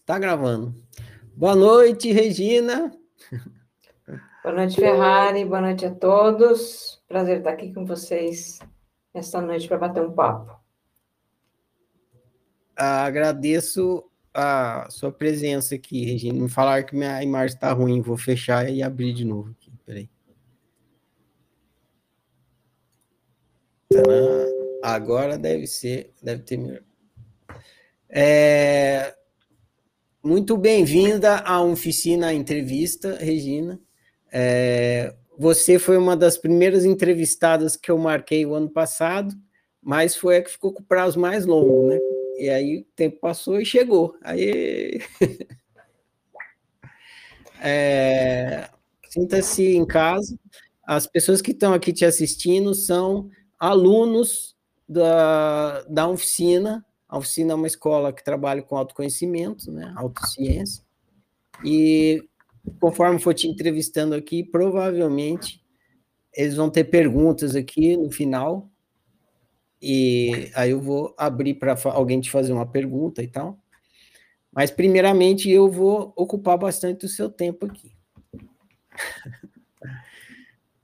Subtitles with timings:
[0.00, 0.74] Está gravando.
[1.34, 2.90] Boa noite, Regina.
[4.42, 5.44] Boa noite, Ferrari.
[5.44, 7.02] Boa noite a todos.
[7.06, 8.58] Prazer estar aqui com vocês
[9.12, 10.58] esta noite para bater um papo.
[12.74, 16.40] Agradeço a sua presença aqui, Regina.
[16.40, 19.70] Me falaram que minha imagem está ruim, vou fechar e abrir de novo aqui.
[19.84, 20.08] Peraí.
[24.82, 26.82] Agora deve ser, deve ter melhor.
[28.08, 29.17] É,
[30.22, 33.80] muito bem-vinda à oficina entrevista, Regina.
[34.32, 39.34] É, você foi uma das primeiras entrevistadas que eu marquei o ano passado,
[39.80, 41.98] mas foi a que ficou com o prazo mais longo, né?
[42.38, 44.16] E aí o tempo passou e chegou.
[44.22, 45.00] Aí.
[47.60, 48.68] é,
[49.08, 50.38] Sinta-se em casa.
[50.86, 54.56] As pessoas que estão aqui te assistindo são alunos
[54.88, 56.84] da, da oficina.
[57.08, 59.92] A oficina é uma escola que trabalha com autoconhecimento, né?
[59.96, 60.84] autociência.
[61.64, 62.22] E
[62.78, 65.62] conforme for te entrevistando aqui, provavelmente
[66.34, 68.70] eles vão ter perguntas aqui no final.
[69.80, 73.58] E aí eu vou abrir para alguém te fazer uma pergunta e tal.
[74.52, 77.92] Mas, primeiramente, eu vou ocupar bastante o seu tempo aqui.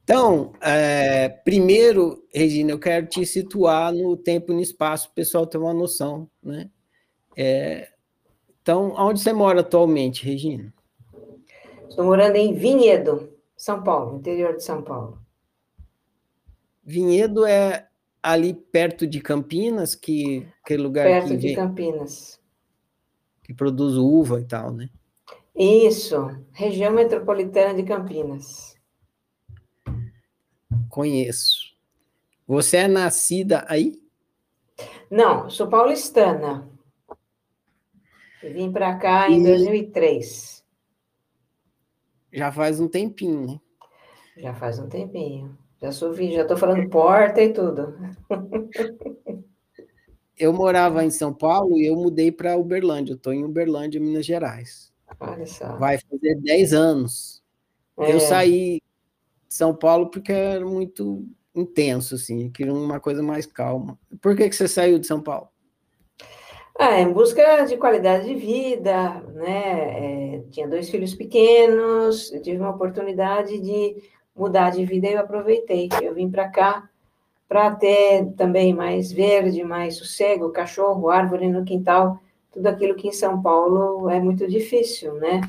[0.05, 5.15] Então, é, primeiro, Regina, eu quero te situar no tempo e no espaço, para o
[5.15, 6.71] pessoal ter uma noção, né?
[7.35, 7.89] É,
[8.61, 10.73] então, onde você mora atualmente, Regina?
[11.89, 15.19] Estou morando em Vinhedo, São Paulo, interior de São Paulo.
[16.85, 17.89] Vinhedo é
[18.23, 22.39] ali perto de Campinas, que aquele lugar perto que de vem, Campinas.
[23.43, 24.91] Que produz uva e tal, né?
[25.57, 28.74] Isso, região metropolitana de Campinas.
[30.95, 31.75] Conheço.
[32.47, 34.01] Você é nascida aí?
[35.11, 36.71] Não, sou paulistana.
[38.41, 39.43] vim para cá em e...
[39.45, 40.65] 2003.
[42.33, 43.61] Já faz um tempinho, né?
[44.37, 45.59] Já faz um tempinho.
[45.83, 47.99] Já sou já estou falando porta e tudo.
[50.39, 53.15] eu morava em São Paulo e eu mudei para Uberlândia.
[53.15, 54.93] Eu estou em Uberlândia, Minas Gerais.
[55.19, 55.77] Olha só.
[55.77, 57.43] Vai fazer 10 anos.
[57.99, 58.13] É.
[58.13, 58.81] Eu saí
[59.55, 63.97] são Paulo porque era muito intenso, assim, queria uma coisa mais calma.
[64.21, 65.49] Por que, que você saiu de São Paulo?
[66.77, 70.35] Ah, em busca de qualidade de vida, né?
[70.37, 74.03] É, tinha dois filhos pequenos, tive uma oportunidade de
[74.35, 75.89] mudar de vida e eu aproveitei.
[76.03, 76.89] Eu vim para cá
[77.49, 82.19] para ter também mais verde, mais sossego, cachorro, árvore no quintal,
[82.51, 85.43] tudo aquilo que em São Paulo é muito difícil, né?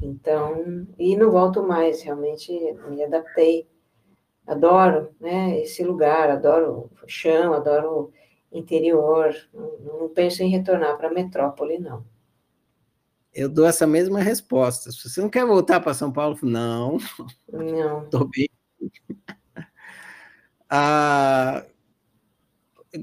[0.00, 2.52] Então, e não volto mais, realmente
[2.88, 3.68] me adaptei.
[4.46, 8.12] Adoro né, esse lugar, adoro o chão, adoro
[8.50, 9.34] o interior.
[9.52, 12.04] Não, não penso em retornar para a metrópole, não.
[13.32, 14.90] Eu dou essa mesma resposta.
[14.90, 16.98] Se você não quer voltar para São Paulo, não.
[17.52, 18.04] Não.
[18.04, 18.48] Estou bem.
[20.68, 21.64] Ah,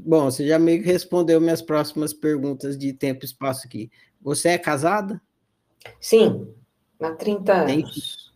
[0.05, 3.89] bom, você já meio que respondeu minhas próximas perguntas de tempo e espaço aqui.
[4.21, 5.21] Você é casada?
[5.97, 6.53] Sim,
[7.03, 8.33] Há 30 tem, anos.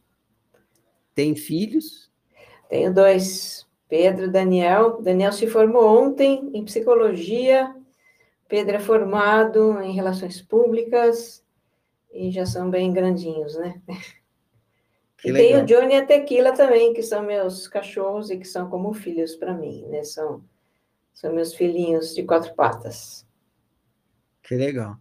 [1.16, 2.12] Tem filhos?
[2.70, 3.66] Tenho dois.
[3.88, 5.02] Pedro e Daniel.
[5.02, 7.74] Daniel se formou ontem em psicologia.
[8.48, 11.44] Pedro é formado em relações públicas
[12.12, 13.82] e já são bem grandinhos, né?
[15.18, 15.52] Que e legal.
[15.52, 18.94] tem o Johnny e a Tequila também, que são meus cachorros e que são como
[18.94, 20.04] filhos para mim, né?
[20.04, 20.44] São,
[21.12, 23.26] são meus filhinhos de quatro patas.
[24.44, 24.98] Que legal.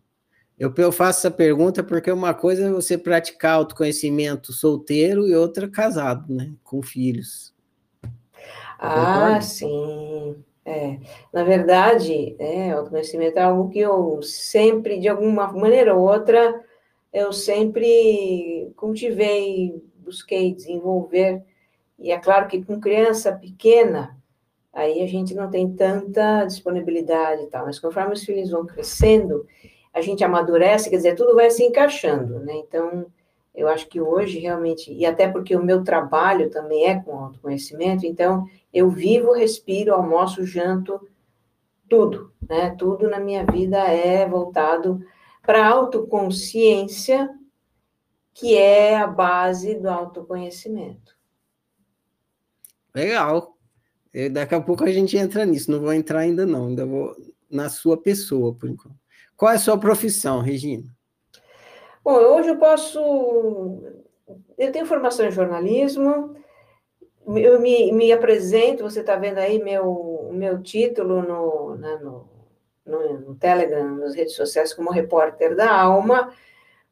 [0.58, 5.68] Eu, eu faço essa pergunta porque uma coisa é você praticar autoconhecimento solteiro e outra
[5.68, 6.52] casado, né?
[6.64, 7.54] Com filhos.
[8.78, 10.36] Ah, sim.
[10.64, 10.98] É.
[11.32, 16.60] Na verdade, é, autoconhecimento é algo que eu sempre, de alguma maneira ou outra,
[17.12, 21.42] eu sempre cultivei, busquei desenvolver.
[21.98, 24.16] E é claro que com criança pequena,
[24.72, 29.46] aí a gente não tem tanta disponibilidade e tal, mas conforme os filhos vão crescendo,
[29.96, 32.54] a gente amadurece, quer dizer, tudo vai se encaixando, né?
[32.56, 33.06] Então,
[33.54, 38.04] eu acho que hoje realmente, e até porque o meu trabalho também é com autoconhecimento,
[38.04, 41.00] então eu vivo, respiro, almoço, janto,
[41.88, 42.76] tudo, né?
[42.78, 45.00] Tudo na minha vida é voltado
[45.42, 47.30] para a autoconsciência,
[48.34, 51.16] que é a base do autoconhecimento.
[52.94, 53.56] Legal.
[54.12, 57.16] E daqui a pouco a gente entra nisso, não vou entrar ainda não, ainda vou
[57.50, 59.05] na sua pessoa, por enquanto.
[59.36, 60.84] Qual é a sua profissão, Regina?
[62.02, 63.82] Bom, hoje eu posso.
[64.56, 66.34] Eu tenho formação em jornalismo,
[67.26, 72.28] eu me, me apresento, você está vendo aí meu, meu título no, né, no,
[72.86, 76.32] no, no Telegram, nas redes sociais, como repórter da alma,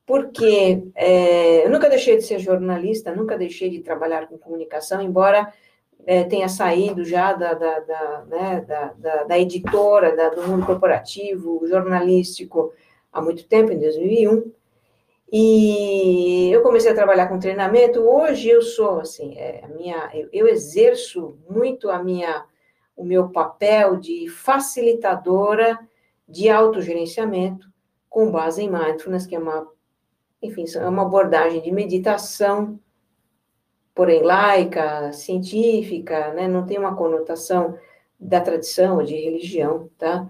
[0.05, 5.53] porque é, eu nunca deixei de ser jornalista, nunca deixei de trabalhar com comunicação, embora
[6.07, 11.67] é, tenha saído já da, da, da, né, da, da, editora, da, do mundo corporativo,
[11.67, 12.73] jornalístico,
[13.13, 14.53] há muito tempo, em 2001,
[15.33, 18.01] e eu comecei a trabalhar com treinamento.
[18.01, 22.45] Hoje eu sou assim, é, a minha, eu, eu, exerço muito a minha,
[22.97, 25.79] o meu papel de facilitadora
[26.29, 27.69] de autogerenciamento
[28.09, 29.67] com base em mindfulness, que é uma,
[30.41, 32.79] enfim, é uma abordagem de meditação,
[33.95, 36.49] porém laica, científica, né?
[36.49, 37.79] Não tem uma conotação
[38.19, 40.29] da tradição ou de religião, tá?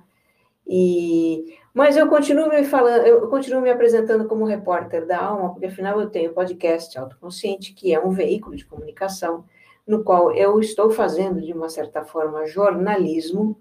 [0.66, 5.66] E mas eu continuo me falando, eu continuo me apresentando como repórter da alma, porque
[5.66, 9.44] afinal eu tenho o podcast Autoconsciente, que é um veículo de comunicação
[9.84, 13.60] no qual eu estou fazendo de uma certa forma jornalismo,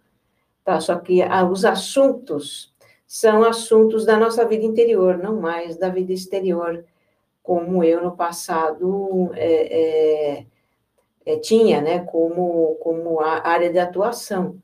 [0.63, 0.79] tá?
[0.79, 2.71] Só que ah, os assuntos
[3.07, 6.85] são assuntos da nossa vida interior, não mais da vida exterior,
[7.43, 10.45] como eu no passado é, é,
[11.25, 11.99] é, tinha, né?
[11.99, 14.57] Como como a área de atuação.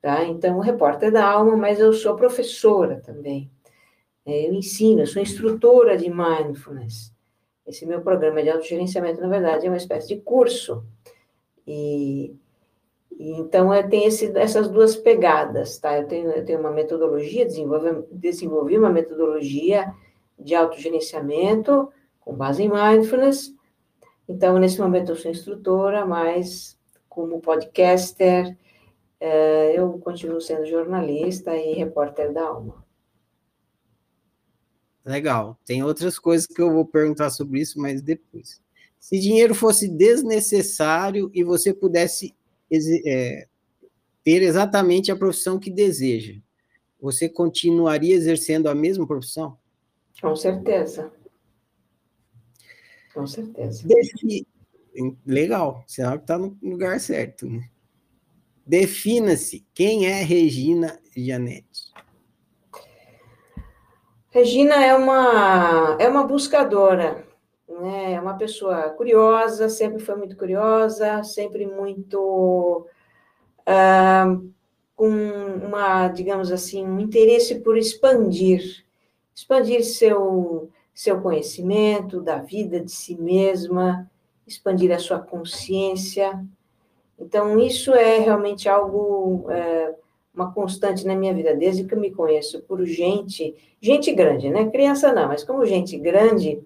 [0.00, 0.24] Tá?
[0.24, 3.50] Então, repórter da alma, mas eu sou professora também.
[4.26, 7.12] É, eu ensino, eu sou instrutora de mindfulness.
[7.66, 10.84] Esse meu programa de autogerenciamento, na verdade, é uma espécie de curso.
[11.66, 12.34] E,
[13.18, 15.98] e então, tenho esse, essas duas pegadas, tá?
[15.98, 19.90] Eu tenho, eu tenho uma metodologia, desenvolvi, desenvolvi uma metodologia
[20.38, 21.90] de autogerenciamento
[22.24, 23.54] com base em mindfulness.
[24.28, 26.78] Então, nesse momento, eu sou instrutora, mas
[27.08, 28.56] como podcaster,
[29.20, 32.84] é, eu continuo sendo jornalista e repórter da Alma.
[35.04, 35.58] Legal.
[35.66, 38.62] Tem outras coisas que eu vou perguntar sobre isso, mas depois.
[38.98, 42.34] Se dinheiro fosse desnecessário e você pudesse
[43.06, 43.46] é,
[44.24, 46.40] ter exatamente a profissão que deseja,
[46.98, 49.58] você continuaria exercendo a mesma profissão?
[50.22, 51.12] Com certeza.
[53.14, 53.86] Com certeza.
[55.26, 55.84] Legal.
[55.86, 57.46] Você está no lugar certo.
[57.46, 57.68] Né?
[58.66, 61.94] Defina-se quem é Regina Janete.
[64.30, 67.24] Regina é uma, é uma buscadora,
[67.68, 68.14] né?
[68.14, 72.84] é uma pessoa curiosa, sempre foi muito curiosa, sempre muito
[73.60, 74.52] uh,
[74.96, 78.84] com uma, digamos assim, um interesse por expandir,
[79.32, 84.08] expandir seu, seu conhecimento da vida, de si mesma,
[84.46, 86.46] expandir a sua consciência,
[87.18, 89.94] então, isso é realmente algo, é,
[90.34, 94.68] uma constante na minha vida, desde que eu me conheço por gente, gente grande, né?
[94.68, 96.60] Criança não, mas como gente grande,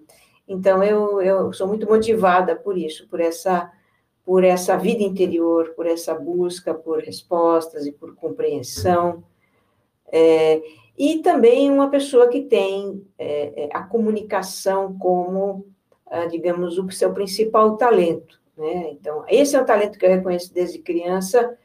[0.47, 3.71] então eu, eu sou muito motivada por isso, por essa,
[4.25, 9.23] por essa vida interior, por essa busca por respostas e por compreensão.
[10.11, 10.61] É,
[10.99, 15.65] e também uma pessoa que tem é, é a comunicação como,
[16.05, 18.37] ah, digamos, o seu principal talento.
[18.57, 18.89] Né?
[18.91, 21.57] Então, esse é um talento que eu reconheço desde criança.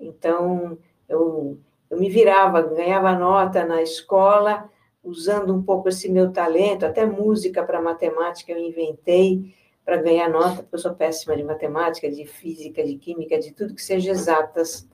[0.00, 0.76] Então,
[1.08, 1.56] eu,
[1.88, 4.68] eu me virava, ganhava nota na escola,
[5.04, 10.62] usando um pouco esse meu talento, até música para matemática eu inventei para ganhar nota,
[10.62, 14.88] porque eu sou péssima de matemática, de física, de química, de tudo que seja exatas.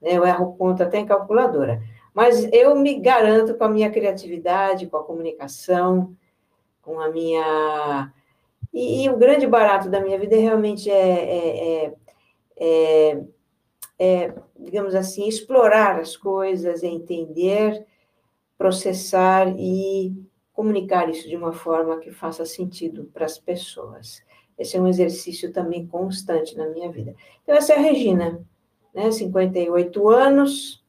[0.00, 0.12] Né?
[0.12, 1.82] Eu erro conta até em calculadora.
[2.14, 6.16] Mas eu me garanto com a minha criatividade, com a comunicação,
[6.80, 8.12] com a minha
[8.74, 11.94] e, e, o grande barato da minha vida realmente é, é, é,
[12.56, 13.24] é,
[13.96, 17.86] é, digamos assim, explorar as coisas, entender,
[18.58, 20.12] processar e
[20.52, 24.22] comunicar isso de uma forma que faça sentido para as pessoas.
[24.58, 27.14] Esse é um exercício também constante na minha vida.
[27.42, 28.44] Então, essa é a Regina,
[28.92, 29.10] né?
[29.10, 30.83] 58 anos,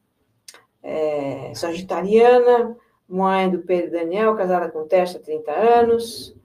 [0.86, 2.76] é, sagitariana,
[3.08, 6.36] mãe do Pedro Daniel, casada com Tessa, 30 anos,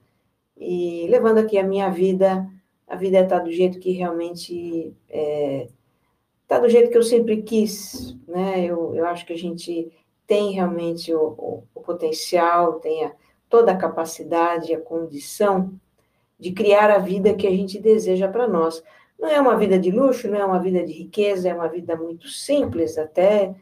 [0.56, 2.44] e levando aqui a minha vida,
[2.88, 5.68] a vida está do jeito que realmente está é,
[6.48, 8.64] tá do jeito que eu sempre quis, né?
[8.64, 9.92] Eu, eu acho que a gente
[10.26, 13.12] tem realmente o, o, o potencial, tem a,
[13.48, 15.72] toda a capacidade, a condição
[16.38, 18.82] de criar a vida que a gente deseja para nós.
[19.18, 21.94] Não é uma vida de luxo, não é uma vida de riqueza, é uma vida
[21.96, 23.54] muito simples até.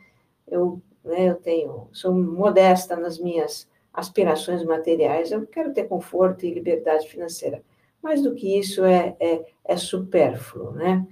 [0.50, 6.54] Eu, né, eu tenho, sou modesta nas minhas aspirações materiais, eu quero ter conforto e
[6.54, 7.62] liberdade financeira.
[8.02, 11.07] Mais do que isso é, é, é supérfluo, né?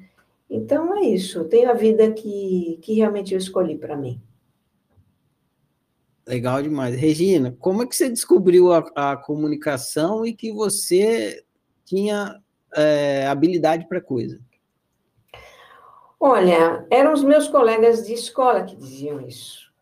[0.48, 4.20] Então é isso, tenho a vida que, que realmente eu escolhi para mim.
[6.26, 6.94] Legal demais.
[6.94, 11.42] Regina, como é que você descobriu a, a comunicação e que você
[11.86, 12.38] tinha
[12.74, 14.38] é, habilidade para coisa?
[16.20, 19.72] Olha, eram os meus colegas de escola que diziam isso.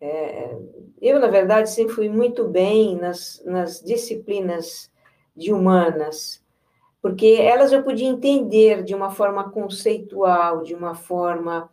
[0.00, 0.56] É,
[1.00, 4.90] eu, na verdade, sempre fui muito bem nas, nas disciplinas
[5.36, 6.42] de humanas,
[7.00, 11.70] porque elas eu podia entender de uma forma conceitual, de uma forma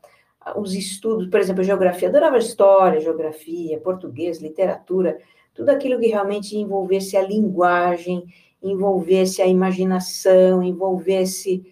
[0.55, 5.19] os estudos, por exemplo, geografia, adorava história, geografia, português, literatura,
[5.53, 8.23] tudo aquilo que realmente envolvesse a linguagem,
[8.61, 11.65] envolvesse a imaginação, envolvesse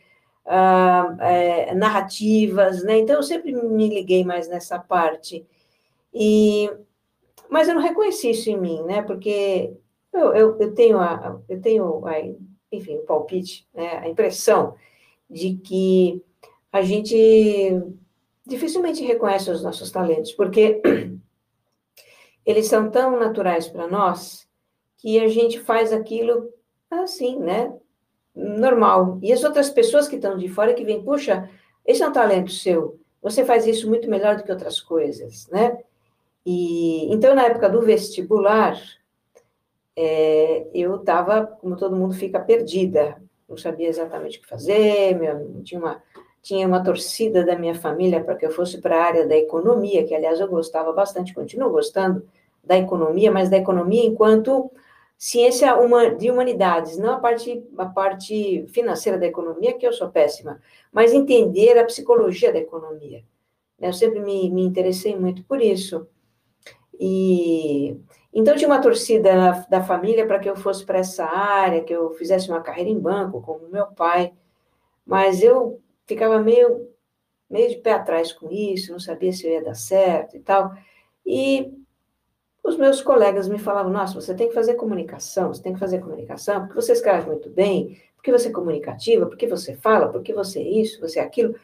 [0.46, 3.00] ah, é, narrativas, né?
[3.00, 5.46] Então, eu sempre me liguei mais nessa parte.
[6.14, 6.72] E,
[7.50, 9.02] mas eu não reconheci isso em mim, né?
[9.02, 9.74] Porque
[10.14, 12.14] eu, eu, eu tenho, a, eu tenho a,
[12.72, 13.98] enfim, o palpite, né?
[13.98, 14.76] a impressão
[15.30, 16.24] de que
[16.72, 17.16] a gente
[18.46, 20.82] dificilmente reconhece os nossos talentos, porque
[22.46, 24.48] eles são tão naturais para nós
[24.98, 26.50] que a gente faz aquilo
[26.90, 27.74] assim, né?
[28.36, 29.18] Normal.
[29.22, 31.50] E as outras pessoas que estão de fora que vêm, puxa,
[31.86, 33.00] esse é um talento seu.
[33.22, 35.78] Você faz isso muito melhor do que outras coisas, né?
[36.46, 38.78] E então na época do vestibular,
[39.96, 45.62] é, eu estava, como todo mundo fica perdida, não sabia exatamente o que fazer, meu,
[45.64, 46.04] tinha uma
[46.46, 50.06] tinha uma torcida da minha família para que eu fosse para a área da economia,
[50.06, 52.24] que aliás eu gostava bastante, continuo gostando
[52.64, 54.72] da economia, mas da economia enquanto
[55.18, 55.74] ciência
[56.18, 61.14] de humanidades, não a parte, a parte financeira da economia, que eu sou péssima, mas
[61.14, 63.24] entender a psicologia da economia.
[63.80, 66.08] Eu sempre me, me interessei muito por isso.
[67.00, 67.98] E
[68.34, 72.12] então tinha uma torcida da família para que eu fosse para essa área, que eu
[72.16, 74.34] fizesse uma carreira em banco, como meu pai,
[75.06, 76.90] mas eu ficava meio,
[77.50, 80.74] meio de pé atrás com isso, não sabia se eu ia dar certo e tal.
[81.26, 81.72] E
[82.66, 86.00] os meus colegas me falavam: nossa, você tem que fazer comunicação, você tem que fazer
[86.00, 90.60] comunicação, porque você escreve muito bem, porque você é comunicativa, porque você fala, porque você
[90.60, 91.56] é isso, você é aquilo.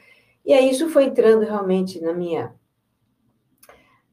[0.46, 2.54] E aí isso foi entrando realmente na minha.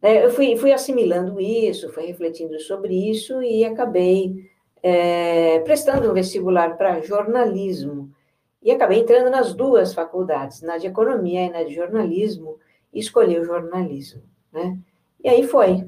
[0.01, 4.51] Né, eu fui, fui assimilando isso, fui refletindo sobre isso e acabei
[4.83, 8.11] é, prestando um vestibular para jornalismo.
[8.63, 12.59] E acabei entrando nas duas faculdades, na de economia e na de jornalismo,
[12.93, 14.79] e escolhi o jornalismo, né?
[15.23, 15.87] E aí foi.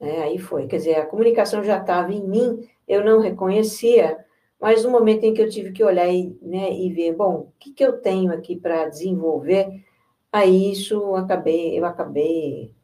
[0.00, 0.22] Né?
[0.22, 0.66] Aí foi.
[0.66, 4.18] Quer dizer, a comunicação já estava em mim, eu não reconhecia,
[4.60, 7.52] mas no momento em que eu tive que olhar e, né, e ver, bom, o
[7.58, 9.84] que, que eu tenho aqui para desenvolver,
[10.32, 12.74] aí isso acabei, eu acabei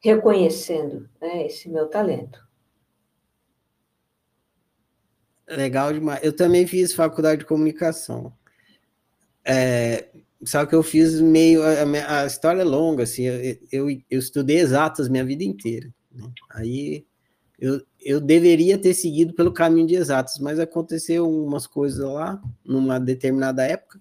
[0.00, 2.40] reconhecendo né, esse meu talento.
[5.48, 6.20] Legal demais.
[6.22, 8.32] Eu também fiz faculdade de comunicação.
[9.44, 10.08] É,
[10.44, 11.62] só que eu fiz meio.
[11.62, 15.92] A, a história é longa, assim, eu, eu, eu, estudei exatas minha vida inteira.
[16.14, 16.30] Né?
[16.50, 17.06] Aí
[17.58, 22.98] eu, eu deveria ter seguido pelo caminho de exatas, mas aconteceu umas coisas lá, numa
[22.98, 24.00] determinada época,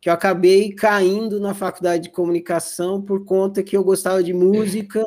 [0.00, 5.04] que eu acabei caindo na faculdade de comunicação por conta que eu gostava de música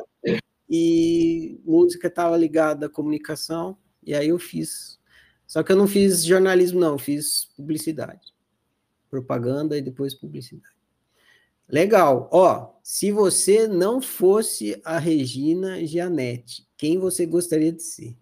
[0.70, 5.00] e música estava ligada à comunicação, e aí eu fiz.
[5.46, 8.36] Só que eu não fiz jornalismo, não, fiz publicidade
[9.16, 10.75] propaganda e depois publicidade.
[11.68, 12.30] Legal.
[12.32, 18.16] Ó, se você não fosse a Regina Gianetti, quem você gostaria de ser?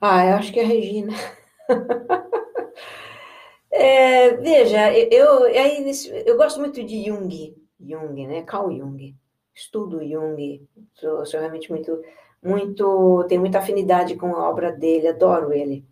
[0.00, 1.12] Ah, eu acho que é a Regina.
[3.70, 5.92] é, veja, eu, eu,
[6.26, 8.42] eu gosto muito de Jung, Jung, né?
[8.42, 9.16] Carl Jung.
[9.54, 10.68] Estudo Jung.
[10.94, 12.00] Sou, sou realmente muito,
[12.42, 15.84] muito, tenho muita afinidade com a obra dele, adoro ele.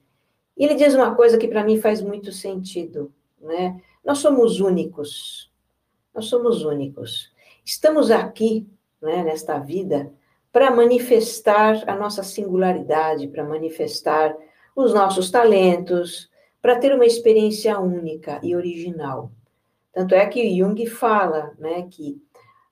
[0.56, 3.80] E ele diz uma coisa que para mim faz muito sentido, né?
[4.04, 5.50] Nós somos únicos.
[6.14, 7.32] Nós somos únicos.
[7.64, 8.66] Estamos aqui,
[9.02, 10.12] né, nesta vida,
[10.52, 14.34] para manifestar a nossa singularidade, para manifestar
[14.74, 16.30] os nossos talentos,
[16.62, 19.30] para ter uma experiência única e original.
[19.92, 22.20] Tanto é que Jung fala, né, que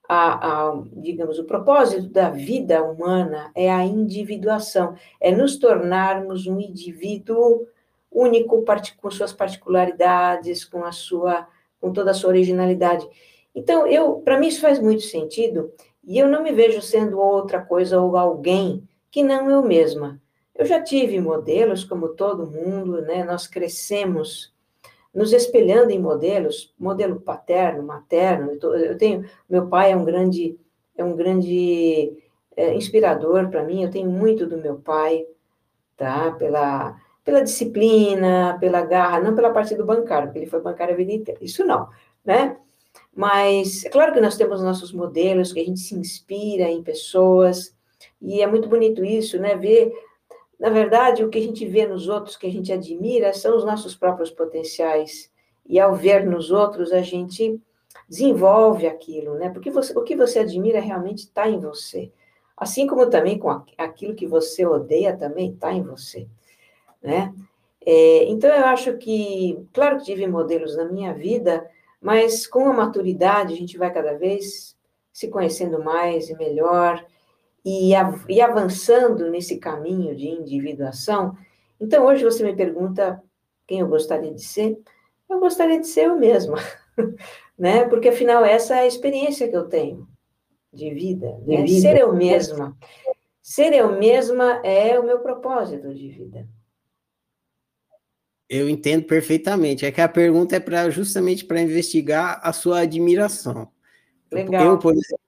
[0.08, 6.60] a, a, digamos, o propósito da vida humana é a individuação, é nos tornarmos um
[6.60, 7.66] indivíduo
[8.14, 8.64] único,
[9.00, 11.48] com suas particularidades, com a sua,
[11.80, 13.06] com toda a sua originalidade.
[13.54, 15.72] Então, eu, para mim isso faz muito sentido,
[16.06, 20.20] e eu não me vejo sendo outra coisa ou alguém que não eu mesma.
[20.54, 23.24] Eu já tive modelos, como todo mundo, né?
[23.24, 24.52] Nós crescemos
[25.12, 28.52] nos espelhando em modelos, modelo paterno, materno.
[28.52, 30.58] Eu tenho, meu pai é um grande,
[30.96, 32.12] é um grande
[32.56, 33.82] é, inspirador para mim.
[33.82, 35.26] Eu tenho muito do meu pai,
[35.96, 36.32] tá?
[36.32, 40.96] Pela pela disciplina, pela garra, não pela parte do bancário, porque ele foi bancário a
[40.96, 41.42] vida inteira.
[41.42, 41.88] Isso não,
[42.24, 42.56] né?
[43.14, 47.74] Mas é claro que nós temos nossos modelos, que a gente se inspira em pessoas,
[48.20, 49.56] e é muito bonito isso, né?
[49.56, 49.92] Ver,
[50.58, 53.64] na verdade, o que a gente vê nos outros, que a gente admira, são os
[53.64, 55.30] nossos próprios potenciais.
[55.66, 57.60] E ao ver nos outros, a gente
[58.08, 59.48] desenvolve aquilo, né?
[59.48, 62.10] Porque você, o que você admira realmente está em você.
[62.56, 66.28] Assim como também com aquilo que você odeia também está em você,
[67.04, 67.32] né?
[67.86, 71.68] É, então, eu acho que, claro que tive modelos na minha vida,
[72.00, 74.74] mas com a maturidade a gente vai cada vez
[75.12, 77.04] se conhecendo mais e melhor
[77.64, 77.92] e,
[78.28, 81.36] e avançando nesse caminho de individuação.
[81.78, 83.22] Então, hoje você me pergunta
[83.66, 84.78] quem eu gostaria de ser,
[85.28, 86.56] eu gostaria de ser eu mesma,
[87.58, 87.84] né?
[87.86, 90.06] Porque afinal essa é a experiência que eu tenho
[90.72, 91.62] de vida, de né?
[91.62, 91.80] vida.
[91.80, 92.76] Ser eu mesma.
[93.42, 96.48] Ser eu mesma é o meu propósito de vida.
[98.56, 99.84] Eu entendo perfeitamente.
[99.84, 103.68] É que a pergunta é para justamente para investigar a sua admiração.
[104.30, 104.64] Legal.
[104.64, 105.24] Eu, por exemplo,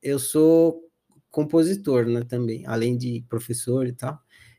[0.00, 0.88] eu sou
[1.32, 4.16] compositor, né, também, além de professor e tal.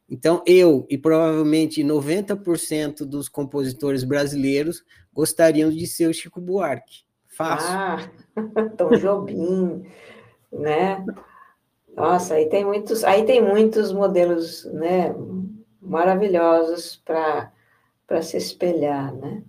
[0.09, 7.05] Então, eu e provavelmente 90% dos compositores brasileiros gostariam de ser o Chico Buarque.
[7.29, 7.69] Fácil.
[7.71, 8.11] Ah,
[8.77, 9.85] Tom Jobim,
[10.51, 11.05] né?
[11.95, 15.15] Nossa, aí tem muitos, aí tem muitos modelos, né,
[15.81, 17.53] maravilhosos para
[18.11, 19.41] para se espelhar, né?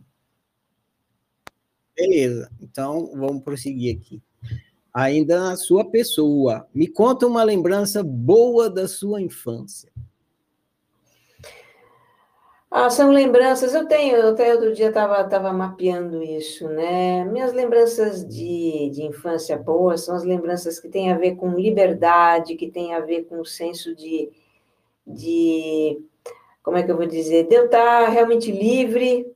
[1.96, 2.48] Beleza.
[2.60, 4.22] Então, vamos prosseguir aqui.
[4.94, 9.90] Ainda na sua pessoa, me conta uma lembrança boa da sua infância.
[12.70, 17.24] Ah, são lembranças, eu tenho, até outro dia estava tava mapeando isso, né?
[17.24, 22.54] Minhas lembranças de, de infância boas são as lembranças que têm a ver com liberdade,
[22.54, 24.30] que têm a ver com o senso de,
[25.04, 26.00] de
[26.62, 29.26] como é que eu vou dizer, de eu estar realmente livre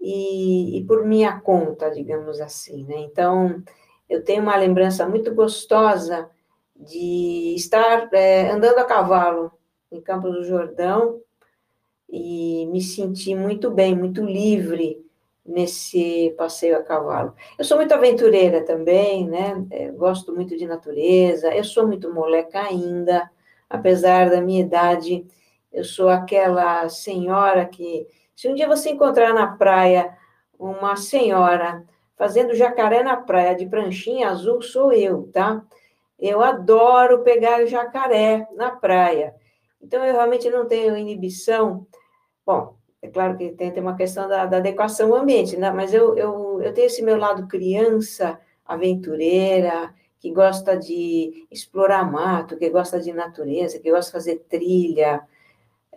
[0.00, 2.96] e, e por minha conta, digamos assim, né?
[3.00, 3.62] Então,
[4.08, 6.30] eu tenho uma lembrança muito gostosa
[6.74, 9.50] de estar é, andando a cavalo
[9.90, 11.20] em Campos do Jordão,
[12.08, 15.04] e me senti muito bem, muito livre
[15.44, 17.34] nesse passeio a cavalo.
[17.58, 19.64] Eu sou muito aventureira também, né?
[19.70, 23.30] Eu gosto muito de natureza, eu sou muito moleca ainda,
[23.68, 25.26] apesar da minha idade,
[25.76, 30.16] eu sou aquela senhora que, se um dia você encontrar na praia
[30.58, 31.84] uma senhora
[32.16, 35.62] fazendo jacaré na praia de pranchinha azul, sou eu, tá?
[36.18, 39.34] Eu adoro pegar jacaré na praia.
[39.82, 41.86] Então, eu realmente não tenho inibição.
[42.44, 45.70] Bom, é claro que tem, tem uma questão da, da adequação ao ambiente, né?
[45.70, 52.56] mas eu, eu, eu tenho esse meu lado criança, aventureira, que gosta de explorar mato,
[52.56, 55.22] que gosta de natureza, que gosta de fazer trilha,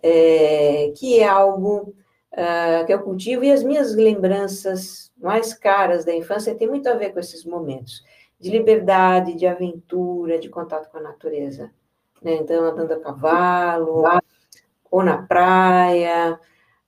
[0.03, 1.93] é, que é algo
[2.33, 6.93] uh, que eu cultivo, e as minhas lembranças mais caras da infância têm muito a
[6.93, 8.03] ver com esses momentos
[8.39, 11.71] de liberdade, de aventura, de contato com a natureza
[12.21, 12.35] né?
[12.35, 14.03] Então, andando a cavalo,
[14.91, 16.39] ou na praia,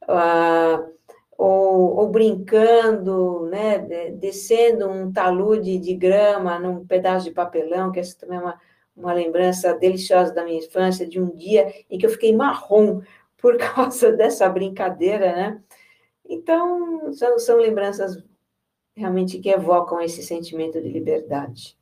[0.04, 0.91] uh,
[1.38, 3.80] ou, ou, brincando, né?
[4.12, 8.60] Descendo um talude de grama num pedaço de papelão, que essa também é uma,
[8.95, 13.01] uma lembrança deliciosa da minha infância, de um dia em que eu fiquei marrom
[13.38, 15.62] por causa dessa brincadeira, né?
[16.27, 18.23] Então, são, são lembranças
[18.95, 21.77] realmente que evocam esse sentimento de liberdade.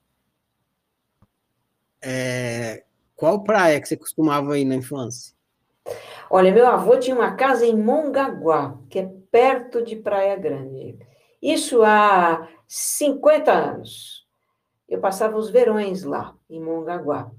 [2.01, 2.83] É,
[3.15, 5.35] qual praia que você costumava ir na infância?
[6.29, 10.97] Olha, meu avô tinha uma casa em Mongaguá, que é perto de Praia Grande.
[11.41, 14.27] Isso há 50 anos.
[14.87, 17.31] Eu passava os verões lá, em Mongaguá.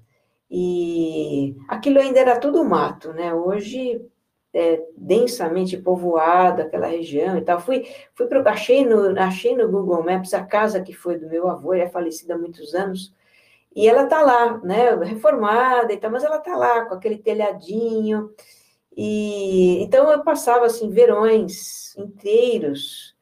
[0.51, 3.33] E aquilo ainda era tudo mato, né?
[3.33, 4.05] Hoje
[4.53, 7.61] é densamente povoado aquela região e tal.
[7.61, 11.49] Fui, fui pro, achei no, achei no Google Maps a casa que foi do meu
[11.49, 13.14] avô, ele é falecido há muitos anos.
[13.75, 18.31] E ela tá lá, né, reformada e tal, mas ela tá lá com aquele telhadinho.
[18.96, 23.16] E então eu passava assim verões inteiros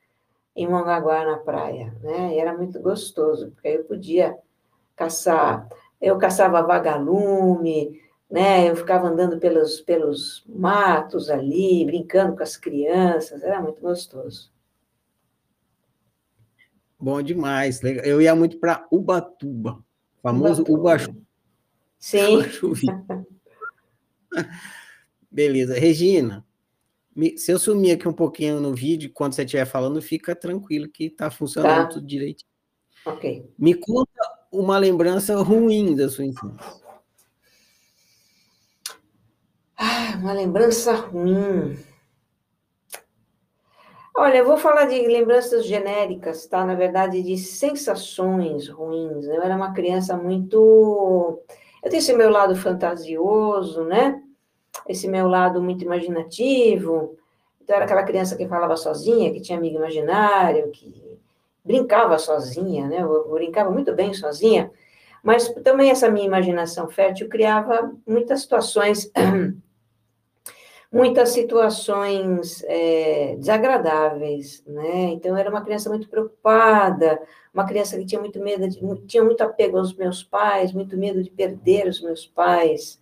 [0.56, 2.34] em Mongaguá na praia, né?
[2.34, 4.36] E era muito gostoso, porque aí eu podia
[4.98, 5.68] caçar,
[6.00, 8.68] eu caçava vagalume, né?
[8.68, 14.52] Eu ficava andando pelos pelos matos ali, brincando com as crianças, era muito gostoso.
[17.00, 17.80] Bom demais.
[17.82, 19.78] Eu ia muito para Ubatuba
[20.20, 21.14] famoso Ubachu.
[21.96, 22.40] Sim.
[25.30, 25.78] Beleza.
[25.78, 26.44] Regina,
[27.36, 31.04] se eu sumir aqui um pouquinho no vídeo, quando você estiver falando, fica tranquilo que
[31.04, 31.86] está funcionando tá.
[31.86, 32.44] tudo direito.
[33.06, 33.48] Ok.
[33.56, 36.82] Me conta uma lembrança ruim da sua infância.
[39.76, 41.78] Ah, uma lembrança ruim.
[44.16, 46.64] Olha, eu vou falar de lembranças genéricas, tá?
[46.64, 49.26] Na verdade, de sensações ruins.
[49.26, 51.40] Eu era uma criança muito.
[51.84, 54.20] Eu tenho esse meu lado fantasioso, né?
[54.88, 57.16] Esse meu lado muito imaginativo.
[57.62, 61.16] Então, era aquela criança que falava sozinha, que tinha amigo imaginário, que
[61.68, 63.02] brincava sozinha, né?
[63.02, 64.70] Eu, eu brincava muito bem sozinha,
[65.22, 69.12] mas também essa minha imaginação fértil criava muitas situações
[70.90, 75.10] muitas situações é, desagradáveis, né?
[75.10, 77.20] Então, eu era uma criança muito preocupada,
[77.52, 81.22] uma criança que tinha muito medo, de, tinha muito apego aos meus pais, muito medo
[81.22, 82.98] de perder os meus pais,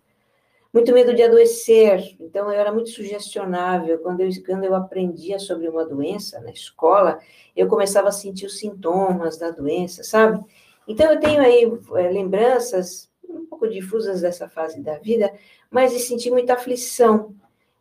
[0.73, 2.15] muito medo de adoecer.
[2.19, 3.99] Então, eu era muito sugestionável.
[3.99, 7.19] Quando eu, quando eu aprendia sobre uma doença na escola,
[7.55, 10.43] eu começava a sentir os sintomas da doença, sabe?
[10.87, 11.63] Então, eu tenho aí
[11.95, 15.31] é, lembranças um pouco difusas dessa fase da vida,
[15.69, 17.35] mas de sentir muita aflição,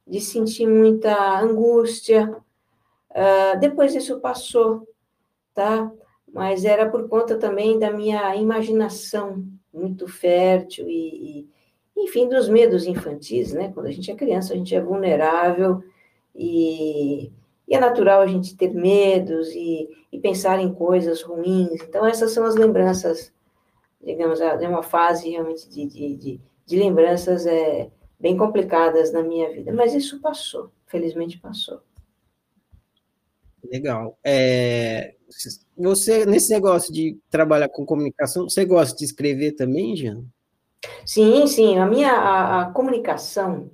[0.06, 2.36] de sentir muita angústia.
[3.10, 4.86] Uh, depois isso passou,
[5.54, 5.90] tá?
[6.32, 11.48] Mas era por conta também da minha imaginação muito fértil e, e,
[11.96, 13.72] enfim, dos medos infantis, né?
[13.72, 15.82] Quando a gente é criança, a gente é vulnerável
[16.34, 17.32] e,
[17.66, 21.82] e é natural a gente ter medos e, e, pensar em coisas ruins.
[21.82, 23.32] Então, essas são as lembranças,
[24.04, 29.50] digamos, é uma fase realmente de, de, de, de lembranças é, bem complicadas na minha
[29.50, 31.80] vida, mas isso passou, felizmente passou.
[33.64, 34.18] Legal.
[34.22, 35.14] É,
[35.76, 40.24] você, nesse negócio de trabalhar com comunicação, você gosta de escrever também, Jean?
[41.04, 41.78] Sim, sim.
[41.78, 43.70] A minha a, a comunicação,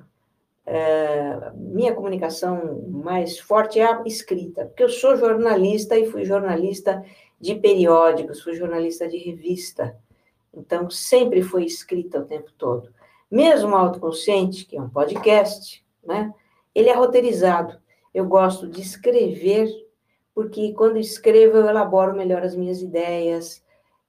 [0.67, 7.05] é, minha comunicação mais forte é a escrita, porque eu sou jornalista e fui jornalista
[7.41, 9.99] de periódicos, fui jornalista de revista.
[10.55, 12.93] Então, sempre foi escrita o tempo todo.
[13.31, 16.33] Mesmo autoconsciente, que é um podcast, né?
[16.75, 17.81] Ele é roteirizado.
[18.13, 19.69] Eu gosto de escrever,
[20.35, 23.65] porque quando escrevo eu elaboro melhor as minhas ideias,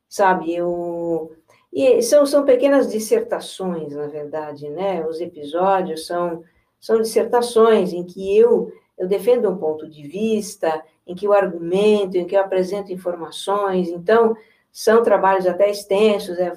[0.09, 0.53] sabe?
[0.53, 1.35] Eu
[1.73, 5.05] e são, são pequenas dissertações, na verdade, né?
[5.05, 6.43] Os episódios são
[6.79, 12.15] são dissertações em que eu eu defendo um ponto de vista, em que eu argumento,
[12.15, 13.89] em que eu apresento informações.
[13.89, 14.35] Então,
[14.71, 16.53] são trabalhos até extensos, é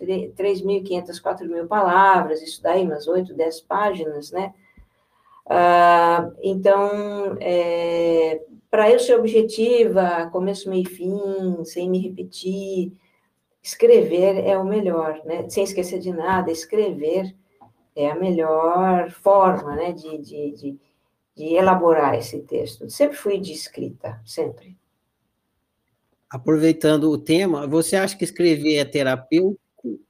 [0.00, 4.52] 3.500, 4.000 palavras, isso daí umas 8, 10 páginas, né?
[5.46, 12.92] Ah, então, é, para eu ser objetiva, começo, meio e fim, sem me repetir,
[13.62, 15.48] escrever é o melhor, né?
[15.48, 17.34] Sem esquecer de nada, escrever
[17.94, 20.78] é a melhor forma, né, de, de, de,
[21.36, 22.88] de elaborar esse texto.
[22.88, 24.76] Sempre fui de escrita, sempre.
[26.30, 29.60] Aproveitando o tema, você acha que escrever é terapêutico?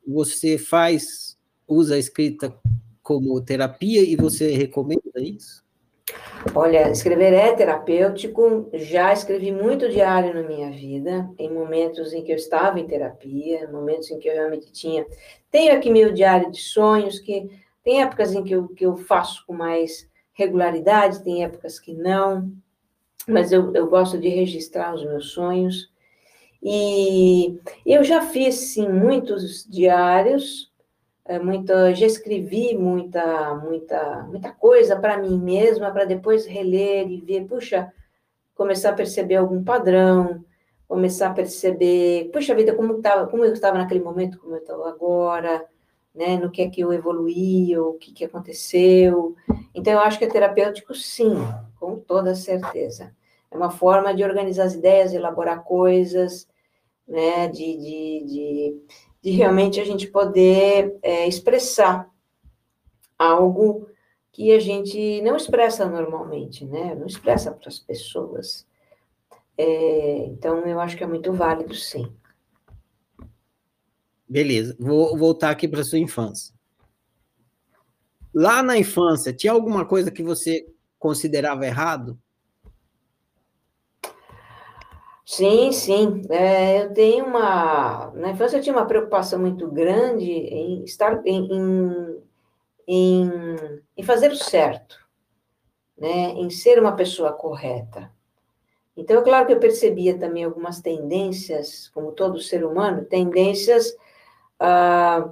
[0.06, 2.54] você faz, usa a escrita
[3.02, 5.64] como terapia e você recomenda isso?
[6.54, 8.68] Olha, escrever é terapêutico.
[8.72, 13.68] Já escrevi muito diário na minha vida, em momentos em que eu estava em terapia,
[13.70, 15.06] momentos em que eu realmente tinha.
[15.50, 17.50] Tenho aqui meu diário de sonhos, que
[17.84, 22.50] tem épocas em que eu, que eu faço com mais regularidade, tem épocas que não,
[23.28, 25.90] mas eu, eu gosto de registrar os meus sonhos.
[26.62, 30.69] E eu já fiz, sim, muitos diários,
[31.38, 37.46] muita, já escrevi muita, muita, muita coisa para mim mesma, para depois reler e ver,
[37.46, 37.92] puxa,
[38.54, 40.44] começar a perceber algum padrão,
[40.88, 44.84] começar a perceber, puxa vida, como, tava, como eu estava naquele momento, como eu estou
[44.84, 45.64] agora,
[46.14, 49.36] né, no que é que eu evoluí, o que, que aconteceu.
[49.74, 51.34] Então, eu acho que é terapêutico, sim,
[51.78, 53.14] com toda certeza.
[53.50, 56.48] É uma forma de organizar as ideias, de elaborar coisas,
[57.06, 58.82] né, de, de, de,
[59.22, 62.08] de realmente a gente poder é, expressar
[63.18, 63.88] algo
[64.32, 68.66] que a gente não expressa normalmente, né, não expressa para as pessoas.
[69.58, 72.10] É, então, eu acho que é muito válido, sim.
[74.26, 76.54] Beleza, vou voltar aqui para sua infância.
[78.32, 80.64] Lá na infância, tinha alguma coisa que você
[80.98, 82.18] considerava errado?
[85.32, 86.22] Sim, sim.
[86.28, 88.10] É, eu tenho uma.
[88.16, 92.22] Na infância eu tinha uma preocupação muito grande em estar em, em,
[92.88, 93.30] em,
[93.96, 94.98] em fazer o certo,
[95.98, 96.32] né?
[96.32, 98.12] em ser uma pessoa correta.
[98.96, 103.96] Então, é claro que eu percebia também algumas tendências, como todo ser humano, tendências
[104.60, 105.30] ah,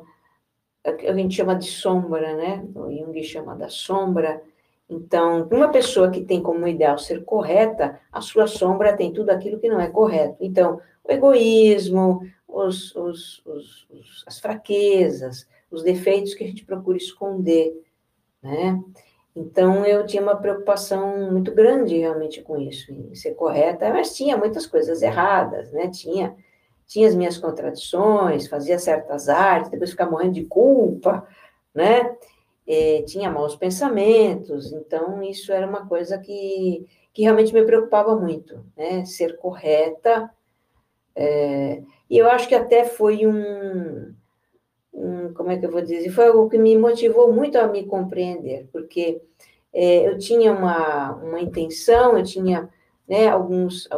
[0.98, 2.64] que a gente chama de sombra, né?
[2.74, 4.42] O Jung chama da sombra,
[4.88, 9.60] então, uma pessoa que tem como ideal ser correta, a sua sombra tem tudo aquilo
[9.60, 10.36] que não é correto.
[10.40, 17.74] Então, o egoísmo, os, os, os, as fraquezas, os defeitos que a gente procura esconder,
[18.42, 18.82] né?
[19.36, 24.36] Então, eu tinha uma preocupação muito grande realmente com isso, em ser correta, mas tinha
[24.36, 25.88] muitas coisas erradas, né?
[25.88, 26.34] Tinha,
[26.86, 31.28] tinha as minhas contradições, fazia certas artes, depois ficava morrendo de culpa,
[31.74, 32.16] né?
[32.68, 38.62] É, tinha maus pensamentos, então isso era uma coisa que, que realmente me preocupava muito,
[38.76, 39.06] né?
[39.06, 40.30] Ser correta.
[41.16, 44.14] É, e eu acho que até foi um,
[44.92, 46.10] um, como é que eu vou dizer?
[46.10, 49.22] Foi algo que me motivou muito a me compreender, porque
[49.72, 52.68] é, eu tinha uma, uma intenção, eu tinha
[53.08, 53.88] né, alguns.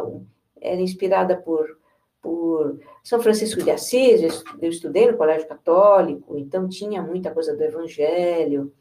[0.61, 1.77] Era inspirada por,
[2.21, 7.63] por São Francisco de Assis, eu estudei no Colégio Católico, então tinha muita coisa do
[7.63, 8.71] Evangelho.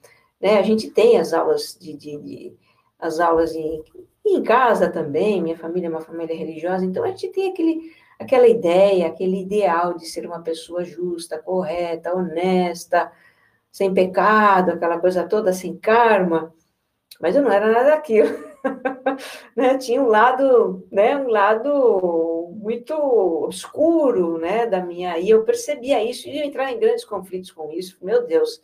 [0.41, 0.59] Né?
[0.59, 2.57] A gente tem as aulas de, de, de
[2.99, 3.83] as aulas em,
[4.27, 8.47] em casa também, minha família é uma família religiosa, então a gente tem aquele, aquela
[8.47, 13.11] ideia, aquele ideal de ser uma pessoa justa, correta, honesta,
[13.73, 16.53] sem pecado, aquela coisa toda, sem karma,
[17.21, 18.29] mas eu não era nada daquilo.
[19.57, 19.79] né?
[19.79, 26.29] Tinha um lado, né, um lado muito obscuro, né, da minha, e eu percebia isso
[26.29, 27.99] e entrar em grandes conflitos com isso.
[28.03, 28.63] Meu Deus,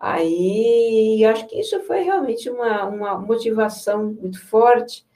[0.00, 5.06] Aí, acho que isso foi realmente uma, uma motivação muito forte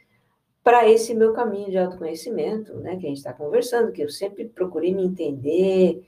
[0.63, 4.45] para esse meu caminho de autoconhecimento, né, que a gente está conversando, que eu sempre
[4.47, 6.07] procurei me entender.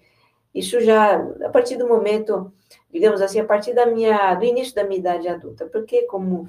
[0.54, 2.52] Isso já, a partir do momento,
[2.92, 6.46] digamos assim, a partir da minha, do início da minha idade adulta, porque como,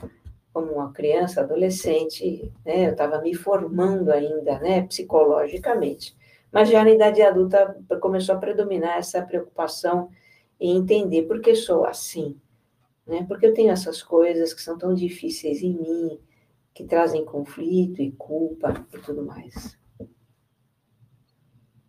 [0.57, 6.17] como uma criança, adolescente, né, eu estava me formando ainda, né, psicologicamente.
[6.51, 10.09] Mas já na idade adulta começou a predominar essa preocupação
[10.59, 12.35] e entender por que sou assim,
[13.05, 13.23] né?
[13.27, 16.19] Porque eu tenho essas coisas que são tão difíceis em mim,
[16.73, 19.77] que trazem conflito e culpa e tudo mais.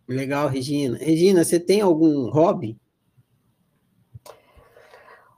[0.07, 0.95] Legal, Regina.
[0.99, 2.77] Regina, você tem algum hobby?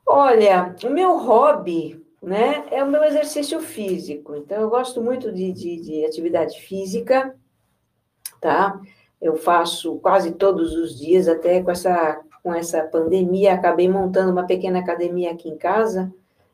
[0.05, 4.35] Olha, o meu hobby, né, é o meu exercício físico.
[4.35, 7.35] Então, eu gosto muito de, de, de atividade física,
[8.39, 8.79] tá?
[9.19, 14.45] Eu faço quase todos os dias, até com essa com essa pandemia, acabei montando uma
[14.45, 16.11] pequena academia aqui em casa,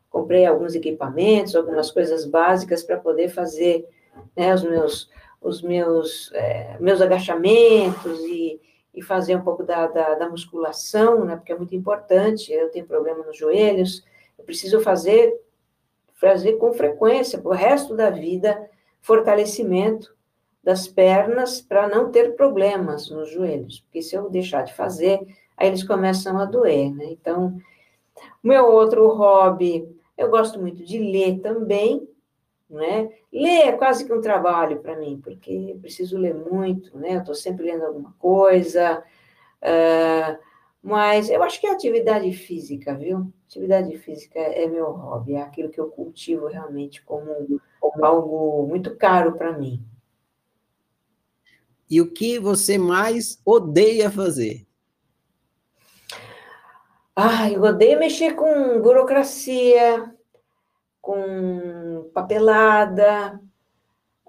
[0.10, 3.88] comprei alguns equipamentos, algumas coisas básicas para poder fazer
[4.36, 5.10] né, os meus,
[5.42, 8.60] os meus, é, meus agachamentos e,
[8.94, 12.86] e fazer um pouco da, da, da, musculação, né, porque é muito importante, eu tenho
[12.86, 14.04] problema nos joelhos,
[14.38, 15.34] eu preciso fazer,
[16.18, 18.70] fazer com frequência, para o resto da vida,
[19.02, 20.16] fortalecimento
[20.64, 25.20] das pernas para não ter problemas nos joelhos, porque se eu deixar de fazer,
[25.56, 27.06] aí eles começam a doer, né?
[27.06, 27.58] Então,
[28.44, 32.10] meu outro hobby, eu gosto muito de ler também,
[32.70, 33.10] né?
[33.32, 37.16] Ler é quase que um trabalho para mim, porque eu preciso ler muito, né?
[37.16, 39.04] Eu estou sempre lendo alguma coisa,
[39.62, 40.47] uh,
[40.88, 43.30] mas eu acho que é atividade física, viu?
[43.46, 48.96] Atividade física é meu hobby, é aquilo que eu cultivo realmente como, como algo muito
[48.96, 49.84] caro para mim.
[51.90, 54.66] E o que você mais odeia fazer?
[57.14, 60.16] Ah, eu odeio mexer com burocracia,
[61.02, 63.42] com papelada,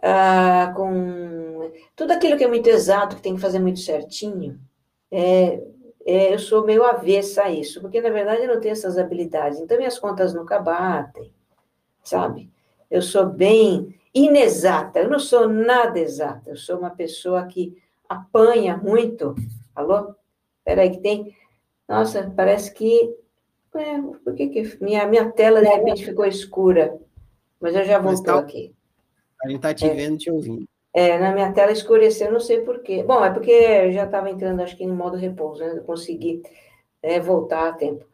[0.03, 4.61] ah, com tudo aquilo que é muito exato, que tem que fazer muito certinho.
[5.09, 5.63] É,
[6.11, 9.59] é, eu sou meio avessa a isso, porque na verdade eu não tenho essas habilidades,
[9.61, 11.33] então minhas contas nunca batem,
[12.03, 12.51] sabe?
[12.91, 17.77] Eu sou bem inexata, eu não sou nada exata, eu sou uma pessoa que
[18.09, 19.35] apanha muito.
[19.75, 20.15] Alô?
[20.65, 21.35] Peraí, que tem
[21.89, 23.17] nossa, parece que.
[23.75, 26.99] É, por que, que minha, minha tela de repente ficou escura?
[27.61, 28.75] Mas eu já voltou tá, aqui.
[29.43, 30.69] A gente está te é, vendo, te ouvindo.
[30.99, 33.05] É, na minha tela escureceu, não sei por quê.
[33.05, 35.75] Bom, é porque eu já estava entrando, acho que em modo repouso, né?
[35.77, 36.43] Eu consegui
[37.01, 38.05] é, voltar a tempo.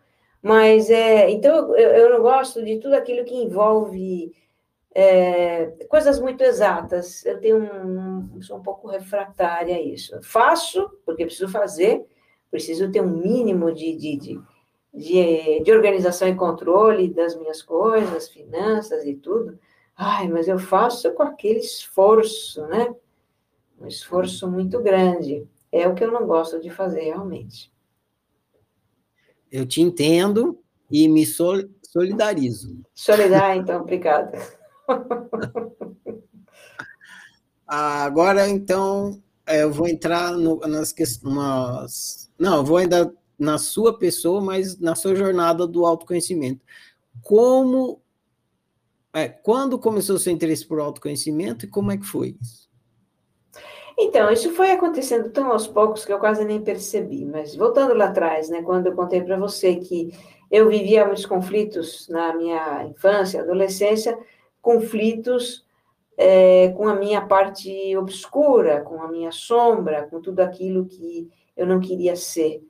[0.42, 4.34] Mas, é, então, eu, eu não gosto de tudo aquilo que envolve
[4.94, 7.24] é, coisas muito exatas.
[7.24, 10.20] Eu tenho um, sou um pouco refratária a isso.
[10.22, 12.04] Faço, porque preciso fazer,
[12.50, 14.40] preciso ter um mínimo de, de, de,
[14.92, 19.58] de, de organização e controle das minhas coisas, finanças e tudo.
[19.96, 22.94] Ai, mas eu faço com aquele esforço, né?
[23.80, 25.46] Um esforço muito grande.
[25.70, 27.72] É o que eu não gosto de fazer realmente.
[29.50, 30.58] Eu te entendo
[30.90, 32.80] e me solidarizo.
[32.94, 34.38] Solidar, então, obrigada.
[37.66, 44.40] Agora, então, eu vou entrar no, nas questões não, eu vou ainda na sua pessoa,
[44.40, 46.64] mas na sua jornada do autoconhecimento.
[47.22, 48.00] Como,
[49.14, 52.68] é, quando começou o seu interesse por autoconhecimento e como é que foi isso?
[53.96, 57.24] Então, isso foi acontecendo tão aos poucos que eu quase nem percebi.
[57.24, 60.12] Mas voltando lá atrás, né, quando eu contei para você que
[60.50, 64.18] eu vivia muitos conflitos na minha infância, adolescência,
[64.60, 65.64] conflitos
[66.16, 71.66] é, com a minha parte obscura, com a minha sombra, com tudo aquilo que eu
[71.66, 72.62] não queria ser,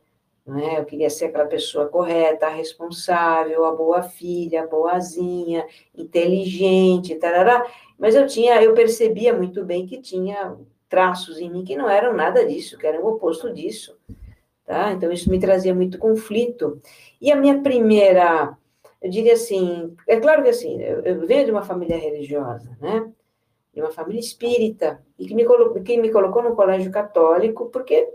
[0.47, 0.79] não é?
[0.79, 7.67] Eu queria ser aquela pessoa correta, responsável, a boa filha, a boazinha, inteligente, tarará.
[7.99, 10.57] Mas eu tinha, eu percebia muito bem que tinha
[10.89, 13.97] traços em mim que não eram nada disso, que eram o oposto disso,
[14.67, 14.93] tá?
[14.93, 16.81] Então isso me trazia muito conflito.
[17.21, 18.57] E a minha primeira,
[19.01, 23.11] eu diria assim, é claro que assim, eu, eu venho de uma família religiosa, né?
[23.73, 28.09] De uma família espírita, e que me, colocou, que me colocou no colégio católico, porque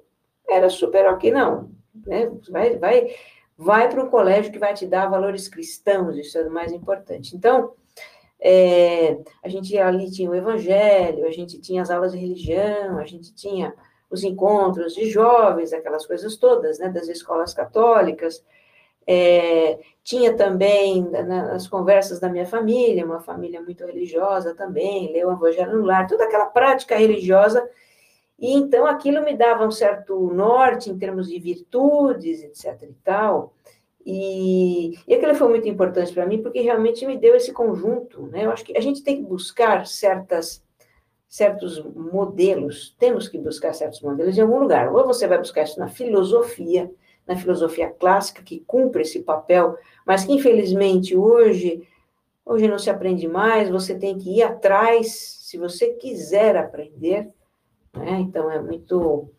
[0.48, 1.70] era super ok, não,
[2.06, 2.32] né?
[2.49, 3.15] Vai, vai,
[3.58, 7.36] vai para um colégio que vai te dar valores cristãos, isso é o mais importante.
[7.36, 7.73] Então,
[8.39, 13.06] é, a gente ali tinha o evangelho, a gente tinha as aulas de religião, a
[13.06, 13.73] gente tinha
[14.10, 18.43] os encontros de jovens, aquelas coisas todas, né, das escolas católicas.
[19.06, 25.34] É, tinha também nas conversas da minha família, uma família muito religiosa também, leu o
[25.34, 27.67] Evangelho no lar, toda aquela prática religiosa
[28.39, 32.84] e então aquilo me dava um certo norte em termos de virtudes, etc.
[32.84, 33.54] e tal.
[34.06, 38.28] E, e aquilo foi muito importante para mim, porque realmente me deu esse conjunto.
[38.28, 38.45] Né?
[38.45, 40.63] Eu acho que a gente tem que buscar certas,
[41.28, 44.91] certos modelos, temos que buscar certos modelos em algum lugar.
[44.93, 46.89] Ou você vai buscar isso na filosofia,
[47.28, 51.86] na filosofia clássica, que cumpre esse papel, mas que infelizmente hoje,
[52.45, 57.30] hoje não se aprende mais, você tem que ir atrás, se você quiser aprender,
[57.93, 58.19] né?
[58.19, 59.30] Então, é muito.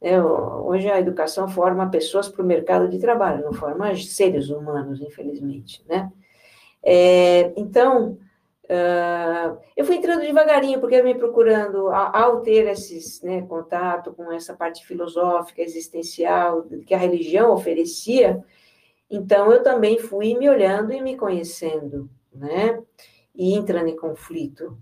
[0.00, 5.00] É, hoje a educação forma pessoas para o mercado de trabalho, não forma seres humanos,
[5.00, 5.84] infelizmente.
[5.88, 6.10] Né?
[6.82, 8.18] É, então,
[8.64, 14.32] uh, eu fui entrando devagarinho, porque eu me procurando, ao ter esse né, contato com
[14.32, 18.42] essa parte filosófica, existencial, que a religião oferecia,
[19.08, 22.82] então eu também fui me olhando e me conhecendo, né?
[23.34, 24.76] E entrando em conflito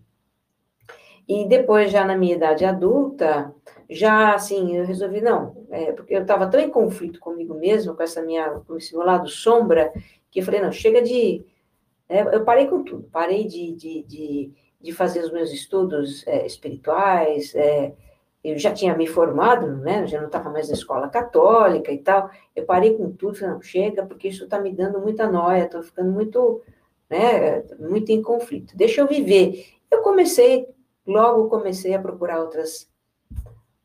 [1.29, 3.55] e depois, já na minha idade adulta,
[3.89, 8.03] já assim, eu resolvi, não, é, porque eu estava tão em conflito comigo mesmo, com
[8.03, 9.93] essa minha, com esse meu lado sombra,
[10.31, 11.45] que eu falei, não, chega de.
[12.09, 16.45] É, eu parei com tudo, parei de, de, de, de fazer os meus estudos é,
[16.47, 17.93] espirituais, é,
[18.43, 22.31] eu já tinha me formado, né, já não estava mais na escola católica e tal,
[22.57, 25.83] eu parei com tudo, falei, não, chega, porque isso está me dando muita noia, estou
[25.83, 26.63] ficando muito,
[27.09, 29.67] né, muito em conflito, deixa eu viver.
[29.91, 30.67] Eu comecei
[31.11, 32.89] logo comecei a procurar outras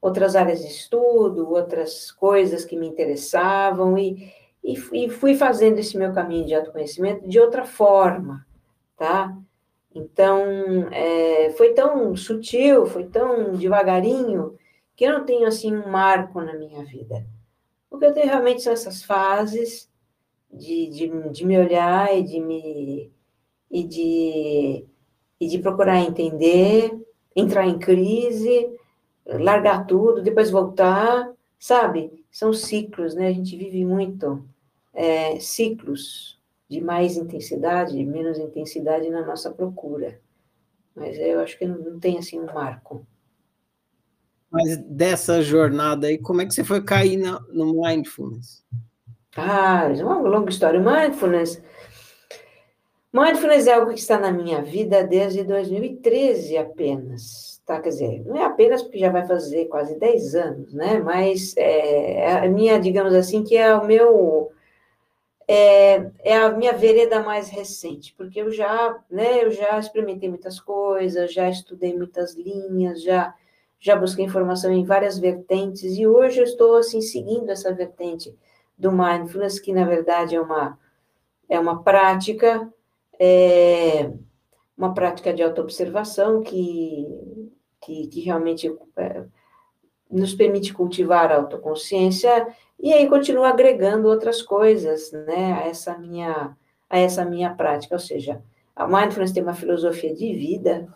[0.01, 4.31] outras áreas de estudo, outras coisas que me interessavam e,
[4.63, 8.45] e, e fui fazendo esse meu caminho de autoconhecimento de outra forma,
[8.95, 9.35] tá?
[9.95, 10.43] Então,
[10.91, 14.55] é, foi tão sutil, foi tão devagarinho,
[14.95, 17.25] que eu não tenho, assim, um marco na minha vida.
[17.89, 19.89] O que eu tenho realmente são essas fases
[20.51, 23.11] de, de, de me olhar e de me...
[23.71, 24.85] e de,
[25.39, 26.91] e de procurar entender,
[27.35, 28.69] entrar em crise,
[29.25, 32.23] largar tudo, depois voltar, sabe?
[32.31, 33.27] São ciclos, né?
[33.27, 34.45] A gente vive muito
[34.93, 40.19] é, ciclos de mais intensidade, de menos intensidade na nossa procura.
[40.95, 43.05] Mas eu acho que não, não tem assim um marco.
[44.49, 48.63] Mas dessa jornada aí, como é que você foi cair no, no mindfulness?
[49.35, 50.79] Ah, é uma longa história.
[50.79, 51.61] Mindfulness
[53.15, 57.79] Mindfulness é algo que está na minha vida desde 2013 apenas, tá?
[57.79, 60.99] Quer dizer, não é apenas porque já vai fazer quase 10 anos, né?
[60.99, 64.51] Mas é, é a minha, digamos assim, que é o meu...
[65.47, 70.59] É, é, a minha vereda mais recente, porque eu já, né, eu já experimentei muitas
[70.59, 73.33] coisas, já estudei muitas linhas, já,
[73.79, 78.35] já busquei informação em várias vertentes, e hoje eu estou, assim, seguindo essa vertente
[78.77, 80.77] do mindfulness, que, na verdade, é uma,
[81.47, 82.69] é uma prática
[83.19, 84.11] é
[84.77, 87.07] uma prática de autoobservação que,
[87.81, 89.23] que, que realmente é,
[90.09, 92.47] nos permite cultivar a autoconsciência
[92.79, 96.55] e aí continua agregando outras coisas, né, a essa minha,
[96.89, 98.41] a essa minha prática, ou seja,
[98.75, 100.87] a mindfulness tem uma filosofia de vida,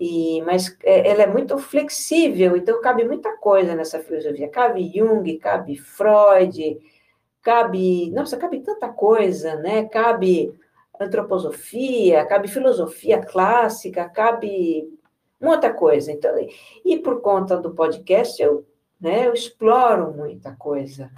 [0.00, 5.36] e, mas é, ela é muito flexível, então cabe muita coisa nessa filosofia, cabe Jung,
[5.38, 6.78] cabe Freud,
[7.42, 10.54] cabe, nossa, cabe tanta coisa, né, cabe
[11.00, 14.88] antroposofia, cabe filosofia clássica, cabe
[15.40, 16.12] muita coisa.
[16.12, 16.34] Então,
[16.84, 18.66] e por conta do podcast, eu,
[19.00, 21.10] né, eu exploro muita coisa,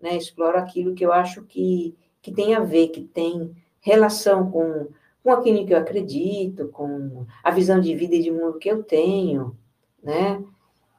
[0.00, 4.88] né, exploro aquilo que eu acho que, que tem a ver, que tem relação com,
[5.22, 8.82] com aquilo que eu acredito, com a visão de vida e de mundo que eu
[8.82, 9.56] tenho,
[10.02, 10.42] né?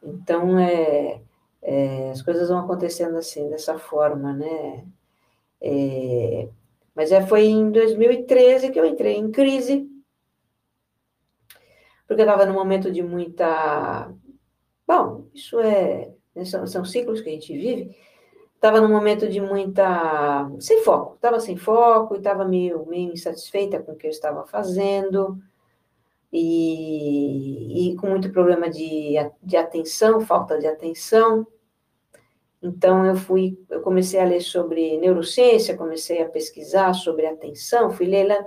[0.03, 1.21] Então, é,
[1.61, 4.85] é as coisas vão acontecendo assim, dessa forma, né?
[5.61, 6.49] É,
[6.95, 9.87] mas é, foi em 2013 que eu entrei em crise,
[12.07, 14.13] porque eu estava num momento de muita.
[14.85, 16.13] Bom, isso é.
[16.35, 17.95] Né, são, são ciclos que a gente vive.
[18.55, 20.49] estava num momento de muita.
[20.59, 24.45] sem foco, estava sem foco e estava meio, meio insatisfeita com o que eu estava
[24.45, 25.37] fazendo,
[26.33, 31.47] e, e com muito problema de, de atenção, falta de atenção.
[32.61, 38.05] Então, eu fui, eu comecei a ler sobre neurociência, comecei a pesquisar sobre atenção, fui
[38.05, 38.45] ler lá,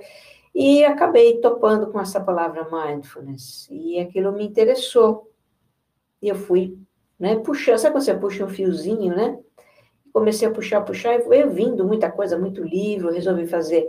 [0.54, 5.30] e acabei topando com essa palavra mindfulness, e aquilo me interessou.
[6.22, 6.78] E eu fui,
[7.18, 9.38] né, puxando, sabe quando você puxa um fiozinho, né?
[10.14, 13.84] comecei a puxar, puxar, e foi vindo muita coisa, muito livro, resolvi fazer,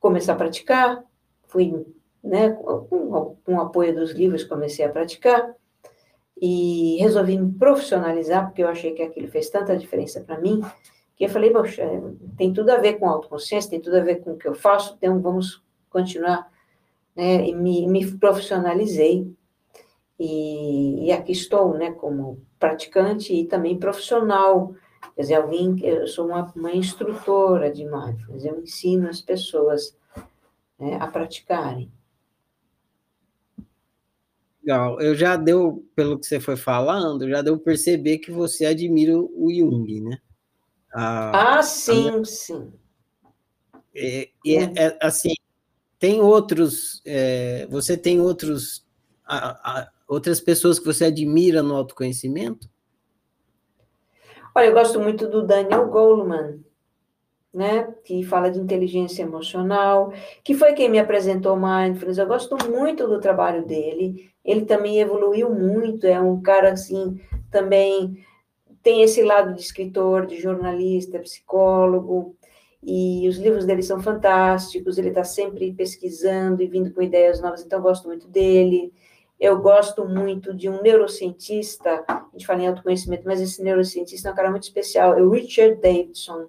[0.00, 1.04] começar a praticar,
[1.46, 1.86] fui,
[2.22, 5.54] né, com, com o apoio dos livros, comecei a praticar,
[6.40, 10.60] e resolvi me profissionalizar, porque eu achei que aquilo fez tanta diferença para mim,
[11.16, 11.84] que eu falei, poxa,
[12.36, 14.94] tem tudo a ver com autoconsciência, tem tudo a ver com o que eu faço,
[14.96, 16.50] então vamos continuar,
[17.16, 19.30] né, e me, me profissionalizei,
[20.18, 24.74] e, e aqui estou, né, como praticante e também profissional,
[25.18, 29.96] Quer dizer, alguém, eu sou uma, uma instrutora de mindfulness, eu ensino as pessoas
[30.78, 31.90] né, a praticarem.
[34.68, 35.00] Legal.
[35.00, 39.50] Eu já deu, pelo que você foi falando, já deu perceber que você admira o
[39.50, 40.18] Jung, né?
[40.92, 42.24] ah, sim, a...
[42.26, 42.72] sim.
[43.94, 45.32] É, é, é, assim,
[45.98, 48.86] tem outros, é, você tem outros,
[49.24, 52.68] a, a, outras pessoas que você admira no autoconhecimento?
[54.54, 56.62] Olha, eu gosto muito do Daniel Goleman,
[57.52, 60.12] né, que fala de inteligência emocional,
[60.44, 62.18] que foi quem me apresentou Mindfulness.
[62.18, 64.30] Eu gosto muito do trabalho dele.
[64.44, 67.20] Ele também evoluiu muito, é um cara assim,
[67.50, 68.24] também
[68.82, 72.36] tem esse lado de escritor, de jornalista, psicólogo,
[72.82, 74.98] e os livros dele são fantásticos.
[74.98, 78.92] Ele está sempre pesquisando e vindo com ideias novas, então eu gosto muito dele.
[79.38, 84.32] Eu gosto muito de um neurocientista, a gente fala em autoconhecimento, mas esse neurocientista é
[84.32, 86.46] um cara muito especial, é o Richard Davidson.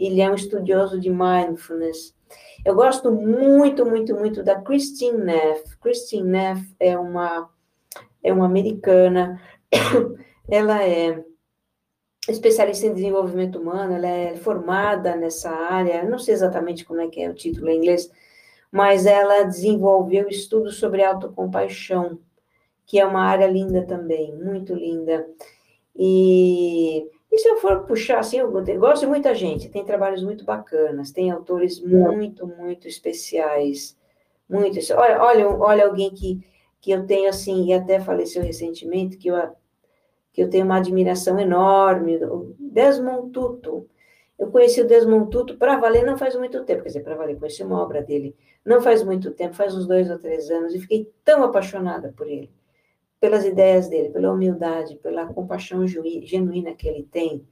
[0.00, 2.16] Ele é um estudioso de mindfulness.
[2.64, 5.76] Eu gosto muito, muito, muito da Christine Neff.
[5.78, 7.50] Christine Neff é uma,
[8.22, 9.40] é uma americana,
[10.48, 11.22] ela é
[12.28, 17.20] especialista em desenvolvimento humano, ela é formada nessa área, não sei exatamente como é que
[17.20, 18.10] é o título em inglês,
[18.70, 22.18] mas ela desenvolveu estudos sobre autocompaixão,
[22.86, 25.26] que é uma área linda também, muito linda.
[25.96, 30.44] E, e se eu for puxar, assim, eu, gosto de muita gente, tem trabalhos muito
[30.44, 33.96] bacanas, tem autores muito, muito especiais,
[34.48, 34.78] muito.
[34.94, 36.44] Olha, olha, olha alguém que,
[36.80, 39.36] que eu tenho, assim, e até faleceu recentemente, que eu,
[40.32, 42.18] que eu tenho uma admiração enorme,
[42.58, 43.88] Desmond Tutu.
[44.38, 47.38] Eu conheci o Desmond Tutu para valer não faz muito tempo, quer dizer, para valer,
[47.38, 50.80] conheci uma obra dele não faz muito tempo, faz uns dois ou três anos, e
[50.80, 52.50] fiquei tão apaixonada por ele,
[53.20, 57.46] pelas ideias dele, pela humildade, pela compaixão genuína que ele tem.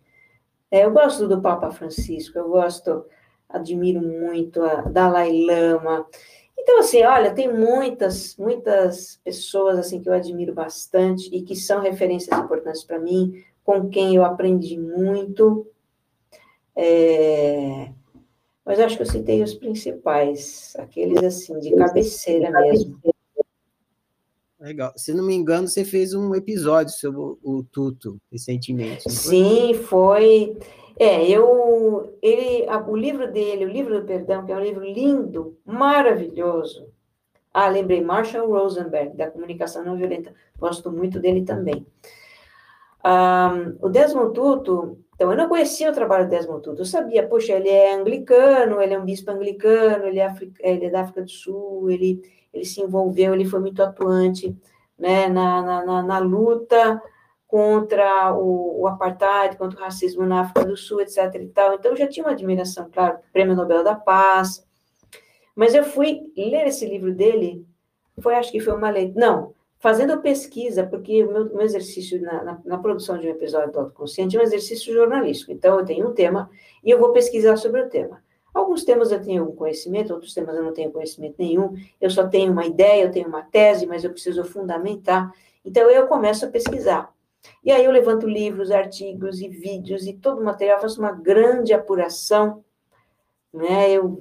[0.70, 3.04] É, eu gosto do Papa Francisco, eu gosto,
[3.48, 6.06] admiro muito a Dalai Lama.
[6.58, 11.80] Então, assim, olha, tem muitas, muitas pessoas, assim, que eu admiro bastante e que são
[11.80, 15.66] referências importantes para mim, com quem eu aprendi muito.
[16.74, 17.90] É,
[18.64, 22.98] mas acho que eu citei os principais, aqueles assim, de cabeceira mesmo.
[24.60, 24.92] Legal.
[24.96, 29.08] Se não me engano, você fez um episódio sobre o, Tuto recentemente.
[29.10, 30.56] Sim, foi.
[30.98, 32.18] É, eu.
[32.20, 36.88] Ele, o livro dele, o livro do perdão, que é um livro lindo, maravilhoso.
[37.54, 40.34] Ah, lembrei, Marshall Rosenberg, da comunicação não violenta.
[40.58, 41.86] Gosto muito dele também.
[43.04, 47.26] Um, o Desmond Tutu, então, eu não conhecia o trabalho do Desmond Tutu, eu sabia,
[47.26, 51.22] poxa, ele é anglicano, ele é um bispo anglicano, ele é, ele é da África
[51.22, 52.20] do Sul, ele,
[52.52, 54.56] ele se envolveu, ele foi muito atuante
[54.98, 57.00] né, na, na, na, na luta
[57.46, 61.34] contra o, o, apartheid, contra o racismo na África do Sul, etc.
[61.36, 61.74] e tal.
[61.74, 64.66] Então, eu já tinha uma admiração, claro, Prêmio Nobel da Paz,
[65.56, 67.66] mas eu fui ler esse livro dele,
[68.20, 72.44] foi, acho que foi uma leitura, não, fazendo pesquisa, porque o meu, meu exercício na,
[72.44, 75.50] na, na, produção de um episódio do Autoconsciente é um exercício jornalístico.
[75.50, 76.50] Então, eu tenho um tema
[76.84, 78.22] e eu vou pesquisar sobre o tema.
[78.52, 81.74] Alguns temas eu tenho conhecimento, outros temas eu não tenho conhecimento nenhum.
[82.00, 85.32] Eu só tenho uma ideia, eu tenho uma tese, mas eu preciso fundamentar.
[85.64, 87.12] Então, eu começo a pesquisar.
[87.62, 91.72] E aí eu levanto livros, artigos e vídeos e todo o material, faço uma grande
[91.72, 92.64] apuração,
[93.52, 93.90] né?
[93.90, 94.18] Eu,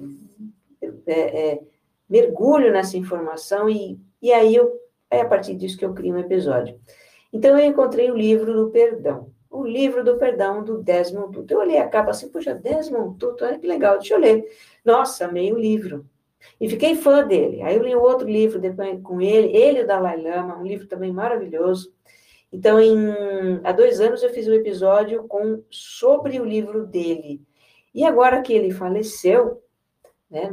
[0.80, 1.60] eu é, é,
[2.08, 4.78] mergulho nessa informação e, e aí eu
[5.10, 6.78] é a partir disso que eu crio um episódio.
[7.32, 9.30] Então, eu encontrei o livro do perdão.
[9.50, 11.54] O livro do perdão do Desmond Tutu.
[11.54, 14.44] Eu olhei a capa assim, puxa, Desmond Tutu, olha que legal, deixa eu ler.
[14.84, 16.06] Nossa, amei o livro.
[16.60, 17.62] E fiquei fã dele.
[17.62, 20.86] Aí eu li outro livro depois com ele, ele e o Dalai Lama, um livro
[20.86, 21.92] também maravilhoso.
[22.52, 22.96] Então, em,
[23.62, 27.42] há dois anos eu fiz um episódio com, sobre o livro dele.
[27.94, 29.62] E agora que ele faleceu,
[30.30, 30.50] né,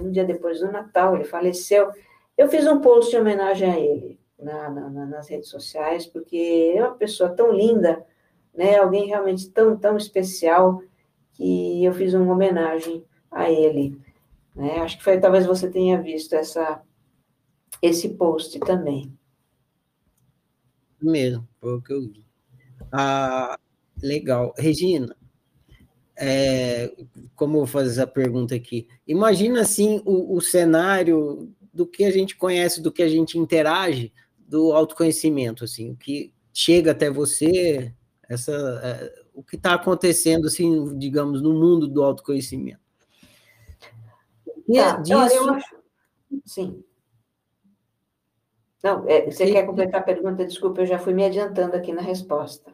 [0.00, 1.90] um dia depois do Natal, ele faleceu,
[2.36, 6.82] eu fiz um post em homenagem a ele na, na, nas redes sociais, porque é
[6.82, 8.04] uma pessoa tão linda,
[8.56, 10.82] né, alguém realmente tão, tão especial,
[11.32, 14.00] que eu fiz uma homenagem a ele.
[14.54, 14.78] Né?
[14.78, 16.82] Acho que foi, talvez você tenha visto essa,
[17.82, 19.12] esse post também.
[21.00, 22.24] Mesmo, foi o que eu vi.
[22.90, 23.58] Ah,
[24.02, 24.54] legal.
[24.56, 25.14] Regina,
[26.16, 26.90] é,
[27.34, 28.88] como eu vou fazer essa pergunta aqui?
[29.06, 34.10] Imagina, assim, o, o cenário do que a gente conhece, do que a gente interage,
[34.38, 37.92] do autoconhecimento, assim, o que chega até você,
[38.28, 38.52] essa,
[38.82, 42.80] é, o que está acontecendo, assim, digamos, no mundo do autoconhecimento.
[44.68, 45.14] E tá, disso...
[45.14, 45.76] eu acho...
[46.44, 46.84] Sim.
[48.82, 49.52] Não, é, você Sim.
[49.52, 50.44] quer completar a pergunta?
[50.44, 52.72] Desculpa, eu já fui me adiantando aqui na resposta.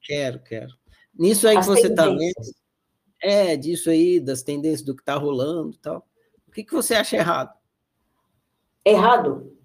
[0.00, 0.72] Quero, quero.
[1.12, 2.32] Nisso aí As que você está vendo,
[3.20, 6.06] é, disso aí, das tendências do que está rolando e tal.
[6.46, 7.52] O que, que você acha errado?
[8.84, 9.56] Errado?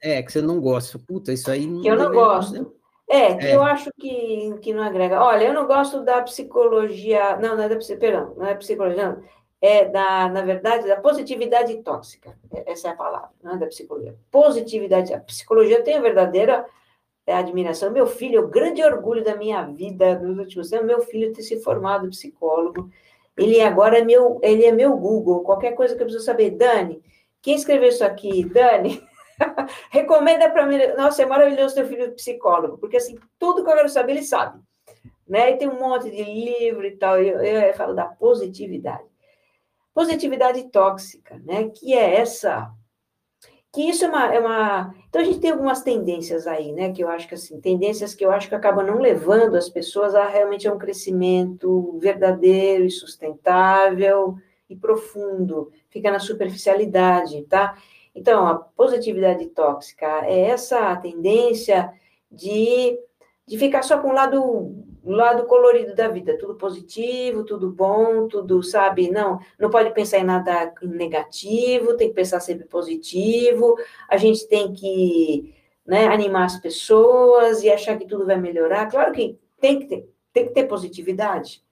[0.00, 0.98] É, que você não gosta.
[0.98, 1.66] Puta, isso aí.
[1.66, 2.74] Não que eu não gosto.
[3.08, 3.54] É, que é.
[3.54, 5.22] eu acho que, que não agrega.
[5.22, 7.36] Olha, eu não gosto da psicologia.
[7.36, 9.22] Não, não é da perdão, não é psicologia, não.
[9.60, 12.36] É da, na verdade, da positividade tóxica.
[12.52, 14.16] É, essa é a palavra, não é da psicologia.
[14.30, 15.14] Positividade.
[15.14, 16.66] A psicologia tem a verdadeira
[17.26, 17.90] admiração.
[17.90, 21.60] Meu filho, o grande orgulho da minha vida nos últimos anos, meu filho ter se
[21.60, 22.90] formado psicólogo.
[23.36, 25.42] Ele agora é meu, ele é meu Google.
[25.42, 27.02] Qualquer coisa que eu preciso saber, Dani,
[27.42, 28.44] quem escreveu isso aqui?
[28.44, 29.02] Dani,
[29.90, 30.78] recomenda para mim.
[30.96, 34.60] Nossa, é maravilhoso ter filho psicólogo, porque assim, tudo que eu quero saber, ele sabe.
[35.28, 35.52] Né?
[35.52, 37.20] E tem um monte de livro e tal.
[37.20, 39.04] Eu, eu, eu falo da positividade.
[39.92, 41.70] Positividade tóxica, né?
[41.70, 42.70] Que é essa
[43.76, 44.94] que isso é uma, é uma.
[45.06, 46.92] Então a gente tem algumas tendências aí, né?
[46.92, 50.14] Que eu acho que assim, tendências que eu acho que acabam não levando as pessoas
[50.14, 54.34] a realmente a um crescimento verdadeiro e sustentável
[54.66, 57.76] e profundo, fica na superficialidade, tá?
[58.16, 61.92] Então, a positividade tóxica é essa tendência
[62.32, 62.98] de,
[63.46, 68.60] de ficar só com o lado lado colorido da vida, tudo positivo, tudo bom, tudo,
[68.62, 69.08] sabe?
[69.08, 73.76] Não, não pode pensar em nada negativo, tem que pensar sempre positivo.
[74.08, 75.54] A gente tem que
[75.86, 78.90] né, animar as pessoas e achar que tudo vai melhorar.
[78.90, 81.62] Claro que tem que ter, tem que ter positividade,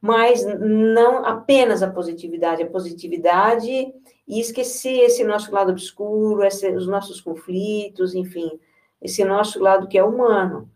[0.00, 3.94] mas não apenas a positividade, a positividade
[4.26, 8.58] e esquecer esse nosso lado obscuro, esse, os nossos conflitos, enfim,
[9.00, 10.68] esse nosso lado que é humano,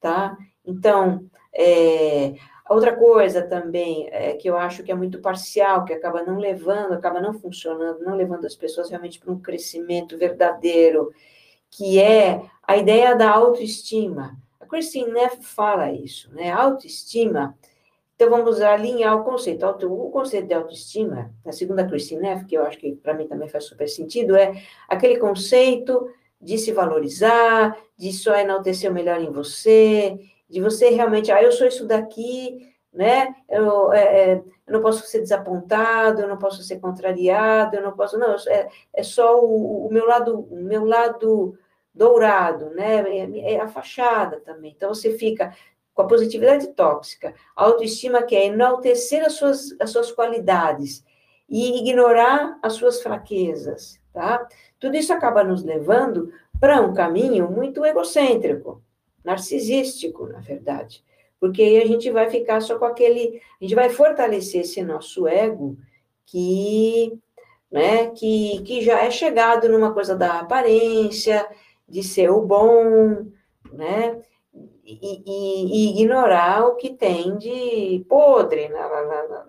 [0.00, 0.36] tá?
[0.64, 2.34] Então, é,
[2.68, 6.92] outra coisa também é, que eu acho que é muito parcial, que acaba não levando,
[6.92, 11.10] acaba não funcionando, não levando as pessoas realmente para um crescimento verdadeiro,
[11.70, 14.36] que é a ideia da autoestima.
[14.60, 16.50] A Christine Neff fala isso, né?
[16.50, 17.56] autoestima.
[18.18, 19.64] Então, vamos alinhar o conceito.
[19.64, 23.66] O conceito de autoestima, a segunda Christine que eu acho que para mim também faz
[23.66, 26.10] super sentido, é aquele conceito
[26.40, 30.18] de se valorizar, de só enaltecer o melhor em você,
[30.50, 33.36] de você realmente, ah, eu sou isso daqui, né?
[33.48, 34.34] Eu, é, é,
[34.66, 38.68] eu não posso ser desapontado, eu não posso ser contrariado, eu não posso, não, é,
[38.94, 41.56] é só o, o, meu lado, o meu lado
[41.94, 42.96] dourado, né?
[43.16, 44.72] É, é, a fachada também.
[44.76, 45.54] Então você fica
[45.98, 51.04] com a positividade tóxica, a autoestima que é enaltecer as suas, as suas qualidades
[51.48, 54.46] e ignorar as suas fraquezas, tá?
[54.78, 58.80] Tudo isso acaba nos levando para um caminho muito egocêntrico,
[59.24, 61.02] narcisístico, na verdade.
[61.40, 63.42] Porque aí a gente vai ficar só com aquele.
[63.60, 65.76] A gente vai fortalecer esse nosso ego
[66.26, 67.12] que,
[67.72, 71.44] né, que, que já é chegado numa coisa da aparência,
[71.88, 73.26] de ser o bom,
[73.72, 74.22] né?
[74.90, 79.46] E, e, e ignorar o que tem de podre na, na,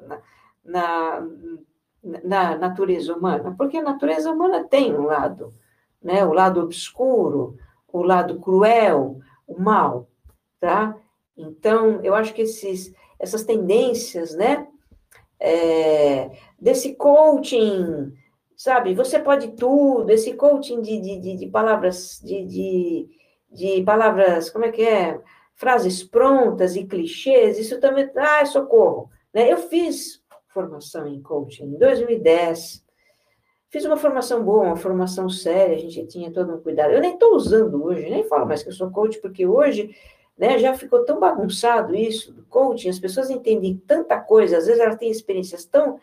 [0.66, 1.22] na,
[2.04, 5.54] na, na natureza humana, porque a natureza humana tem um lado,
[6.04, 6.26] né?
[6.26, 7.58] O lado obscuro,
[7.92, 10.10] o lado cruel, o mal,
[10.60, 10.96] tá?
[11.38, 14.68] Então, eu acho que esses, essas tendências, né,
[15.40, 18.14] é, desse coaching,
[18.56, 23.10] sabe, você pode tudo, esse coaching de, de, de, de palavras, de, de,
[23.52, 25.20] de, palavras, como é que é,
[25.56, 29.52] frases prontas e clichês, isso também, ah, socorro, né?
[29.52, 32.84] Eu fiz formação em coaching em 2010,
[33.72, 36.92] Fiz uma formação boa, uma formação séria, a gente tinha todo um cuidado.
[36.92, 39.96] Eu nem estou usando hoje, nem falo mais que eu sou coach, porque hoje
[40.36, 44.82] né, já ficou tão bagunçado isso do coaching, as pessoas entendem tanta coisa, às vezes
[44.82, 46.00] elas têm experiências tão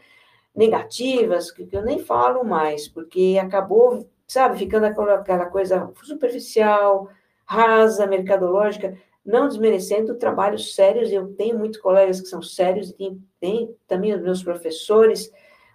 [0.55, 7.09] negativas que, eu nem falo mais, porque acabou, sabe, ficando aquela, aquela coisa superficial,
[7.47, 13.75] rasa, mercadológica, não desmerecendo trabalhos sérios, eu tenho muitos colegas que são sérios, e tem,
[13.87, 15.33] também os meus professores,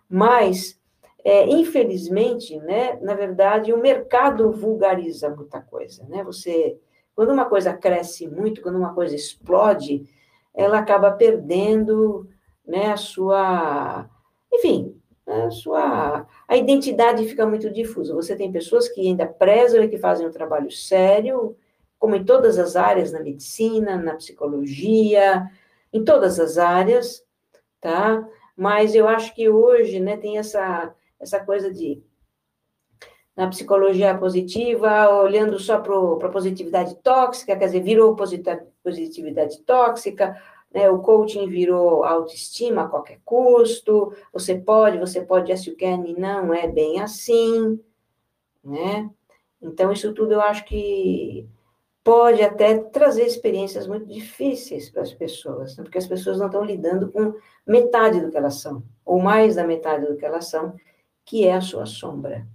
[0.10, 0.80] mas,
[1.24, 6.78] é, infelizmente, né, na verdade, o mercado vulgariza muita coisa, né, você,
[7.16, 10.06] quando uma coisa cresce muito, quando uma coisa explode,
[10.54, 12.28] ela acaba perdendo,
[12.66, 14.10] né, a sua,
[14.52, 14.96] enfim,
[15.28, 19.98] a sua, a identidade fica muito difusa, você tem pessoas que ainda prezam e que
[19.98, 21.56] fazem um trabalho sério,
[21.98, 25.50] como em todas as áreas, na medicina, na psicologia,
[25.94, 27.24] em todas as áreas,
[27.80, 28.28] tá?
[28.54, 32.04] Mas eu acho que hoje, né, tem essa, essa coisa de
[33.34, 38.14] na psicologia positiva, olhando só para a positividade tóxica, quer dizer, virou
[38.84, 40.36] positividade tóxica,
[40.74, 46.06] né, o coaching virou autoestima a qualquer custo, você pode, você pode, yes you can,
[46.06, 47.80] e não é bem assim,
[48.64, 49.10] né?
[49.62, 51.48] Então, isso tudo eu acho que
[52.04, 55.84] pode até trazer experiências muito difíceis para as pessoas, né?
[55.84, 59.66] porque as pessoas não estão lidando com metade do que elas são, ou mais da
[59.66, 60.76] metade do que elas são,
[61.24, 62.48] que é a sua sombra.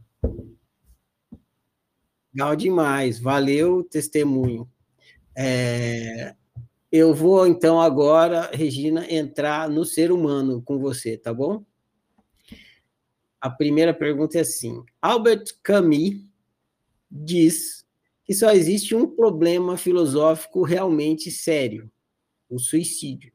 [2.35, 4.69] Legal demais, valeu o testemunho.
[5.35, 6.35] É,
[6.91, 11.65] eu vou então agora, Regina, entrar no ser humano com você, tá bom?
[13.41, 16.15] A primeira pergunta é assim: Albert Camus
[17.11, 17.85] diz
[18.25, 21.91] que só existe um problema filosófico realmente sério:
[22.49, 23.33] o suicídio.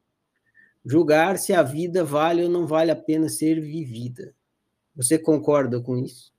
[0.84, 4.34] Julgar se a vida vale ou não vale a pena ser vivida.
[4.96, 6.32] Você concorda com isso?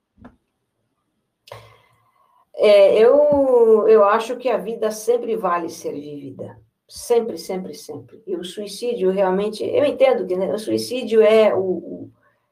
[2.56, 6.63] É, eu, eu acho que a vida sempre vale ser vivida.
[6.94, 8.22] Sempre, sempre, sempre.
[8.28, 9.64] E o suicídio realmente.
[9.64, 12.12] Eu entendo que né, o suicídio é, o, o,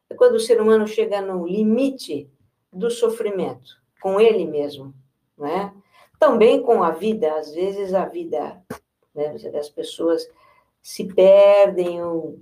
[0.10, 2.28] é quando o ser humano chega no limite
[2.74, 4.96] do sofrimento, com ele mesmo.
[5.38, 5.72] Né?
[6.18, 8.60] Também com a vida, às vezes a vida
[9.14, 10.28] né, das pessoas
[10.82, 12.40] se perdem ou,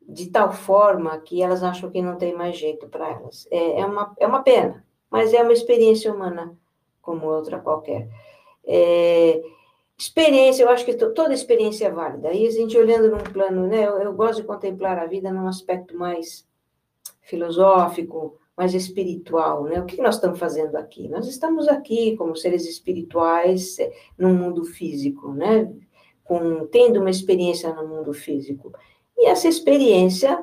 [0.00, 3.48] de tal forma que elas acham que não tem mais jeito para elas.
[3.50, 6.56] É, é, uma, é uma pena, mas é uma experiência humana
[7.02, 8.08] como outra qualquer.
[8.64, 9.42] É,
[9.98, 12.28] experiência, eu acho que toda experiência é válida.
[12.28, 15.48] Aí a gente olhando num plano, né, eu, eu gosto de contemplar a vida num
[15.48, 16.46] aspecto mais
[17.22, 19.80] filosófico, mais espiritual, né?
[19.80, 21.08] O que nós estamos fazendo aqui?
[21.08, 25.70] Nós estamos aqui como seres espirituais eh, no mundo físico, né?
[26.24, 28.72] Com, tendo uma experiência no mundo físico.
[29.16, 30.42] E essa experiência,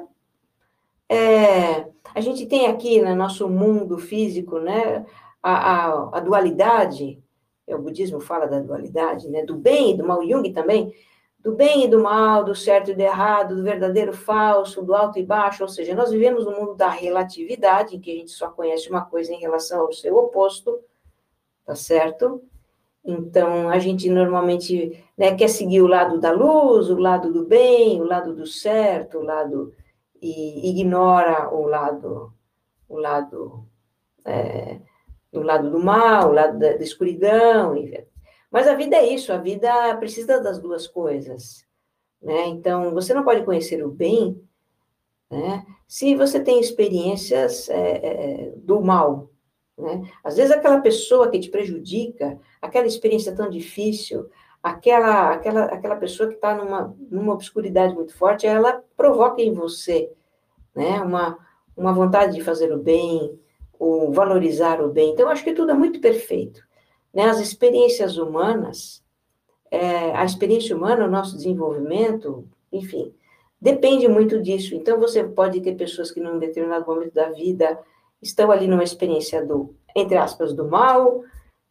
[1.10, 5.06] é, a gente tem aqui no nosso mundo físico, né?
[5.42, 7.23] A, a, a dualidade,
[7.68, 9.46] o budismo fala da dualidade, né?
[9.46, 10.94] Do bem e do mal, Jung também,
[11.40, 14.96] do bem e do mal, do certo e do errado, do verdadeiro e falso, do
[14.96, 18.32] alto e baixo, ou seja, nós vivemos no mundo da relatividade, em que a gente
[18.32, 20.80] só conhece uma coisa em relação ao seu oposto,
[21.66, 22.42] tá certo?
[23.04, 28.02] Então, a gente normalmente né, quer seguir o lado da luz, o lado do bem,
[28.02, 29.74] o lado do certo, o lado
[30.22, 32.34] e ignora o lado,
[32.88, 33.66] o lado,
[34.24, 34.80] é,
[35.34, 38.04] o lado do mal, o lado da, da escuridão, enfim.
[38.52, 41.66] Mas a vida é isso, a vida precisa das duas coisas.
[42.22, 42.46] Né?
[42.48, 44.40] Então, você não pode conhecer o bem
[45.30, 49.32] né, se você tem experiências é, é, do mal.
[49.78, 50.08] Né?
[50.24, 54.30] Às vezes, aquela pessoa que te prejudica, aquela experiência tão difícil,
[54.62, 60.12] aquela, aquela, aquela pessoa que está numa, numa obscuridade muito forte, ela provoca em você
[60.76, 61.38] né, uma,
[61.76, 63.38] uma vontade de fazer o bem,
[63.84, 65.12] ou valorizar o bem.
[65.12, 66.64] Então, acho que tudo é muito perfeito.
[67.14, 67.24] Né?
[67.26, 69.04] As experiências humanas,
[69.70, 73.14] é, a experiência humana, o nosso desenvolvimento, enfim,
[73.60, 74.74] depende muito disso.
[74.74, 77.78] Então, você pode ter pessoas que, num determinado momento da vida,
[78.22, 81.22] estão ali numa experiência do, entre aspas, do mal,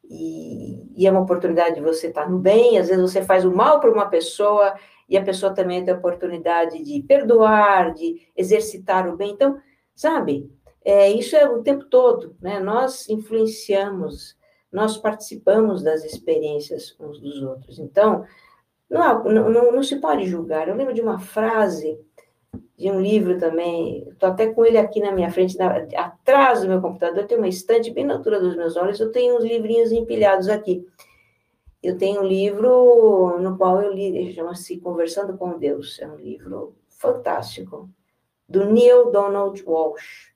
[0.05, 2.77] e, e é uma oportunidade de você estar no bem.
[2.77, 4.75] Às vezes, você faz o mal para uma pessoa,
[5.09, 9.31] e a pessoa também tem a oportunidade de perdoar, de exercitar o bem.
[9.31, 9.59] Então,
[9.95, 10.51] sabe,
[10.85, 12.61] é, isso é o tempo todo, né?
[12.61, 14.37] Nós influenciamos
[14.73, 17.79] nós participamos das experiências uns dos outros.
[17.79, 18.25] Então,
[18.89, 20.67] não, não, não se pode julgar.
[20.67, 22.01] Eu lembro de uma frase
[22.77, 26.69] de um livro também, estou até com ele aqui na minha frente, na, atrás do
[26.69, 29.93] meu computador, tem uma estante bem na altura dos meus olhos, eu tenho uns livrinhos
[29.93, 30.85] empilhados aqui.
[31.81, 36.75] Eu tenho um livro no qual eu li, chama-se Conversando com Deus, é um livro
[36.89, 37.89] fantástico,
[38.49, 40.32] do Neil Donald Walsh.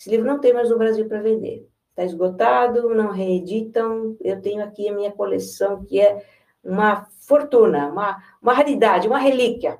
[0.00, 1.70] Esse livro não tem mais no Brasil para vender
[2.00, 4.16] está esgotado, não reeditam.
[4.20, 6.24] Eu tenho aqui a minha coleção, que é
[6.64, 9.78] uma fortuna, uma, uma raridade, uma relíquia.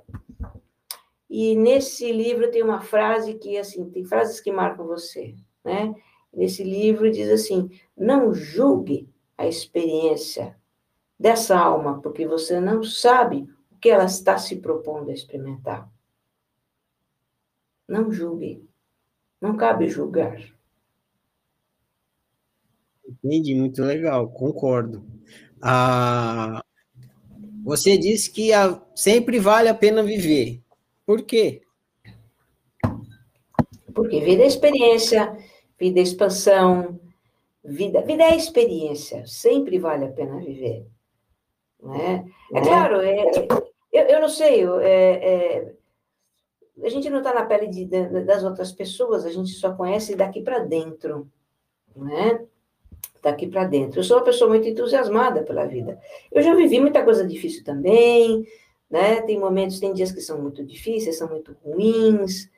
[1.29, 5.95] E nesse livro tem uma frase que, assim, tem frases que marcam você, né?
[6.33, 9.09] Nesse livro diz assim: não julgue
[9.39, 10.57] a experiência
[11.19, 15.89] dessa alma, porque você não sabe o que ela está se propondo a experimentar.
[17.89, 18.70] Não julgue.
[19.41, 20.39] Não cabe julgar.
[23.09, 25.05] Entendi, muito legal, concordo.
[25.61, 26.63] Ah,
[27.65, 30.63] você disse que a, sempre vale a pena viver.
[31.05, 31.63] Por quê?
[33.95, 35.37] Porque vida é experiência,
[35.79, 37.01] vida é expansão,
[37.65, 40.87] vida, vida é experiência, sempre vale a pena viver.
[41.83, 42.25] Não é?
[42.55, 43.25] é, é claro, é,
[43.93, 45.75] eu, eu não sei, é, é,
[46.83, 50.43] a gente não está na pele de, das outras pessoas, a gente só conhece daqui
[50.43, 51.29] para dentro,
[51.95, 52.45] né?
[53.23, 54.01] Daqui para dentro.
[54.01, 56.01] Eu sou uma pessoa muito entusiasmada pela vida.
[56.33, 58.47] Eu já vivi muita coisa difícil também,
[58.91, 59.23] né?
[59.23, 62.51] Tem momentos, tem dias que são muito difíceis, são muito ruins,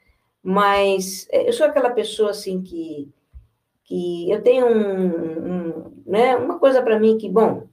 [0.43, 3.12] mas é, eu sou aquela pessoa assim que
[3.85, 7.66] que eu tenho um, um né, uma coisa para mim que, bom,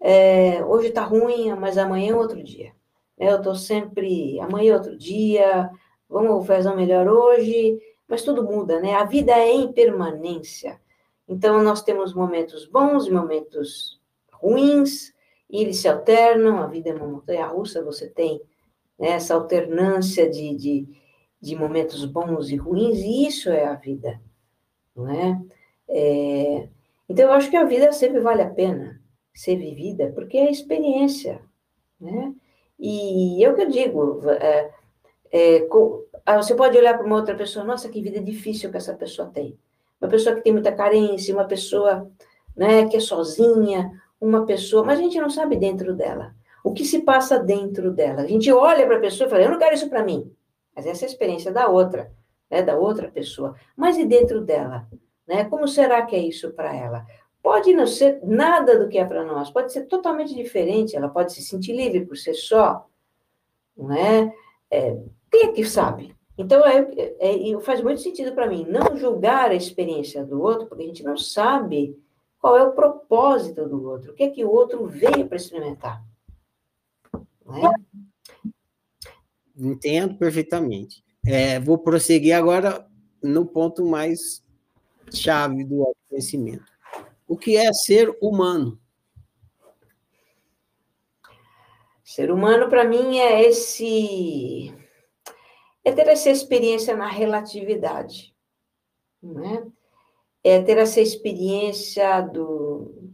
[0.00, 2.72] é, hoje está ruim, mas amanhã é outro dia.
[3.18, 3.30] Né?
[3.30, 5.70] Eu estou sempre, amanhã é outro dia,
[6.08, 8.94] vamos fazer o melhor hoje, mas tudo muda, né?
[8.94, 10.80] A vida é em permanência.
[11.28, 14.00] Então, nós temos momentos bons e momentos
[14.32, 15.12] ruins,
[15.50, 18.40] e eles se alternam, a vida é uma montanha russa, você tem
[18.98, 20.88] né, essa alternância de, de,
[21.40, 24.20] de, momentos bons e ruins, e isso é a vida,
[24.94, 25.40] não é?
[25.88, 26.68] é?
[27.08, 29.00] Então, eu acho que a vida sempre vale a pena
[29.34, 31.40] ser vivida, porque é experiência,
[32.00, 32.34] né?
[32.78, 34.70] E é o que eu digo, é,
[35.30, 38.76] é, com, ah, você pode olhar para uma outra pessoa, nossa, que vida difícil que
[38.76, 39.58] essa pessoa tem.
[40.00, 42.10] Uma pessoa que tem muita carência, uma pessoa
[42.56, 46.34] né, que é sozinha, uma pessoa, mas a gente não sabe dentro dela.
[46.64, 48.22] O que se passa dentro dela?
[48.22, 50.30] A gente olha para a pessoa e fala, eu não quero isso para mim.
[50.74, 52.12] Mas essa é a experiência da outra,
[52.50, 53.54] né, da outra pessoa.
[53.76, 54.86] Mas e dentro dela?
[55.26, 55.44] Né?
[55.44, 57.06] Como será que é isso para ela?
[57.46, 61.32] Pode não ser nada do que é para nós, pode ser totalmente diferente, ela pode
[61.32, 62.84] se sentir livre por ser só,
[63.76, 64.34] não é?
[64.68, 66.12] é quem é que sabe?
[66.36, 66.80] Então, é,
[67.20, 71.04] é, faz muito sentido para mim não julgar a experiência do outro, porque a gente
[71.04, 71.96] não sabe
[72.40, 76.04] qual é o propósito do outro, o que é que o outro veio para experimentar.
[77.14, 77.70] É?
[79.56, 81.00] Entendo perfeitamente.
[81.24, 82.84] É, vou prosseguir agora
[83.22, 84.42] no ponto mais
[85.12, 86.75] chave do autoconhecimento
[87.26, 88.78] o que é ser humano?
[92.04, 94.72] Ser humano, para mim, é esse.
[95.84, 98.34] É ter essa experiência na relatividade.
[99.20, 99.66] Né?
[100.42, 103.10] É ter essa experiência do,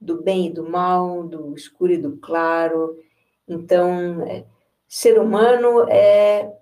[0.00, 2.98] do bem e do mal, do escuro e do claro.
[3.46, 4.44] Então, é,
[4.88, 6.52] ser humano é,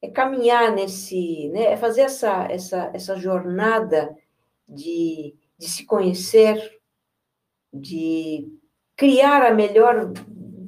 [0.00, 1.48] é caminhar nesse.
[1.50, 1.64] Né?
[1.64, 4.16] É fazer essa, essa, essa jornada
[4.66, 6.78] de de se conhecer,
[7.72, 8.48] de
[8.96, 10.12] criar a melhor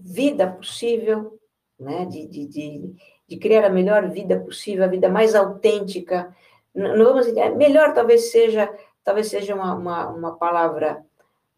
[0.03, 1.38] vida possível,
[1.78, 2.05] né?
[2.07, 2.95] de, de, de,
[3.28, 6.34] de criar a melhor vida possível, a vida mais autêntica.
[6.74, 8.72] Não vamos dizer, melhor talvez seja,
[9.05, 11.05] talvez seja uma, uma, uma palavra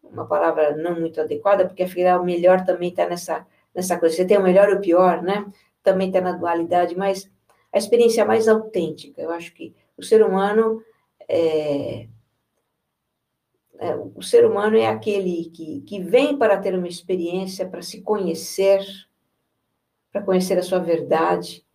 [0.03, 4.15] uma palavra não muito adequada, porque afinal o melhor também está nessa, nessa coisa.
[4.15, 5.45] Você tem o melhor e o pior, né?
[5.81, 7.29] Também está na dualidade, mas
[7.71, 9.21] a experiência mais autêntica.
[9.21, 10.83] Eu acho que o ser humano
[11.27, 12.07] é,
[13.83, 18.01] é, o ser humano é aquele que, que vem para ter uma experiência, para se
[18.01, 18.81] conhecer,
[20.09, 21.65] para conhecer a sua verdade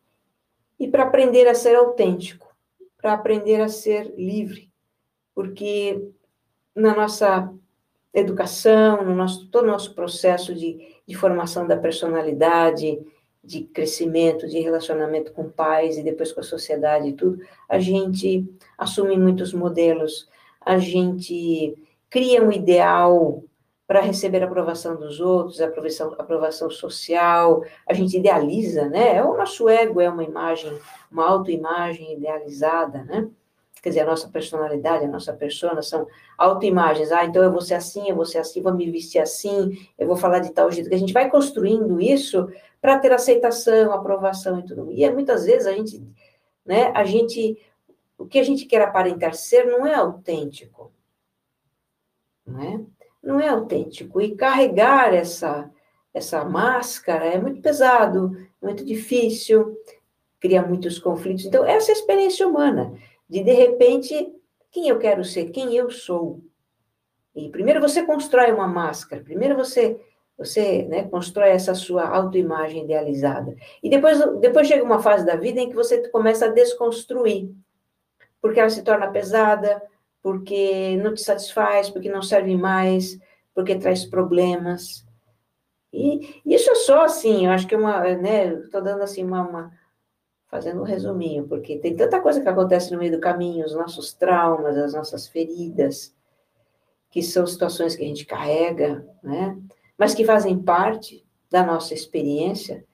[0.81, 2.57] e para aprender a ser autêntico,
[2.97, 4.73] para aprender a ser livre,
[5.35, 6.03] porque
[6.75, 7.53] na nossa
[8.15, 12.99] educação, no nosso, todo o nosso processo de, de formação da personalidade,
[13.45, 17.39] de crescimento, de relacionamento com pais e depois com a sociedade e tudo,
[17.69, 18.49] a gente
[18.79, 20.27] assume muitos modelos,
[20.61, 21.77] a gente
[22.11, 23.43] cria um ideal
[23.89, 29.25] para receber a aprovação dos outros, a aprovação, aprovação social, a gente idealiza, né?
[29.25, 30.79] O nosso ego é uma imagem,
[31.11, 33.27] uma autoimagem idealizada, né?
[33.83, 36.07] Quer dizer, a nossa personalidade, a nossa persona são
[36.37, 37.11] autoimagens.
[37.13, 40.07] Ah, então eu vou ser assim, eu vou ser assim, vou me vestir assim, eu
[40.07, 40.91] vou falar de tal jeito.
[40.91, 42.47] Que a gente vai construindo isso
[42.83, 44.93] para ter aceitação, aprovação e tudo.
[44.93, 46.03] E muitas vezes a gente,
[46.67, 47.57] né, a gente,
[48.19, 50.93] o que a gente quer aparentar ser não é autêntico
[52.49, 52.81] não é?
[53.23, 54.21] Não é autêntico.
[54.21, 55.71] E carregar essa,
[56.13, 59.77] essa máscara é muito pesado, muito difícil,
[60.41, 61.45] cria muitos conflitos.
[61.45, 62.93] Então, essa é experiência humana,
[63.29, 64.33] de de repente,
[64.71, 66.41] quem eu quero ser, quem eu sou.
[67.35, 70.01] E primeiro você constrói uma máscara, primeiro você
[70.39, 73.57] você né, constrói essa sua autoimagem idealizada.
[73.83, 77.51] E depois, depois chega uma fase da vida em que você começa a desconstruir,
[78.41, 79.83] porque ela se torna pesada,
[80.29, 83.19] porque não te satisfaz, porque não serve mais,
[83.55, 85.03] porque traz problemas.
[85.91, 89.49] E isso é só assim, eu acho que é uma, né, estou dando assim uma,
[89.49, 89.73] uma,
[90.47, 94.13] fazendo um resuminho, porque tem tanta coisa que acontece no meio do caminho, os nossos
[94.13, 96.15] traumas, as nossas feridas,
[97.11, 99.57] que são situações que a gente carrega, né,
[99.97, 102.85] mas que fazem parte da nossa experiência.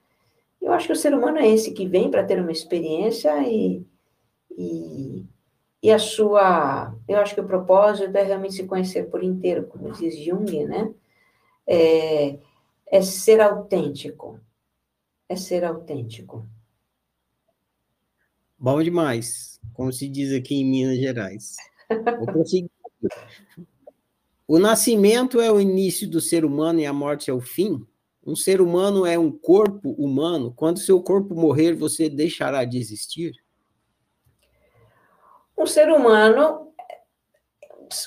[0.63, 3.85] Eu acho que o ser humano é esse que vem para ter uma experiência e,
[4.57, 5.27] e,
[5.85, 6.97] e, a sua.
[7.07, 10.91] Eu acho que o propósito é realmente se conhecer por inteiro, como diz Jung, né?
[11.67, 12.39] É,
[12.87, 14.41] é ser autêntico.
[15.29, 16.49] É ser autêntico.
[18.59, 21.57] Bom demais, como se diz aqui em Minas Gerais.
[24.49, 27.87] o nascimento é o início do ser humano e a morte é o fim?
[28.27, 30.51] Um ser humano é um corpo humano.
[30.57, 33.44] Quando seu corpo morrer, você deixará de existir?
[35.57, 36.73] Um ser humano,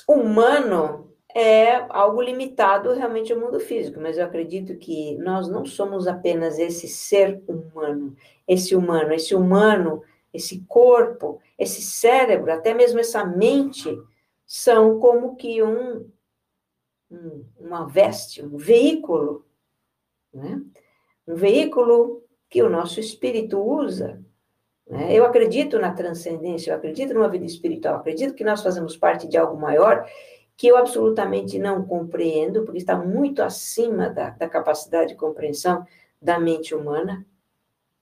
[0.06, 6.06] humano é algo limitado realmente ao mundo físico, mas eu acredito que nós não somos
[6.06, 13.24] apenas esse ser humano, esse humano, esse humano, esse corpo, esse cérebro, até mesmo essa
[13.24, 13.96] mente,
[14.46, 16.10] são como que um,
[17.10, 19.44] um uma veste, um veículo
[20.32, 20.62] né?
[21.26, 24.22] Um veículo que o nosso espírito usa.
[24.88, 25.12] Né?
[25.12, 29.36] Eu acredito na transcendência, eu acredito numa vida espiritual, acredito que nós fazemos parte de
[29.36, 30.06] algo maior
[30.56, 35.86] que eu absolutamente não compreendo, porque está muito acima da, da capacidade de compreensão
[36.20, 37.24] da mente humana.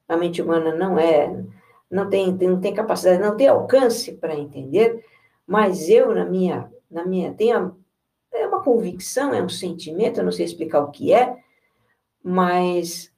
[0.09, 1.45] A mente humana não é,
[1.91, 5.05] não tem, não tem capacidade, não tem alcance para entender,
[5.47, 7.77] mas eu, na minha, na minha, tenho,
[8.33, 11.37] é uma convicção, é um sentimento, eu não sei explicar o que é,
[12.23, 13.13] mas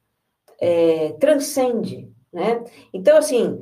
[0.60, 2.64] é, transcende, né?
[2.92, 3.60] Então, assim,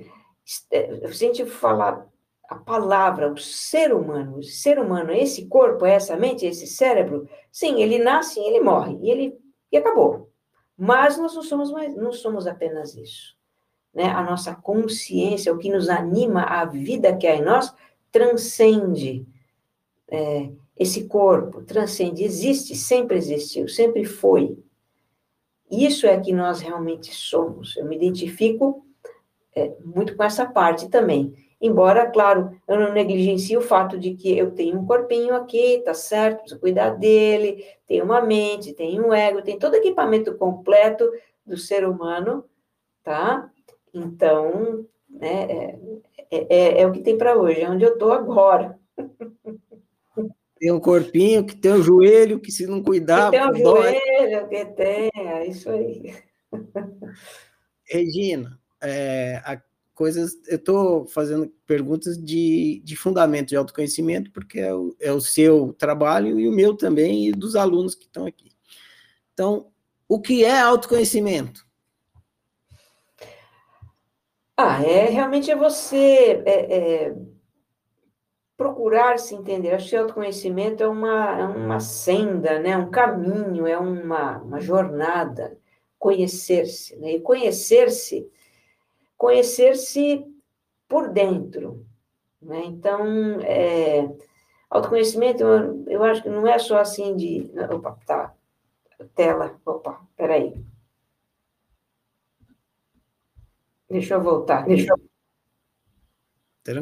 [0.71, 2.07] é, a gente falar
[2.49, 7.83] a palavra, o ser humano, o ser humano, esse corpo, essa mente, esse cérebro, sim,
[7.83, 9.39] ele nasce e ele morre, e ele
[9.71, 10.31] e acabou.
[10.77, 13.37] Mas nós não somos mais, não somos apenas isso.
[13.93, 14.05] Né?
[14.05, 17.75] A nossa consciência, o que nos anima, a vida que há em nós,
[18.13, 19.27] transcende
[20.09, 24.59] é, esse corpo, transcende, existe, sempre existiu, sempre foi.
[25.71, 27.77] Isso é que nós realmente somos.
[27.77, 28.87] Eu me identifico
[29.55, 31.35] é, muito com essa parte também.
[31.61, 35.95] Embora, claro, eu não negligencie o fato de que eu tenho um corpinho aqui, tá
[35.95, 41.11] certo, preciso cuidar dele, tenho uma mente, tenho um ego, tem todo o equipamento completo
[41.47, 42.45] do ser humano,
[43.03, 43.51] tá?
[43.95, 45.79] Então, né, é,
[46.31, 48.79] é, é, é o que tem para hoje, é onde eu estou agora.
[50.59, 53.31] Tem um corpinho, que tem um joelho, que se não cuidar.
[53.31, 53.93] Que tem um dói.
[53.93, 56.15] joelho, que tem, é isso aí.
[57.85, 59.61] Regina, é, a
[59.97, 65.21] coisas, eu estou fazendo perguntas de, de fundamento de autoconhecimento, porque é o, é o
[65.21, 68.51] seu trabalho e o meu também, e dos alunos que estão aqui.
[69.33, 69.69] Então,
[70.07, 71.67] o que é autoconhecimento?
[74.55, 77.17] Ah, é realmente é você é, é
[78.57, 79.73] procurar se entender.
[79.73, 82.77] Acho que autoconhecimento é uma, é uma senda, né?
[82.77, 85.59] um caminho, é uma, uma jornada.
[85.99, 86.97] Conhecer-se.
[86.97, 87.13] Né?
[87.13, 88.31] E conhecer-se,
[89.17, 90.25] conhecer-se
[90.89, 91.87] por dentro.
[92.41, 92.65] Né?
[92.67, 94.09] Então, é,
[94.71, 97.51] autoconhecimento, eu, eu acho que não é só assim de.
[97.71, 98.35] Opa, tá.
[99.15, 100.55] Tela, opa, peraí.
[103.89, 105.07] Deixa eu voltar, deixa eu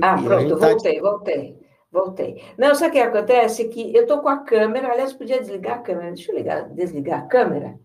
[0.00, 1.63] ah, pronto, tá voltei, voltei.
[1.94, 2.42] Voltei.
[2.58, 3.68] Não, sabe o que acontece?
[3.68, 6.10] Que eu estou com a câmera, aliás, podia desligar a câmera.
[6.10, 7.78] Deixa eu ligar, desligar a câmera.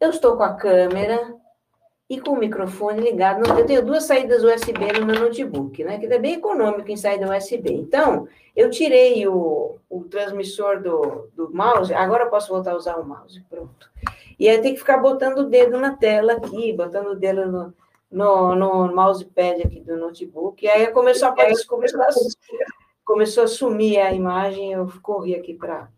[0.00, 1.36] Eu estou com a câmera
[2.10, 3.48] e com o microfone ligado.
[3.56, 5.96] Eu tenho duas saídas USB no meu notebook, né?
[5.96, 7.72] Que é bem econômico em saída USB.
[7.72, 12.96] Então, eu tirei o, o transmissor do, do mouse, agora eu posso voltar a usar
[12.96, 13.40] o mouse.
[13.48, 13.88] Pronto.
[14.40, 17.74] E aí tem que ficar botando o dedo na tela aqui, botando o dedo no,
[18.10, 20.64] no, no mousepad aqui do notebook.
[20.64, 22.08] E aí começou a aparecer, começou a,
[23.04, 25.88] começou a sumir a imagem, eu corri aqui para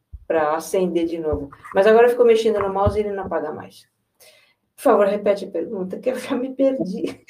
[0.55, 1.51] acender de novo.
[1.75, 3.89] Mas agora ficou mexendo no mouse e ele não apaga mais.
[4.75, 7.25] Por favor, repete a pergunta, que eu já me perdi.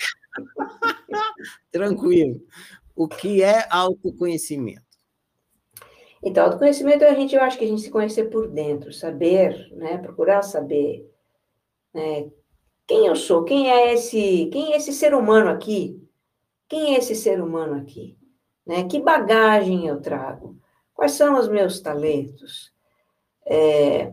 [1.71, 2.41] Tranquilo.
[2.95, 4.83] O que é autoconhecimento?
[6.23, 9.71] Então, autoconhecimento é a gente, eu acho que a gente se conhecer por dentro, saber,
[9.73, 11.09] né, procurar saber
[11.95, 12.29] né,
[12.87, 16.03] quem eu sou, quem é esse, quem é esse ser humano aqui,
[16.69, 18.19] quem é esse ser humano aqui,
[18.67, 18.85] né?
[18.85, 20.57] Que bagagem eu trago?
[20.95, 22.73] Quais são os meus talentos?
[23.45, 24.13] É,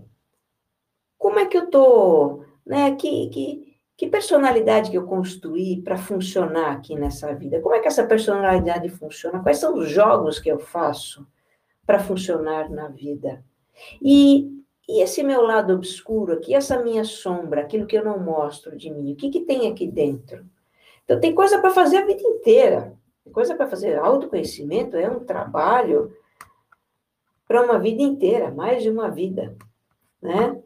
[1.17, 2.95] como é que eu tô, né?
[2.95, 7.61] Que, que, que personalidade que eu construí para funcionar aqui nessa vida?
[7.61, 9.41] Como é que essa personalidade funciona?
[9.41, 11.27] Quais são os jogos que eu faço
[11.85, 13.43] para funcionar na vida?
[14.01, 18.77] E e esse meu lado obscuro aqui, essa minha sombra, aquilo que eu não mostro
[18.77, 20.45] de mim, o que, que tem aqui dentro?
[21.03, 22.93] Então, tem coisa para fazer a vida inteira.
[23.31, 23.97] Coisa para fazer.
[23.97, 26.15] Autoconhecimento é um trabalho
[27.47, 29.55] para uma vida inteira, mais de uma vida,
[30.21, 30.61] né?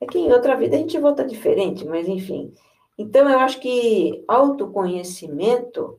[0.00, 2.52] É que em outra vida a gente volta diferente, mas enfim.
[2.96, 5.98] Então, eu acho que autoconhecimento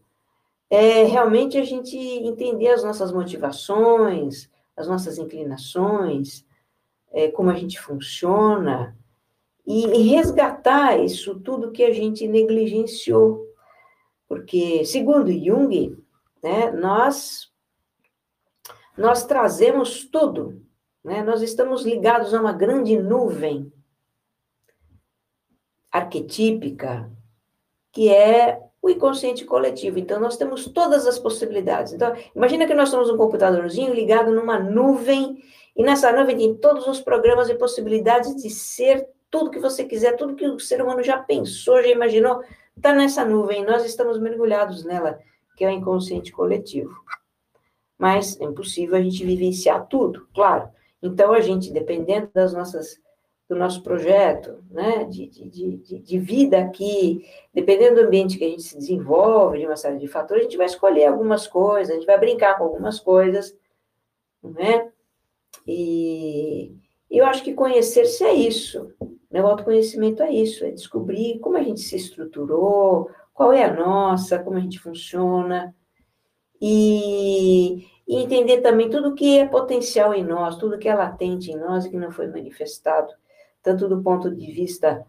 [0.70, 6.46] é realmente a gente entender as nossas motivações, as nossas inclinações,
[7.12, 8.96] é, como a gente funciona,
[9.66, 13.46] e, e resgatar isso tudo que a gente negligenciou.
[14.28, 16.01] Porque, segundo Jung,
[16.44, 17.52] né, nós,
[18.98, 20.62] nós trazemos tudo,
[21.04, 23.72] né, nós estamos ligados a uma grande nuvem
[25.92, 27.12] arquetípica,
[27.92, 30.00] que é o inconsciente coletivo.
[30.00, 31.94] Então, nós temos todas as possibilidades.
[31.94, 35.44] Então, imagina que nós temos um computadorzinho ligado numa nuvem,
[35.76, 40.18] e nessa nuvem tem todos os programas e possibilidades de ser tudo que você quiser,
[40.18, 42.42] tudo que o ser humano já pensou, já imaginou,
[42.76, 45.20] está nessa nuvem, nós estamos mergulhados nela,
[45.62, 46.92] que é o inconsciente coletivo.
[47.96, 50.68] Mas é impossível a gente vivenciar tudo, claro.
[51.04, 53.00] Então, a gente, dependendo das nossas
[53.48, 58.50] do nosso projeto, né, de, de, de, de, vida aqui, dependendo do ambiente que a
[58.50, 61.96] gente se desenvolve, de uma série de fatores, a gente vai escolher algumas coisas, a
[61.96, 63.54] gente vai brincar com algumas coisas,
[64.42, 64.90] né?
[65.68, 66.74] E
[67.10, 68.90] eu acho que conhecer-se é isso,
[69.30, 69.44] né?
[69.44, 73.12] O autoconhecimento é isso, é descobrir como a gente se estruturou,
[73.42, 75.74] qual é a nossa, como a gente funciona,
[76.62, 81.58] e, e entender também tudo que é potencial em nós, tudo que é latente em
[81.58, 83.12] nós e que não foi manifestado
[83.64, 85.04] tanto do ponto de vista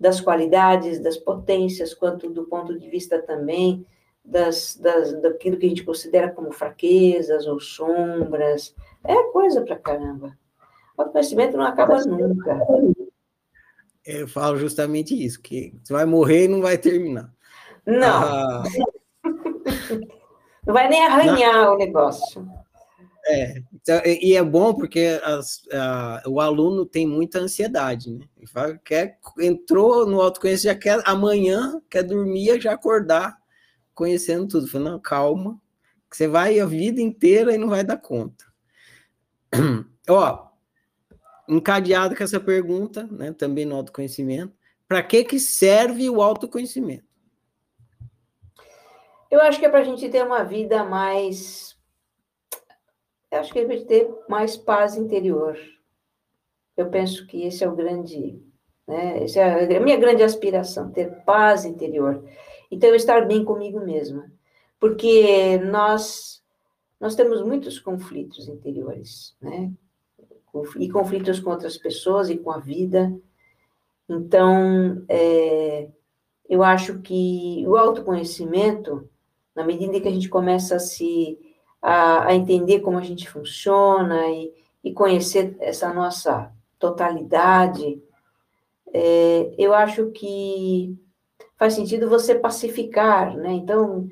[0.00, 3.84] das qualidades, das potências, quanto do ponto de vista também
[4.24, 8.74] das, das, daquilo que a gente considera como fraquezas ou sombras.
[9.04, 10.34] É coisa pra caramba.
[10.96, 12.58] O conhecimento não acaba nunca.
[14.02, 17.36] Eu falo justamente isso, que você vai morrer e não vai terminar.
[17.86, 18.22] Não.
[18.22, 18.62] Ah...
[20.66, 21.74] não vai nem arranhar não.
[21.74, 22.46] o negócio.
[23.28, 25.62] É, então, e é bom porque as,
[26.26, 28.24] o aluno tem muita ansiedade, né?
[28.36, 33.36] Ele fala, quer, entrou no autoconhecimento, já quer amanhã, quer dormir, já acordar,
[33.92, 34.68] conhecendo tudo.
[34.68, 35.60] Fala, não, calma,
[36.08, 38.44] que você vai a vida inteira e não vai dar conta.
[40.08, 40.46] Ó,
[41.48, 44.54] encadeado com essa pergunta, né, também no autoconhecimento,
[44.86, 47.05] para que, que serve o autoconhecimento?
[49.36, 51.76] Eu acho que é para a gente ter uma vida mais
[53.30, 55.58] eu acho que ele vai ter mais paz interior.
[56.76, 58.40] Eu penso que esse é o grande,
[58.86, 59.24] né?
[59.24, 62.24] Essa é a minha grande aspiração, ter paz interior.
[62.70, 64.30] Então, estar bem comigo mesma.
[64.78, 66.42] Porque nós,
[67.00, 69.72] nós temos muitos conflitos interiores, né?
[70.78, 73.14] E conflitos com outras pessoas e com a vida.
[74.08, 75.88] Então, é,
[76.48, 79.08] eu acho que o autoconhecimento,
[79.56, 81.38] na medida que a gente começa a se
[81.80, 84.52] a, a entender como a gente funciona e,
[84.84, 88.00] e conhecer essa nossa totalidade,
[88.92, 90.94] é, eu acho que
[91.56, 93.52] faz sentido você pacificar, né?
[93.52, 94.08] Então,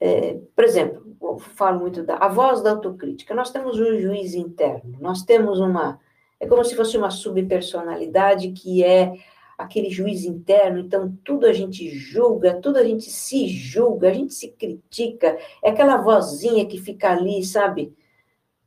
[0.00, 3.34] é, por exemplo, eu falo muito da a voz da autocrítica.
[3.34, 6.00] Nós temos um juiz interno, nós temos uma
[6.40, 9.12] é como se fosse uma subpersonalidade que é
[9.60, 14.32] aquele juiz interno, então tudo a gente julga, tudo a gente se julga, a gente
[14.32, 17.94] se critica, é aquela vozinha que fica ali, sabe,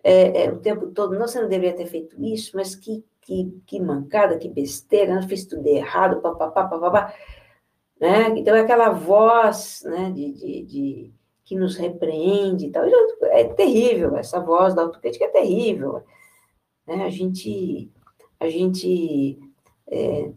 [0.04, 3.80] é, é, o tempo todo, você não deveria ter feito isso, mas que, que, que
[3.80, 7.14] mancada, que besteira, não fiz tudo errado, papapá, papapá,
[8.00, 11.14] né, então é aquela voz, né, de, de, de
[11.44, 12.86] que nos repreende e tal,
[13.24, 16.04] é terrível, essa voz da autocrítica é terrível,
[16.86, 17.92] né, a gente,
[18.40, 19.40] a gente
[19.88, 20.32] é,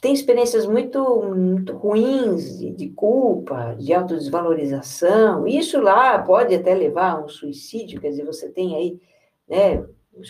[0.00, 5.46] tem experiências muito, muito ruins de, de, culpa, de autodesvalorização.
[5.46, 9.00] Isso lá pode até levar a um suicídio, quer dizer, você tem aí,
[9.48, 9.84] né?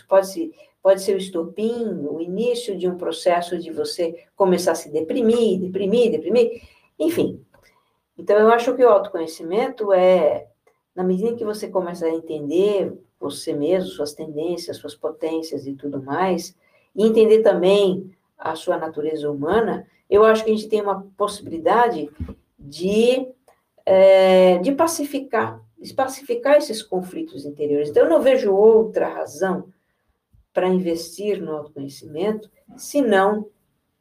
[0.09, 0.53] Pode, ser,
[0.83, 5.61] pode ser o estopim, o início de um processo de você começar a se deprimir,
[5.61, 6.63] deprimir, deprimir,
[6.99, 7.43] enfim.
[8.17, 10.49] Então, eu acho que o autoconhecimento é,
[10.95, 16.03] na medida que você começa a entender você mesmo, suas tendências, suas potências e tudo
[16.03, 16.57] mais,
[16.95, 22.09] e entender também a sua natureza humana, eu acho que a gente tem uma possibilidade
[22.59, 23.27] de,
[23.85, 27.91] é, de pacificar, de pacificar esses conflitos interiores.
[27.91, 29.73] Então, eu não vejo outra razão
[30.53, 33.51] para investir no autoconhecimento, senão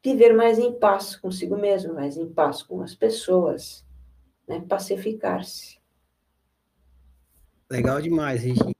[0.04, 3.86] viver mais em paz consigo mesmo, mais em paz com as pessoas,
[4.48, 4.64] né?
[4.68, 5.78] pacificar-se.
[7.70, 8.72] Legal demais, Regina.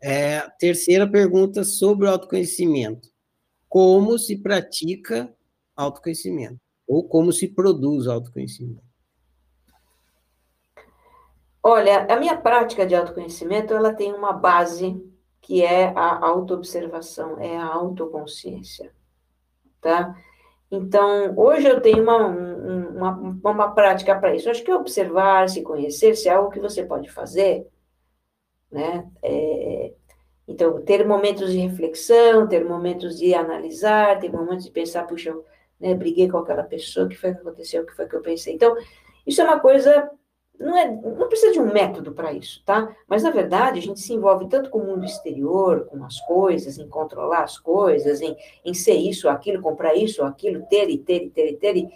[0.00, 3.10] É, terceira pergunta sobre o autoconhecimento.
[3.76, 5.30] Como se pratica
[5.76, 6.58] autoconhecimento?
[6.88, 8.80] Ou como se produz autoconhecimento?
[11.62, 14.98] Olha, a minha prática de autoconhecimento, ela tem uma base
[15.42, 18.94] que é a autoobservação, é a autoconsciência,
[19.78, 20.16] tá?
[20.70, 24.48] Então, hoje eu tenho uma, uma, uma prática para isso.
[24.48, 27.68] acho que observar, se conhecer, se é algo que você pode fazer,
[28.72, 29.06] né?
[29.22, 29.92] É,
[30.48, 35.44] então, ter momentos de reflexão, ter momentos de analisar, ter momentos de pensar, puxa, eu
[35.80, 38.22] né, briguei com aquela pessoa, o que foi que aconteceu, o que foi que eu
[38.22, 38.54] pensei.
[38.54, 38.76] Então,
[39.26, 40.10] isso é uma coisa
[40.58, 42.94] não, é, não precisa de um método para isso, tá?
[43.06, 46.78] Mas, na verdade, a gente se envolve tanto com o mundo exterior, com as coisas,
[46.78, 51.24] em controlar as coisas, em, em ser isso, aquilo, comprar isso, aquilo, ter e ter
[51.24, 51.76] e ter e ter.
[51.76, 51.88] E,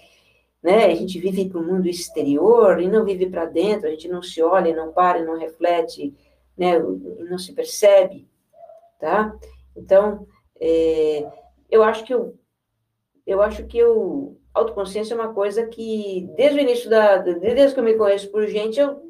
[0.62, 0.86] né?
[0.86, 4.22] A gente vive para o mundo exterior e não vive para dentro, a gente não
[4.22, 6.14] se olha, não para, não reflete,
[6.56, 6.78] né?
[6.78, 8.28] não se percebe,
[9.00, 9.34] tá?
[9.76, 10.26] Então,
[10.60, 11.26] é,
[11.70, 12.38] eu acho que eu,
[13.26, 17.18] eu acho que eu autoconsciência é uma coisa que, desde o início da.
[17.18, 19.00] Desde que eu me conheço por gente, eu,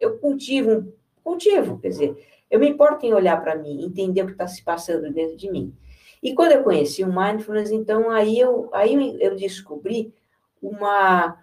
[0.00, 0.92] eu cultivo,
[1.22, 4.62] cultivo, quer dizer, eu me importo em olhar para mim, entender o que está se
[4.62, 5.74] passando dentro de mim.
[6.22, 10.14] E quando eu conheci o mindfulness, então aí eu, aí eu descobri
[10.60, 11.36] uma,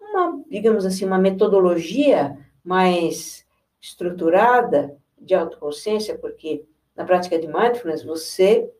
[0.00, 3.44] uma, digamos assim, uma metodologia mais
[3.80, 6.64] estruturada de autoconsciência, porque
[6.96, 8.70] na prática de mindfulness você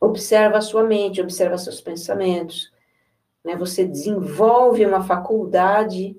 [0.00, 2.72] observa a sua mente, observa seus pensamentos,
[3.44, 3.56] né?
[3.56, 6.16] Você desenvolve uma faculdade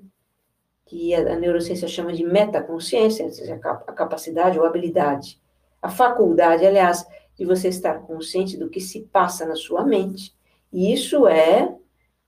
[0.86, 5.40] que a, neurociência chama de metaconsciência, ou seja, a capacidade ou habilidade.
[5.80, 10.34] A faculdade, aliás, de você estar consciente do que se passa na sua mente.
[10.72, 11.74] E isso é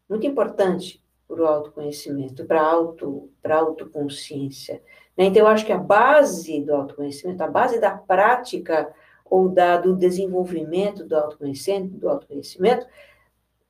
[0.08, 4.82] muito importante para o autoconhecimento, para a auto, para autoconsciência.
[5.16, 5.26] Né?
[5.26, 8.92] Então, eu acho que a base do autoconhecimento, a base da prática
[9.24, 12.86] ou da, do desenvolvimento do autoconhecimento, do autoconhecimento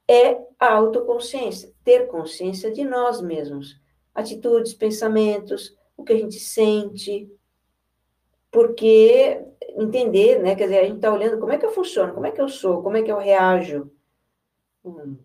[0.08, 3.80] é a autoconsciência, ter consciência de nós mesmos,
[4.14, 7.30] atitudes, pensamentos, o que a gente sente,
[8.50, 9.42] porque
[9.76, 12.30] entender, né, quer dizer, a gente está olhando como é que eu funciono, como é
[12.30, 13.90] que eu sou, como é que eu reajo,
[14.84, 15.16] hum.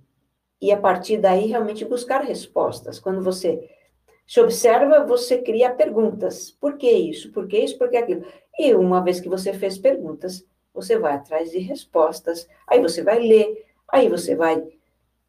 [0.61, 2.99] e a partir daí realmente buscar respostas.
[2.99, 3.69] Quando você
[4.29, 6.51] se observa, você cria perguntas.
[6.51, 7.31] Por que isso?
[7.31, 7.77] Por que isso?
[7.77, 8.23] Por que aquilo?
[8.59, 12.47] E uma vez que você fez perguntas, você vai atrás de respostas.
[12.67, 14.63] Aí você vai ler, Aí você vai,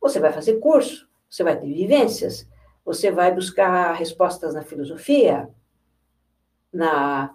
[0.00, 2.46] você vai fazer curso, você vai ter vivências,
[2.84, 5.48] você vai buscar respostas na filosofia,
[6.72, 7.34] na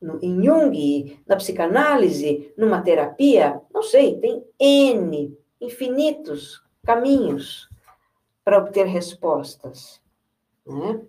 [0.00, 7.68] no, em Jung, na psicanálise, numa terapia, não sei, tem N, infinitos caminhos
[8.44, 10.01] para obter respostas,
[10.66, 11.00] né?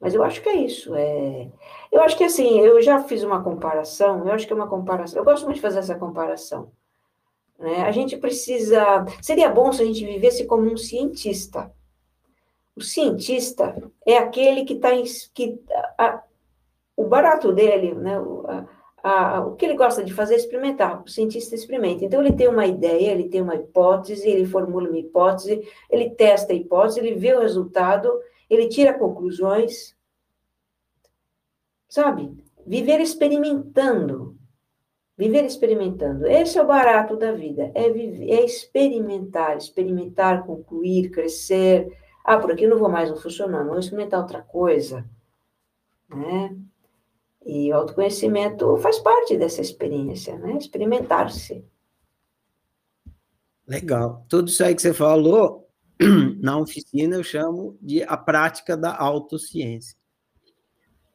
[0.00, 0.94] Mas eu acho que é isso.
[0.94, 1.50] É...
[1.92, 5.18] Eu acho que assim, eu já fiz uma comparação, eu acho que é uma comparação,
[5.18, 6.72] eu gosto muito de fazer essa comparação.
[7.58, 7.82] Né?
[7.82, 9.04] A gente precisa.
[9.20, 11.70] Seria bom se a gente vivesse como um cientista.
[12.74, 13.76] O cientista
[14.06, 14.90] é aquele que está.
[15.34, 15.60] Que,
[16.96, 18.18] o barato dele, né?
[18.18, 18.66] O, a,
[19.02, 21.02] a, o que ele gosta de fazer é experimentar.
[21.02, 22.04] O cientista experimenta.
[22.04, 26.52] Então, ele tem uma ideia, ele tem uma hipótese, ele formula uma hipótese, ele testa
[26.52, 28.10] a hipótese, ele vê o resultado,
[28.50, 29.96] ele tira conclusões.
[31.88, 32.36] Sabe?
[32.66, 34.36] Viver experimentando.
[35.16, 36.26] Viver experimentando.
[36.26, 37.70] Esse é o barato da vida.
[37.74, 41.96] É, viver, é experimentar, experimentar, concluir, crescer.
[42.24, 45.08] Ah, por aqui não vou mais, não funcionar, vou experimentar outra coisa.
[46.08, 46.56] Né?
[47.44, 50.56] E o autoconhecimento faz parte dessa experiência, né?
[50.58, 51.64] Experimentar-se.
[53.66, 54.24] Legal.
[54.28, 55.69] Tudo isso aí que você falou,
[56.40, 60.00] na oficina eu chamo de a prática da autociência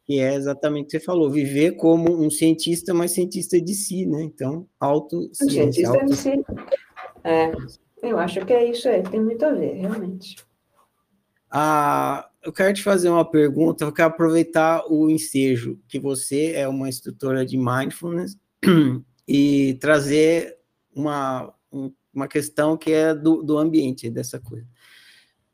[0.06, 4.06] que é exatamente o que você falou, viver como um cientista, mas cientista de si,
[4.06, 4.22] né?
[4.22, 5.49] Então, autociência.
[5.49, 6.06] Cientista auto...
[6.06, 6.45] de si.
[7.24, 7.52] É,
[8.03, 10.36] eu acho que é isso aí, tem muito a ver, realmente.
[11.49, 16.68] Ah, eu quero te fazer uma pergunta, eu quero aproveitar o ensejo que você é
[16.68, 18.38] uma instrutora de mindfulness
[19.28, 20.56] e trazer
[20.94, 21.52] uma,
[22.16, 24.68] uma questão que é do, do ambiente, dessa coisa.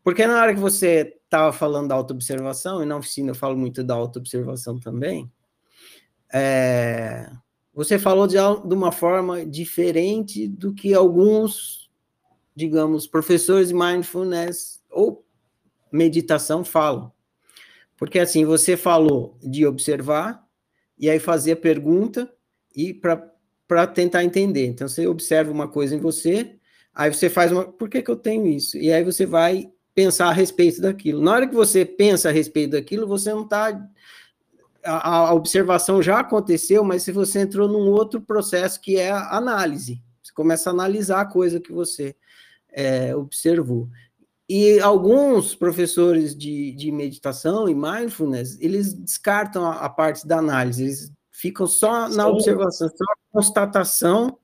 [0.04, 3.84] Porque na hora que você estava falando da autoobservação, e na oficina eu falo muito
[3.84, 5.32] da autoobservação também,
[6.34, 7.30] é,
[7.74, 11.90] você falou de, de uma forma diferente do que alguns,
[12.56, 15.26] digamos, professores de mindfulness ou
[15.92, 17.12] meditação falam.
[17.98, 20.44] Porque assim, você falou de observar,
[20.98, 22.32] e aí fazer a pergunta
[22.76, 23.31] e para
[23.88, 24.66] tentar entender.
[24.68, 26.56] Então, você observa uma coisa em você,
[26.94, 27.64] aí você faz uma.
[27.66, 28.78] Por que, que eu tenho isso?
[28.78, 31.22] E aí você vai pensar a respeito daquilo.
[31.22, 33.78] Na hora que você pensa a respeito daquilo, você não está
[34.84, 39.38] a, a, observação já aconteceu, mas se você entrou num outro processo que é a
[39.38, 42.16] análise, você começa a analisar a coisa que você
[42.72, 43.90] é, observou.
[44.50, 50.84] E alguns professores de, de meditação e mindfulness, eles descartam a, a parte da análise,
[50.84, 52.30] eles ficam só na Sim.
[52.30, 54.38] observação, só na constatação,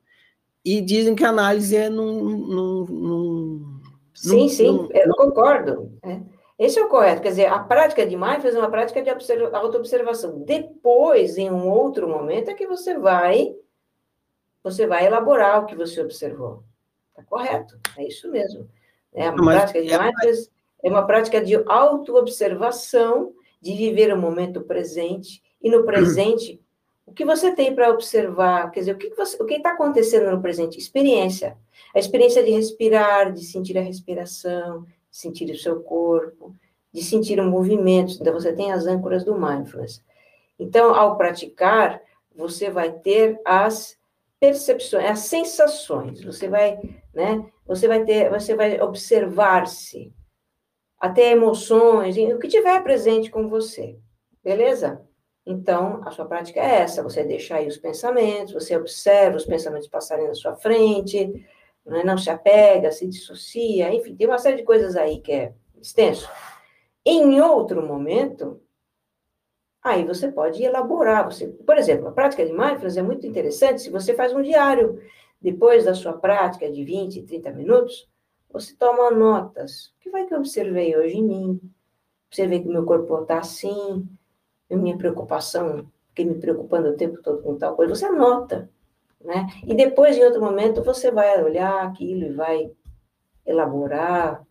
[0.66, 2.22] e dizem que a análise é num.
[2.24, 3.82] num, num
[4.14, 5.92] sim, num, sim, num, eu concordo.
[6.04, 6.20] É.
[6.58, 7.22] Esse é o correto.
[7.22, 10.40] Quer dizer, a prática de mindfulness é uma prática de autoobservação.
[10.40, 13.56] Depois, em um outro momento, é que você vai
[14.64, 16.64] você vai elaborar o que você observou.
[17.12, 18.68] Está correto, é isso mesmo.
[19.14, 20.52] É, a prática de é mindfulness
[20.84, 26.60] é uma prática de autoobservação, de viver o momento presente, e no presente,
[27.08, 30.42] o que você tem para observar, quer dizer, o que, o que está acontecendo no
[30.42, 30.78] presente?
[30.78, 31.58] Experiência.
[31.96, 36.54] A experiência de respirar, de sentir a respiração, de sentir o seu corpo,
[36.94, 38.18] de sentir o movimento.
[38.20, 40.04] Então, você tem as âncoras do mindfulness.
[40.60, 42.02] Então, ao praticar,
[42.36, 43.98] você vai ter as
[44.38, 46.22] percepções, as sensações.
[46.26, 46.78] Você vai,
[47.14, 47.50] né?
[47.66, 50.14] Você vai ter, você vai observar-se,
[51.00, 53.98] até emoções, o que tiver presente com você.
[54.44, 55.02] Beleza?
[55.50, 59.88] Então, a sua prática é essa, você deixa aí os pensamentos, você observa os pensamentos
[59.88, 61.26] passarem na sua frente,
[61.86, 62.04] né?
[62.04, 66.30] não se apega, se dissocia, enfim, tem uma série de coisas aí que é extenso.
[67.06, 68.62] Em outro momento,
[69.82, 71.24] aí você pode elaborar.
[71.24, 75.02] Você, por exemplo, a prática de mindfulness é muito interessante se você faz um diário.
[75.42, 78.10] Depois da sua prática de 20, 30 minutos,
[78.52, 79.94] você toma notas.
[79.96, 81.62] O que vai que eu observei hoje em mim?
[82.28, 84.06] Observei que meu corpo está assim,
[84.76, 87.96] minha preocupação, fiquei me preocupando o tempo todo com tal coisa.
[87.96, 88.70] Você anota.
[89.24, 89.48] Né?
[89.66, 92.72] E depois, em outro momento, você vai olhar aquilo e vai
[93.46, 94.46] elaborar.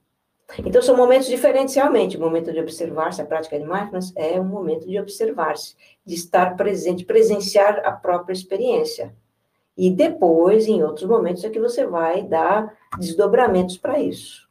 [0.59, 2.17] Então, são momentos diferentes realmente.
[2.17, 5.75] O momento de observar-se, a prática de mindfulness é um momento de observar-se,
[6.05, 9.15] de estar presente, presenciar a própria experiência.
[9.77, 14.47] E depois, em outros momentos, é que você vai dar desdobramentos para isso.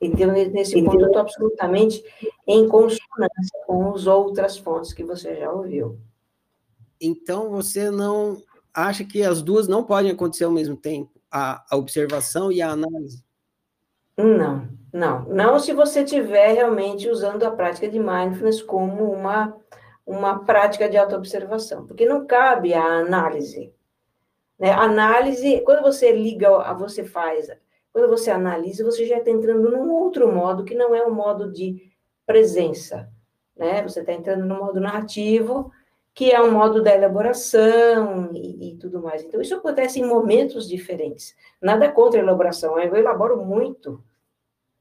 [0.00, 2.02] Então, nesse ponto, eu estou absolutamente
[2.46, 2.68] em
[3.12, 5.98] consonância com as outras fontes que você já ouviu.
[7.00, 8.40] Então, você não
[8.72, 11.10] acha que as duas não podem acontecer ao mesmo tempo?
[11.30, 13.24] A, a observação e a análise?
[14.16, 15.24] Não, não.
[15.24, 19.56] Não se você estiver realmente usando a prática de mindfulness como uma,
[20.06, 23.72] uma prática de autoobservação, porque não cabe a análise.
[24.58, 24.70] Né?
[24.70, 27.48] Análise, quando você liga, você faz,
[27.92, 31.50] quando você analisa, você já está entrando num outro modo, que não é um modo
[31.50, 31.91] de
[32.32, 33.10] presença.
[33.54, 33.82] Né?
[33.82, 35.70] Você está entrando no modo narrativo,
[36.14, 39.22] que é um modo da elaboração e, e, tudo mais.
[39.22, 41.36] Então, isso acontece em momentos diferentes.
[41.60, 44.02] Nada contra a elaboração, eu elaboro muito,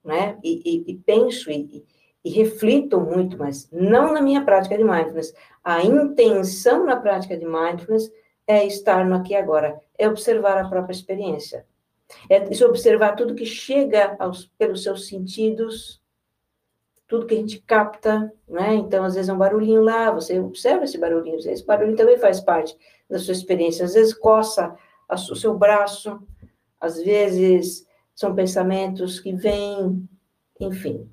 [0.03, 0.37] né?
[0.41, 1.85] E, e, e penso e,
[2.23, 5.33] reflito muito, mas não na minha prática de mindfulness.
[5.63, 8.11] A intenção na prática de mindfulness
[8.47, 11.65] é estar no aqui e agora, é observar a própria experiência.
[12.29, 16.00] É observar tudo que chega aos, pelos seus sentidos,
[17.11, 18.73] tudo que a gente capta, né?
[18.75, 22.39] Então, às vezes é um barulhinho lá, você observa esse barulhinho, esse barulhinho também faz
[22.39, 22.73] parte
[23.09, 23.83] da sua experiência.
[23.83, 24.73] Às vezes coça
[25.09, 26.25] o seu braço,
[26.79, 27.85] às vezes
[28.15, 30.07] são pensamentos que vêm,
[30.57, 31.11] enfim.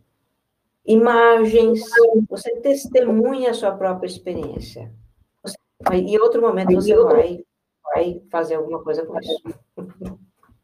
[0.86, 1.82] Imagens,
[2.30, 4.92] você testemunha a sua própria experiência.
[5.92, 7.44] E em outro momento você vai,
[7.82, 9.42] vai fazer alguma coisa com isso.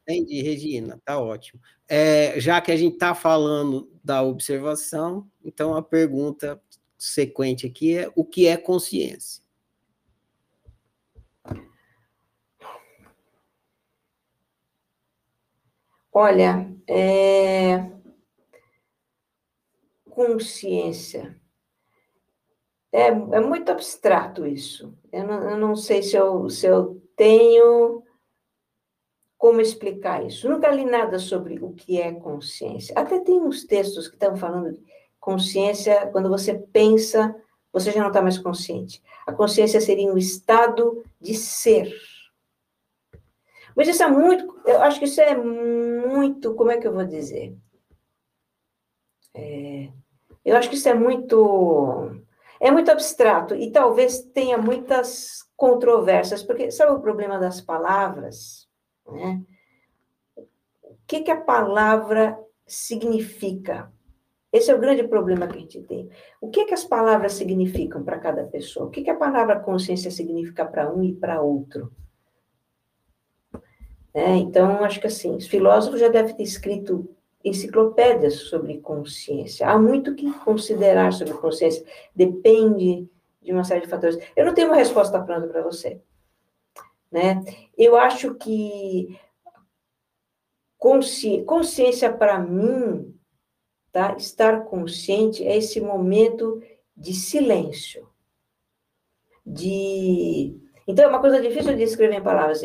[0.06, 1.60] Entendi, Regina, tá ótimo.
[1.88, 6.60] É, já que a gente está falando da observação, então a pergunta
[6.98, 9.42] sequente aqui é: o que é consciência?
[16.12, 17.90] Olha, é...
[20.10, 21.36] consciência.
[22.92, 24.96] É, é muito abstrato isso.
[25.10, 28.03] Eu não, eu não sei se eu, se eu tenho
[29.44, 30.48] como explicar isso.
[30.48, 32.98] Nunca li nada sobre o que é consciência.
[32.98, 34.82] Até tem uns textos que estão falando de
[35.20, 37.36] consciência, quando você pensa,
[37.70, 39.02] você já não está mais consciente.
[39.26, 41.94] A consciência seria um estado de ser.
[43.76, 47.04] Mas isso é muito, eu acho que isso é muito, como é que eu vou
[47.04, 47.54] dizer?
[49.34, 49.90] É,
[50.42, 52.18] eu acho que isso é muito,
[52.58, 58.63] é muito abstrato e talvez tenha muitas controvérsias, porque sabe o problema das palavras?
[59.10, 59.42] Né?
[60.36, 63.92] O que, que a palavra significa?
[64.52, 66.08] Esse é o grande problema que a gente tem.
[66.40, 68.86] O que, que as palavras significam para cada pessoa?
[68.86, 71.92] O que, que a palavra consciência significa para um e para outro?
[74.14, 77.08] É, então, acho que assim, os filósofos já devem ter escrito
[77.44, 79.68] enciclopédias sobre consciência.
[79.68, 81.84] Há muito que considerar sobre consciência.
[82.14, 83.08] Depende
[83.42, 84.16] de uma série de fatores.
[84.36, 86.00] Eu não tenho uma resposta pronta para você.
[87.14, 87.44] Né?
[87.78, 89.16] Eu acho que
[90.76, 91.44] consci...
[91.44, 93.16] consciência para mim,
[93.92, 94.16] tá?
[94.16, 96.60] estar consciente é esse momento
[96.96, 98.08] de silêncio.
[99.46, 100.58] De...
[100.88, 102.62] Então, é uma coisa difícil de escrever em palavras.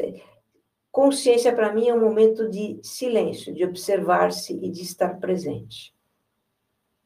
[0.91, 5.93] Consciência, para mim, é um momento de silêncio, de observar-se e de estar presente.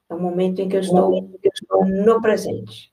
[0.10, 2.93] É um momento em que eu estou, eu estou no presente.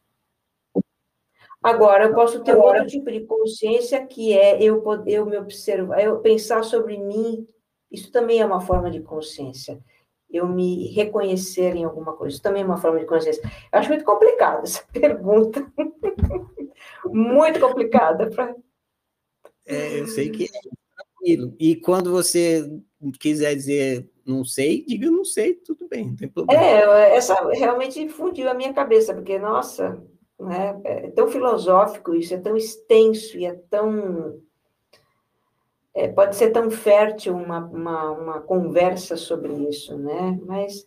[1.62, 6.02] Agora, eu posso ter outro tipo de consciência que é eu poder eu me observar,
[6.02, 7.46] eu pensar sobre mim.
[7.90, 9.78] Isso também é uma forma de consciência.
[10.30, 12.34] Eu me reconhecer em alguma coisa.
[12.34, 13.42] Isso também é uma forma de consciência.
[13.44, 15.66] Eu acho muito complicada essa pergunta.
[17.04, 18.30] muito complicada.
[18.30, 18.54] Pra...
[19.66, 20.60] É, eu sei que é
[21.20, 21.54] tranquilo.
[21.58, 22.80] E quando você
[23.18, 26.62] quiser dizer não sei, diga não sei, tudo bem, não tem problema.
[26.62, 30.00] É, essa realmente fundiu a minha cabeça, porque, nossa,
[30.40, 34.40] né, é tão filosófico isso, é tão extenso e é tão.
[35.92, 40.38] É, pode ser tão fértil uma, uma, uma, conversa sobre isso, né?
[40.46, 40.86] Mas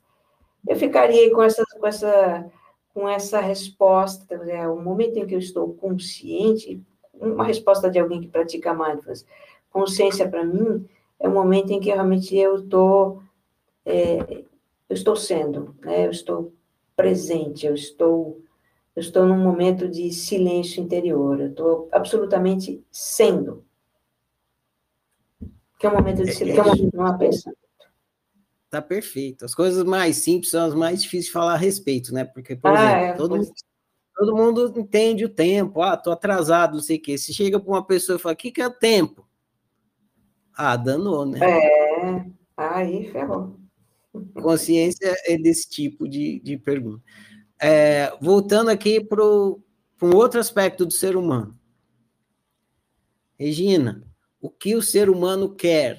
[0.68, 2.52] eu ficaria com essa, com essa,
[2.94, 6.82] com essa resposta, é, o momento em que eu estou consciente,
[7.14, 9.26] uma resposta de alguém que pratica mindfulness,
[9.70, 10.88] consciência para mim
[11.20, 13.22] é o momento em que realmente eu estou
[13.86, 14.44] é,
[14.90, 16.06] eu estou sendo, né?
[16.06, 16.54] Eu estou
[16.96, 18.42] presente, eu estou
[18.96, 23.66] eu estou num momento de silêncio interior, eu estou absolutamente sendo.
[25.80, 27.58] Que é um momento de é, silêncio, é, não há pensamento.
[28.70, 29.46] Tá perfeito.
[29.46, 32.24] As coisas mais simples são as mais difíceis de falar a respeito, né?
[32.24, 33.52] Porque, por ah, exemplo, é, todo, mundo,
[34.16, 35.82] todo mundo entende o tempo.
[35.82, 37.18] Ah, tô atrasado, não sei o quê.
[37.18, 39.28] Se chega para uma pessoa e fala, o que, que é o tempo?
[40.56, 41.40] Ah, danou, né?
[41.42, 42.26] É,
[42.58, 43.60] aí ferrou.
[44.36, 47.04] Consciência é desse tipo de, de pergunta.
[47.66, 51.58] É, voltando aqui para um outro aspecto do ser humano.
[53.40, 54.06] Regina,
[54.42, 55.98] o que o ser humano quer?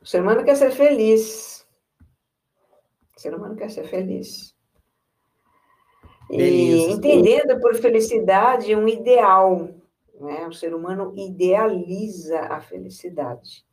[0.00, 1.66] O ser humano quer ser feliz.
[3.14, 4.56] O ser humano quer ser feliz.
[6.30, 9.74] E entendendo por felicidade um ideal.
[10.18, 10.46] Né?
[10.46, 13.67] O ser humano idealiza a felicidade.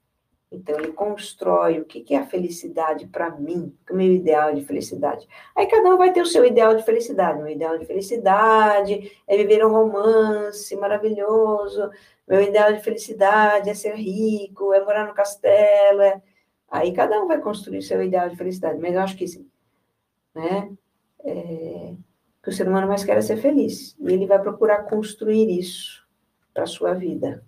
[0.55, 5.27] Então, ele constrói o que é a felicidade para mim, o meu ideal de felicidade.
[5.55, 7.41] Aí cada um vai ter o seu ideal de felicidade.
[7.41, 11.89] Meu ideal de felicidade é viver um romance maravilhoso.
[12.27, 16.01] Meu ideal de felicidade é ser rico, é morar no castelo.
[16.01, 16.21] É...
[16.69, 18.79] Aí cada um vai construir seu ideal de felicidade.
[18.79, 19.47] Mas eu acho que sim,
[20.33, 20.71] né?
[21.23, 21.93] É...
[22.41, 23.95] que o ser humano mais quer é ser feliz.
[23.99, 26.05] E ele vai procurar construir isso
[26.53, 27.43] para a sua vida.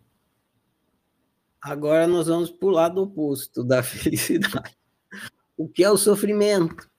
[1.61, 4.77] Agora nós vamos para o lado oposto da felicidade.
[5.57, 6.89] O que é o sofrimento?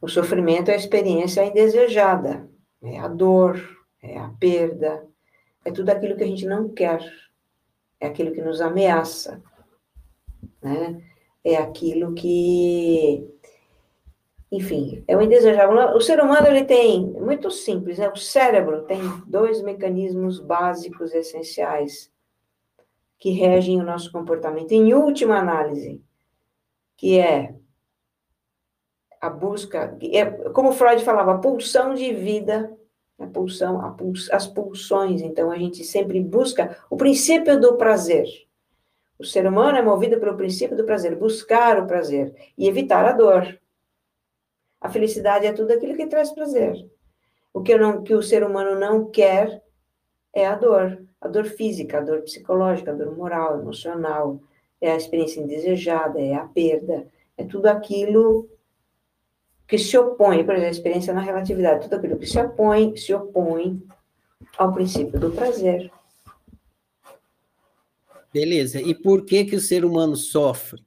[0.00, 2.48] O sofrimento é a experiência indesejada,
[2.82, 3.60] é a dor,
[4.02, 5.06] é a perda,
[5.64, 7.02] é tudo aquilo que a gente não quer,
[8.00, 9.42] é aquilo que nos ameaça,
[10.62, 11.02] né?
[11.44, 13.26] É aquilo que,
[14.50, 15.76] enfim, é o indesejável.
[15.94, 18.08] O ser humano ele tem muito simples, né?
[18.08, 22.09] O cérebro tem dois mecanismos básicos essenciais
[23.20, 24.72] que regem o nosso comportamento.
[24.72, 26.02] Em última análise,
[26.96, 27.54] que é
[29.20, 32.74] a busca, é, como Freud falava, a pulsão de vida,
[33.18, 35.20] a pulsão, a puls, as pulsões.
[35.20, 38.26] Então, a gente sempre busca o princípio do prazer.
[39.18, 43.12] O ser humano é movido pelo princípio do prazer, buscar o prazer e evitar a
[43.12, 43.60] dor.
[44.80, 46.74] A felicidade é tudo aquilo que traz prazer.
[47.52, 49.62] O que, não, que o ser humano não quer
[50.32, 54.40] é a dor a dor física, a dor psicológica, a dor moral, emocional,
[54.80, 57.06] é a experiência indesejada, é a perda,
[57.36, 58.48] é tudo aquilo
[59.68, 63.14] que se opõe, por exemplo, a experiência na relatividade, tudo aquilo que se opõe, se
[63.14, 63.80] opõe
[64.58, 65.92] ao princípio do prazer.
[68.32, 68.80] Beleza.
[68.80, 70.84] E por que que o ser humano sofre?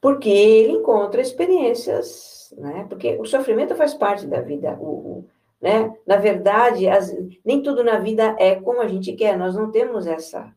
[0.00, 2.86] Porque ele encontra experiências, né?
[2.88, 4.76] Porque o sofrimento faz parte da vida.
[4.80, 5.24] O, o,
[5.66, 5.92] né?
[6.06, 7.12] Na verdade, as,
[7.44, 9.36] nem tudo na vida é como a gente quer.
[9.36, 10.54] Nós não temos essa,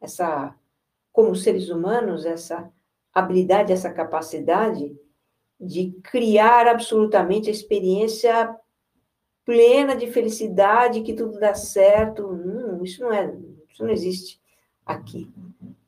[0.00, 0.52] essa,
[1.12, 2.68] como seres humanos, essa
[3.14, 4.92] habilidade, essa capacidade
[5.60, 8.52] de criar absolutamente a experiência
[9.44, 12.26] plena de felicidade, que tudo dá certo.
[12.26, 13.32] Hum, isso não é,
[13.68, 14.40] isso não existe
[14.84, 15.30] aqui,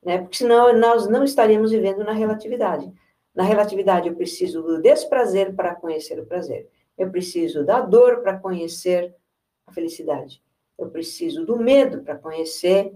[0.05, 0.19] né?
[0.19, 2.93] Porque senão nós não estaríamos vivendo na relatividade.
[3.35, 6.69] Na relatividade eu preciso do desprazer para conhecer o prazer.
[6.97, 9.15] Eu preciso da dor para conhecer
[9.67, 10.43] a felicidade.
[10.79, 12.95] Eu preciso do medo para conhecer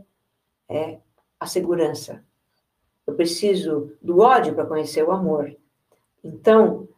[0.68, 0.98] é,
[1.38, 2.24] a segurança.
[3.06, 5.56] Eu preciso do ódio para conhecer o amor.
[6.22, 6.88] Então,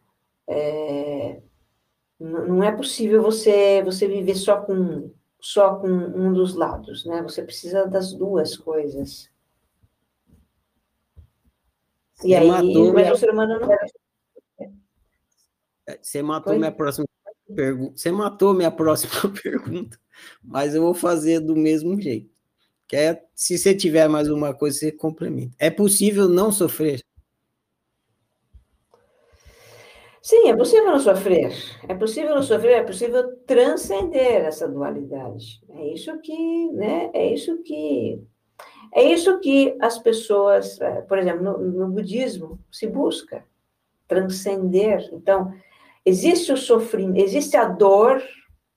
[0.51, 1.43] É,
[2.19, 7.21] não é possível você, você viver só com, só com um dos lados, né?
[7.21, 9.29] Você precisa das duas coisas.
[12.23, 12.47] E aí,
[12.91, 13.69] mas o ser humano não...
[16.01, 17.07] Você matou minha próxima
[17.55, 17.93] pergunta.
[17.95, 19.99] Você matou minha próxima pergunta,
[20.43, 22.29] mas eu vou fazer do mesmo jeito.
[22.87, 25.55] Que é, se você tiver mais uma coisa, você complementa.
[25.59, 27.01] É possível não sofrer?
[30.21, 31.53] Sim, é possível não sofrer.
[31.87, 35.61] É possível não sofrer, é possível transcender essa dualidade.
[35.69, 37.09] É isso que, né?
[37.13, 38.21] É isso que
[38.93, 43.45] é isso que as pessoas, é, por exemplo, no, no budismo se busca
[44.07, 45.07] transcender.
[45.13, 45.53] Então,
[46.05, 48.21] existe o sofrimento, existe a dor,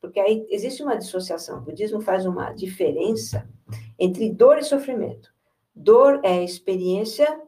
[0.00, 1.58] porque aí existe uma dissociação.
[1.58, 3.48] O budismo faz uma diferença
[3.98, 5.32] entre dor e sofrimento.
[5.74, 7.40] Dor é a experiência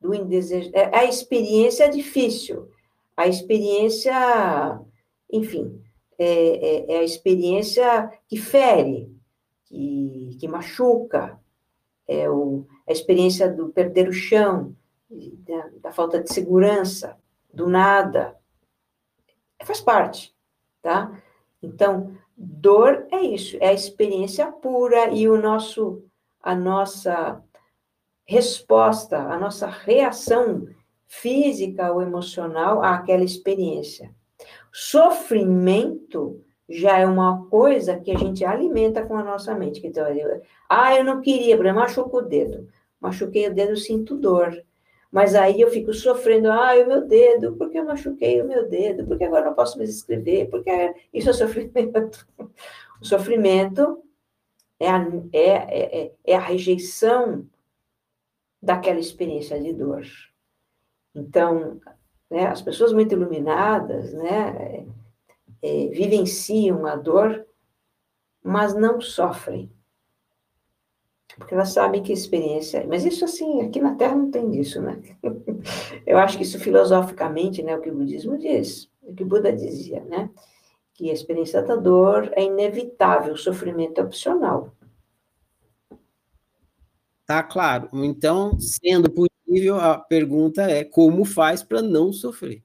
[0.00, 2.70] do indesejo, é a experiência difícil,
[3.16, 4.80] a experiência,
[5.30, 5.82] enfim,
[6.18, 9.14] é, é, é a experiência que fere,
[9.66, 11.38] que, que machuca,
[12.06, 14.74] é o, a experiência do perder o chão,
[15.10, 17.18] da, da falta de segurança,
[17.52, 18.36] do nada,
[19.64, 20.34] faz parte,
[20.82, 21.12] tá?
[21.62, 26.02] Então, dor é isso, é a experiência pura e o nosso,
[26.42, 27.42] a nossa
[28.24, 30.66] resposta, a nossa reação
[31.06, 34.14] física ou emocional àquela experiência.
[34.72, 39.84] Sofrimento já é uma coisa que a gente alimenta com a nossa mente.
[39.84, 40.06] Então,
[40.68, 42.68] ah, eu não queria, por exemplo, machuco o dedo.
[43.00, 44.64] Machuquei o dedo, sinto dor.
[45.10, 49.04] Mas aí eu fico sofrendo, ah, o meu dedo, porque eu machuquei o meu dedo,
[49.06, 50.70] porque agora não posso mais escrever, porque
[51.12, 52.26] isso é sofrimento.
[53.00, 54.04] O sofrimento
[54.78, 57.48] é a, é, é, é a rejeição
[58.60, 60.04] daquela experiência de dor.
[61.14, 61.80] Então,
[62.30, 64.86] né, as pessoas muito iluminadas, né,
[65.62, 67.46] é, vivenciam a dor,
[68.42, 69.72] mas não sofrem.
[71.40, 72.86] Porque elas sabem que experiência é.
[72.86, 75.00] Mas isso, assim, aqui na Terra não tem disso, né?
[76.06, 79.50] Eu acho que isso filosoficamente, né, o que o budismo diz, o que o Buda
[79.50, 80.28] dizia, né?
[80.92, 84.74] Que a experiência da dor é inevitável, o sofrimento é opcional.
[87.24, 87.88] Tá claro.
[87.94, 92.62] Então, sendo possível, a pergunta é como faz para não sofrer?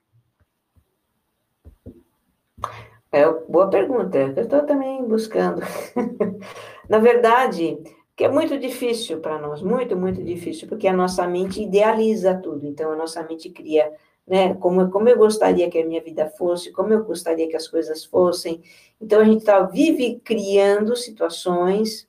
[3.10, 5.62] É boa pergunta, eu estou também buscando.
[6.90, 7.80] Na verdade,
[8.16, 12.66] que é muito difícil para nós, muito, muito difícil, porque a nossa mente idealiza tudo,
[12.66, 13.92] então a nossa mente cria,
[14.26, 17.68] né, como, como eu gostaria que a minha vida fosse, como eu gostaria que as
[17.68, 18.64] coisas fossem,
[19.02, 22.08] então a gente tá, vive criando situações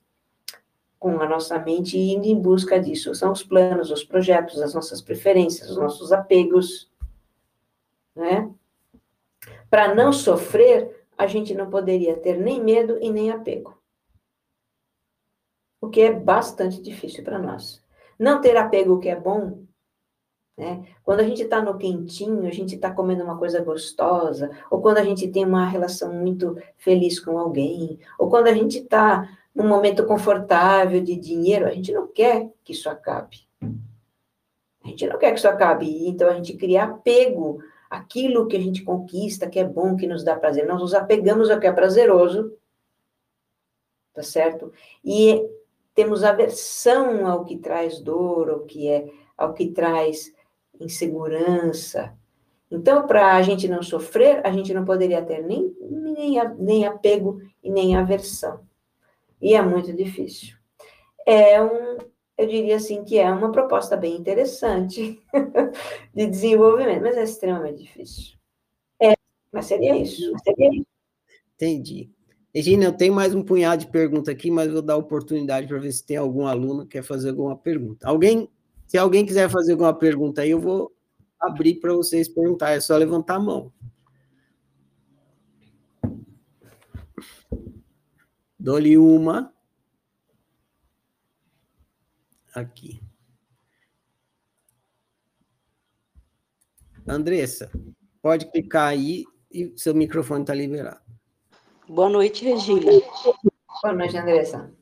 [0.99, 4.75] com a nossa mente e indo em busca disso, são os planos, os projetos, as
[4.75, 6.91] nossas preferências, os nossos apegos,
[8.15, 8.51] né?
[9.69, 13.76] Para não sofrer, a gente não poderia ter nem medo e nem apego.
[15.87, 17.81] O que é bastante difícil para nós.
[18.19, 19.63] Não ter apego, o que é bom,
[20.59, 20.85] né?
[21.05, 24.99] Quando a gente está no quentinho, a gente está comendo uma coisa gostosa, ou quando
[24.99, 29.69] a gente tem uma relação muito feliz com alguém, ou quando a gente está num
[29.69, 33.47] momento confortável de dinheiro, a gente não quer que isso acabe.
[33.63, 38.61] A gente não quer que isso acabe, então a gente cria apego aquilo que a
[38.61, 40.67] gente conquista, que é bom, que nos dá prazer.
[40.67, 42.53] Nós nos apegamos ao que é prazeroso,
[44.13, 44.73] tá certo?
[45.05, 45.47] E
[45.97, 50.33] temos aversão ao que traz dor, ao que é, ao que traz
[50.79, 52.15] insegurança.
[52.71, 57.41] Então, para a gente não sofrer, a gente não poderia ter nem, nem, nem apego
[57.65, 58.61] e nem aversão.
[59.41, 60.55] E é muito difícil.
[61.27, 61.97] É um,
[62.37, 65.23] eu diria assim que é uma proposta bem interessante
[66.15, 68.37] de desenvolvimento, mas é extremamente difícil.
[69.01, 69.15] É,
[69.51, 70.31] mas seria isso.
[70.45, 70.87] Seria isso.
[71.55, 72.11] Entendi.
[72.57, 75.93] Regina, eu tenho mais um punhado de perguntas aqui, mas vou dar oportunidade para ver
[75.93, 78.09] se tem algum aluno que quer fazer alguma pergunta.
[78.09, 78.51] Alguém,
[78.87, 80.91] se alguém quiser fazer alguma pergunta aí, eu vou
[81.39, 83.71] abrir para vocês perguntar, é só levantar a mão.
[88.59, 89.53] Dou-lhe uma.
[92.55, 93.03] aqui.
[97.07, 97.71] Andressa,
[98.23, 101.06] pode clicar aí e seu microfone está liberado.
[101.89, 102.91] Boa noite, Regina.
[103.83, 104.73] Boa noite, Andressa.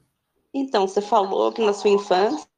[0.55, 2.49] Então, você falou que na sua infância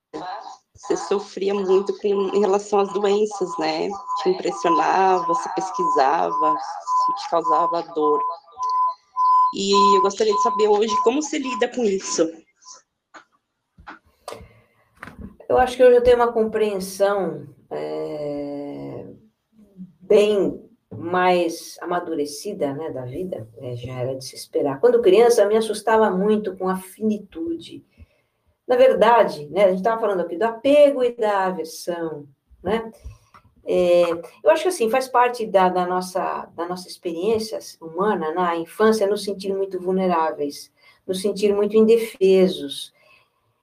[0.72, 3.88] você sofria muito com, em relação às doenças, né?
[4.22, 6.54] Te impressionava, você pesquisava,
[7.18, 8.22] te causava dor.
[9.54, 12.30] E eu gostaria de saber hoje como você lida com isso.
[15.48, 19.06] Eu acho que eu já tenho uma compreensão é,
[20.02, 20.65] bem
[21.06, 24.80] mais amadurecida, né, da vida, né, já era de se esperar.
[24.80, 27.84] Quando criança, me assustava muito com a finitude.
[28.66, 32.26] Na verdade, né, a gente estava falando aqui do apego e da aversão,
[32.62, 32.90] né?
[33.68, 34.10] É,
[34.44, 39.08] eu acho que assim faz parte da, da, nossa da nossa experiência humana na infância
[39.08, 40.72] nos sentir muito vulneráveis,
[41.04, 42.92] nos sentir muito indefesos.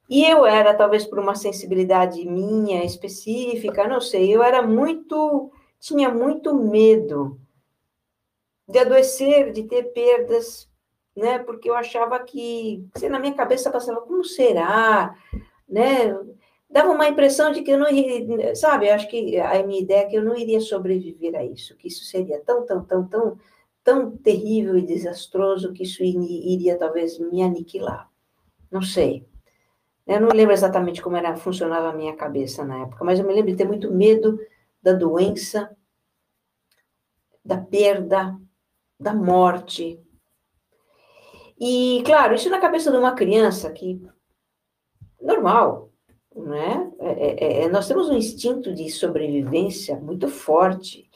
[0.09, 5.49] E eu era talvez por uma sensibilidade minha específica, não sei, eu era muito
[5.83, 7.37] tinha muito medo
[8.65, 10.69] de adoecer, de ter perdas,
[11.13, 11.39] né?
[11.39, 15.13] Porque eu achava que, sei, na minha cabeça passava, como será,
[15.67, 16.17] né?
[16.69, 18.89] Dava uma impressão de que eu não iria, sabe?
[18.89, 22.05] Acho que a minha ideia é que eu não iria sobreviver a isso, que isso
[22.05, 23.37] seria tão, tão, tão, tão,
[23.83, 28.09] tão terrível e desastroso que isso iria talvez me aniquilar.
[28.71, 29.27] Não sei.
[30.07, 33.33] Eu não lembro exatamente como era funcionava a minha cabeça na época, mas eu me
[33.33, 34.39] lembro de ter muito medo
[34.83, 35.75] da doença,
[37.43, 38.37] da perda,
[38.99, 39.99] da morte.
[41.59, 44.01] E, claro, isso na cabeça de uma criança que.
[45.21, 45.89] normal,
[46.35, 46.91] né?
[46.99, 51.09] É, é, é, nós temos um instinto de sobrevivência muito forte.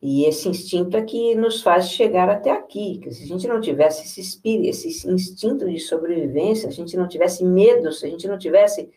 [0.00, 2.98] E esse instinto é que nos faz chegar até aqui.
[2.98, 6.96] Que se a gente não tivesse esse espírito, esse instinto de sobrevivência, se a gente
[6.96, 8.90] não tivesse medo, se a gente não tivesse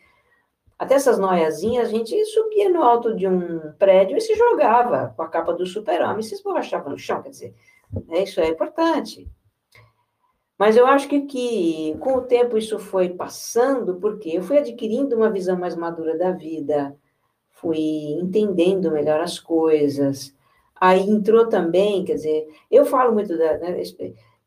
[0.78, 5.22] até essas noiazinhas, a gente subia no alto de um prédio e se jogava com
[5.22, 7.54] a capa do super-homem e se esborrachava no chão, quer dizer,
[8.06, 9.28] né, isso é importante.
[10.56, 15.16] Mas eu acho que, que com o tempo isso foi passando, porque eu fui adquirindo
[15.16, 16.96] uma visão mais madura da vida,
[17.50, 20.34] fui entendendo melhor as coisas.
[20.74, 23.58] Aí entrou também, quer dizer, eu falo muito da.
[23.58, 23.82] Né,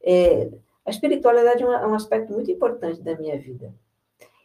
[0.03, 0.49] é,
[0.85, 3.73] a espiritualidade é é um aspecto muito importante da minha vida.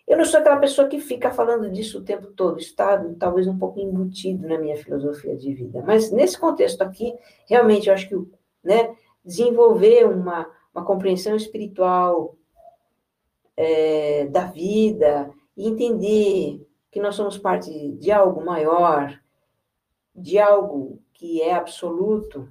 [0.06, 3.58] Eu não sou aquela pessoa que fica falando disso o tempo todo, está talvez um
[3.58, 5.82] pouco embutido na minha filosofia de vida.
[5.84, 7.12] Mas nesse contexto aqui,
[7.48, 8.14] realmente eu acho que
[8.62, 12.36] né, desenvolver uma, uma compreensão espiritual
[13.56, 19.20] é, da vida e entender que nós somos parte de algo maior,
[20.14, 22.48] de algo que é absoluto,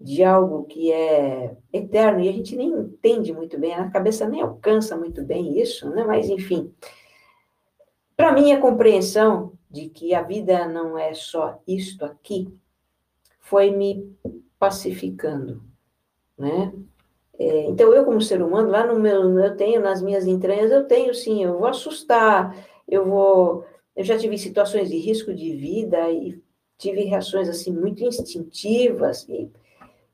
[0.00, 4.42] de algo que é eterno, e a gente nem entende muito bem, a cabeça nem
[4.42, 6.04] alcança muito bem isso, né?
[6.04, 6.72] mas enfim.
[8.16, 12.48] Para mim, a compreensão de que a vida não é só isto aqui
[13.40, 14.16] foi me
[14.58, 15.62] pacificando,
[16.36, 16.72] né?
[17.38, 20.86] É, então, eu, como ser humano, lá no meu, eu tenho, nas minhas entranhas, eu
[20.86, 22.56] tenho sim, eu vou assustar,
[22.88, 23.64] eu vou.
[23.94, 26.40] Eu já tive situações de risco de vida e
[26.78, 29.50] tive reações assim muito instintivas e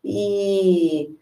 [0.04, 1.16] e,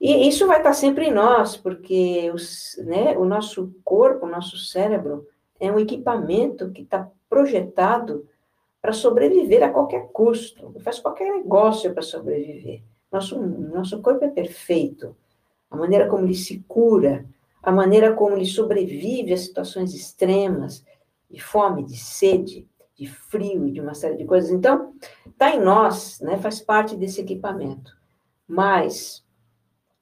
[0.00, 4.56] e isso vai estar sempre em nós, porque os, né, o nosso corpo, o nosso
[4.56, 5.26] cérebro,
[5.58, 8.28] é um equipamento que está projetado
[8.80, 12.82] para sobreviver a qualquer custo, faz qualquer negócio para sobreviver.
[13.10, 15.16] Nosso, nosso corpo é perfeito.
[15.70, 17.26] A maneira como ele se cura,
[17.62, 20.84] a maneira como ele sobrevive a situações extremas,
[21.28, 24.50] de fome, de sede, de frio e de uma série de coisas.
[24.50, 24.92] Então,
[25.26, 27.95] está em nós, né, faz parte desse equipamento.
[28.46, 29.24] Mas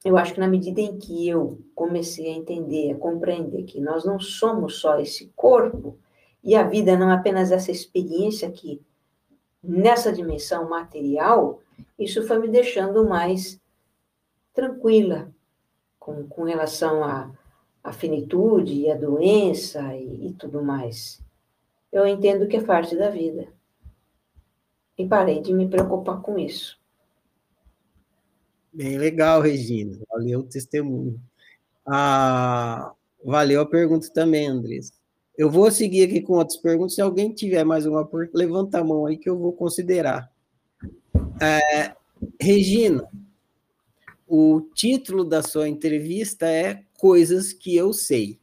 [0.04, 4.04] eu acho que na medida em que eu comecei a entender, a compreender que nós
[4.04, 5.98] não somos só esse corpo,
[6.42, 8.82] e a vida não é apenas essa experiência aqui,
[9.62, 11.62] nessa dimensão material,
[11.98, 13.58] isso foi me deixando mais
[14.52, 15.32] tranquila
[15.98, 17.30] com, com relação à,
[17.82, 21.22] à finitude e à doença e, e tudo mais.
[21.90, 23.48] Eu entendo que é parte da vida.
[24.98, 26.78] E parei de me preocupar com isso.
[28.74, 29.96] Bem legal, Regina.
[30.10, 31.20] Valeu o testemunho.
[31.86, 32.92] Ah,
[33.24, 34.92] valeu a pergunta também, Andrés.
[35.38, 36.96] Eu vou seguir aqui com outras perguntas.
[36.96, 40.28] Se alguém tiver mais uma, levanta a mão aí que eu vou considerar.
[41.40, 41.94] É,
[42.40, 43.08] Regina,
[44.26, 48.40] o título da sua entrevista é Coisas que eu sei.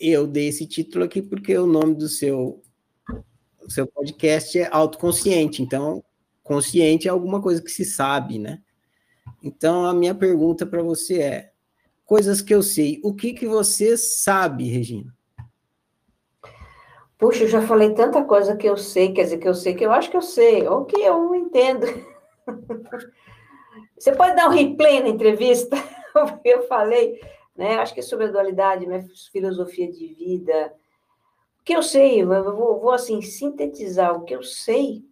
[0.00, 2.60] Eu dei esse título aqui porque o nome do seu,
[3.68, 5.62] seu podcast é Autoconsciente.
[5.62, 6.02] Então,
[6.46, 8.62] consciente é alguma coisa que se sabe, né?
[9.42, 11.52] Então, a minha pergunta para você é:
[12.04, 15.14] coisas que eu sei, o que, que você sabe, Regina?
[17.18, 19.84] Puxa, eu já falei tanta coisa que eu sei, quer dizer, que eu sei que
[19.84, 21.86] eu acho que eu sei, ou que eu não entendo.
[23.98, 25.74] Você pode dar um replay na entrevista?
[26.44, 27.18] Eu falei,
[27.56, 27.76] né?
[27.76, 30.72] Acho que é sobre a dualidade, minha filosofia de vida.
[31.60, 35.02] O que eu sei, eu vou, vou assim, sintetizar o que eu sei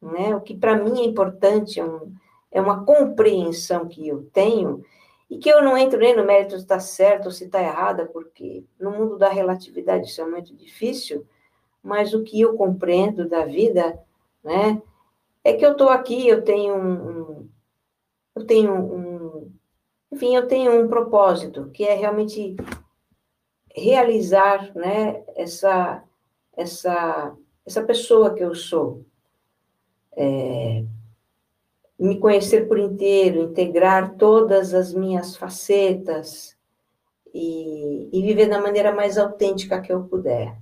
[0.00, 0.34] né?
[0.34, 2.12] O que para mim é importante é, um,
[2.50, 4.84] é, uma compreensão que eu tenho
[5.30, 8.06] e que eu não entro nem no mérito se está certo ou se está errada,
[8.06, 11.26] porque no mundo da relatividade isso é muito difícil,
[11.82, 13.98] mas o que eu compreendo da vida,
[14.42, 14.80] né?
[15.48, 17.48] é que eu estou aqui, eu tenho um,
[18.34, 19.52] eu tenho um,
[20.12, 22.54] enfim, eu tenho um propósito, que é realmente
[23.74, 26.02] realizar, né, essa,
[26.54, 27.34] essa,
[27.64, 29.06] essa pessoa que eu sou.
[30.18, 30.84] É,
[31.98, 36.56] me conhecer por inteiro, integrar todas as minhas facetas
[37.34, 40.56] e, e viver da maneira mais autêntica que eu puder.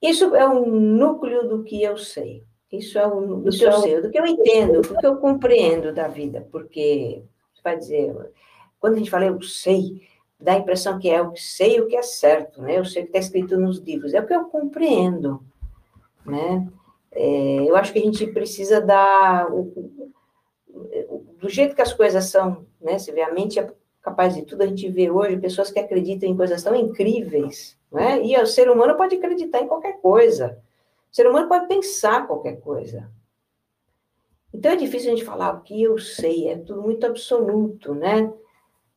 [0.00, 2.44] Isso é o núcleo do que eu sei.
[2.72, 5.16] Isso é o do que eu é sei, do que eu entendo, do que eu
[5.16, 7.22] compreendo da vida, porque
[7.52, 8.32] você vai dizer,
[8.78, 10.02] quando a gente fala eu sei,
[10.38, 12.78] dá a impressão que é o que sei o que é certo, né?
[12.78, 15.42] Eu sei o que está escrito nos livros, é o que eu compreendo,
[16.24, 16.66] né?
[17.12, 19.48] É, eu acho que a gente precisa dar
[21.40, 22.98] do jeito que as coisas são, né?
[22.98, 23.72] Você vê a mente é
[24.02, 28.22] capaz de tudo, a gente vê hoje pessoas que acreditam em coisas tão incríveis, né?
[28.24, 30.58] E o ser humano pode acreditar em qualquer coisa.
[31.10, 33.10] O ser humano pode pensar qualquer coisa.
[34.52, 38.32] Então é difícil a gente falar o que eu sei, é tudo muito absoluto, né?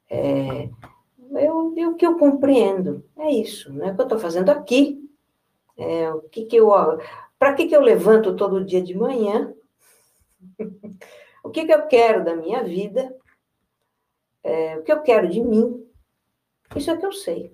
[0.10, 0.70] É,
[1.40, 3.92] eu, o que eu compreendo, é isso, né?
[3.92, 5.10] O que eu estou fazendo aqui,
[5.78, 6.72] é, o que, que eu.
[7.44, 9.54] Para que, que eu levanto todo dia de manhã?
[11.44, 13.14] o que, que eu quero da minha vida?
[14.42, 15.86] É, o que eu quero de mim?
[16.74, 17.54] Isso é o que eu sei.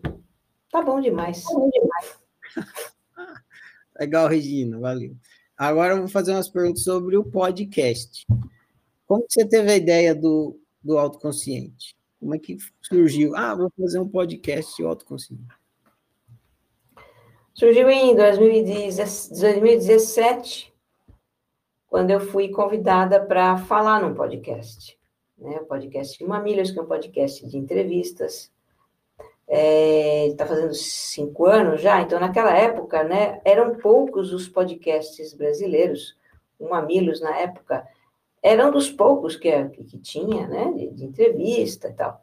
[0.70, 1.44] Tá bom demais.
[1.44, 2.20] Tá bom demais.
[3.99, 5.16] Legal, Regina, valeu.
[5.57, 8.28] Agora eu vou fazer umas perguntas sobre o podcast.
[9.07, 11.98] Como você teve a ideia do, do autoconsciente?
[12.20, 13.36] Como é que surgiu?
[13.36, 15.48] Ah, vou fazer um podcast autoconsciente.
[17.60, 20.73] Surgiu em 2017,
[21.90, 24.98] quando eu fui convidada para falar num podcast.
[25.38, 25.57] Né?
[25.57, 28.49] O podcast de Mamilhas, que é um podcast de entrevistas
[29.45, 36.15] está é, fazendo cinco anos já, então naquela época, né, eram poucos os podcasts brasileiros,
[36.57, 37.86] o Mamilos na época
[38.41, 39.52] era um dos poucos que,
[39.84, 42.22] que tinha, né, de, de, entrevista e tal.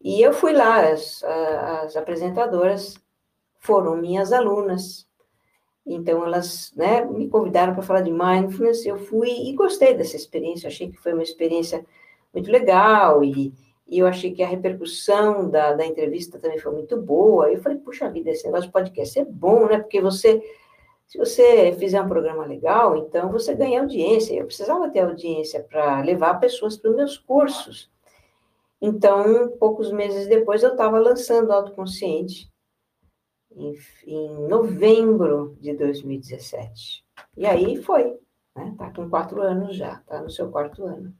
[0.00, 3.03] E eu fui lá, as, as apresentadoras
[3.64, 5.06] foram minhas alunas,
[5.86, 10.68] então elas, né, me convidaram para falar de mindfulness, eu fui e gostei dessa experiência,
[10.68, 11.84] achei que foi uma experiência
[12.32, 13.52] muito legal e
[13.86, 17.50] e eu achei que a repercussão da, da entrevista também foi muito boa.
[17.50, 19.78] Eu falei, puxa vida, esse negócio de podcast é bom, né?
[19.78, 20.42] Porque você,
[21.06, 24.34] se você fizer um programa legal, então você ganha audiência.
[24.34, 27.90] Eu precisava ter audiência para levar pessoas para os meus cursos.
[28.80, 32.50] Então, poucos meses depois, eu estava lançando Autoconsciente,
[33.56, 33.74] em,
[34.06, 37.04] em novembro de 2017.
[37.36, 38.16] E aí foi,
[38.56, 38.74] né?
[38.78, 41.14] Tá com quatro anos já, tá no seu quarto ano.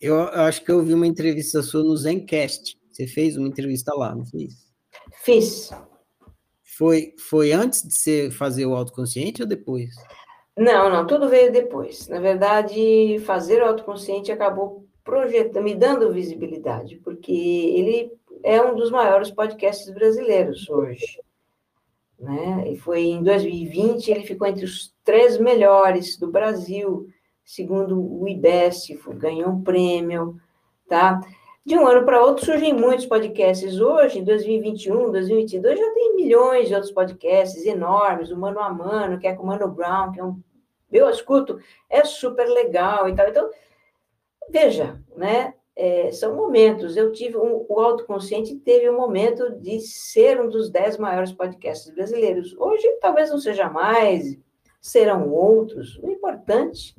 [0.00, 2.78] Eu acho que eu vi uma entrevista sua no Zencast.
[2.90, 4.72] Você fez uma entrevista lá, não fez?
[5.22, 5.70] Fiz.
[6.76, 9.94] Foi, foi antes de você fazer o autoconsciente ou depois?
[10.56, 12.06] Não, não, tudo veio depois.
[12.08, 18.12] Na verdade, fazer o autoconsciente acabou projetando, me dando visibilidade, porque ele
[18.42, 21.20] é um dos maiores podcasts brasileiros hoje.
[22.18, 22.72] Né?
[22.72, 27.08] E foi em 2020, ele ficou entre os três melhores do Brasil
[27.44, 30.40] segundo o IBEST, ganhou um prêmio,
[30.88, 31.20] tá?
[31.64, 33.78] De um ano para outro surgem muitos podcasts.
[33.80, 39.18] Hoje, em 2021, 2022, já tem milhões de outros podcasts enormes, o Mano a Mano,
[39.18, 40.40] que é com o Mano Brown, que é um...
[40.90, 41.58] Eu escuto,
[41.90, 43.28] é super legal e tal.
[43.28, 43.50] Então,
[44.50, 45.54] veja, né?
[45.76, 46.96] É, são momentos.
[46.96, 51.92] Eu tive um, o autoconsciente teve um momento de ser um dos dez maiores podcasts
[51.92, 52.54] brasileiros.
[52.56, 54.38] Hoje talvez não seja mais,
[54.80, 55.98] serão outros.
[55.98, 56.96] O importante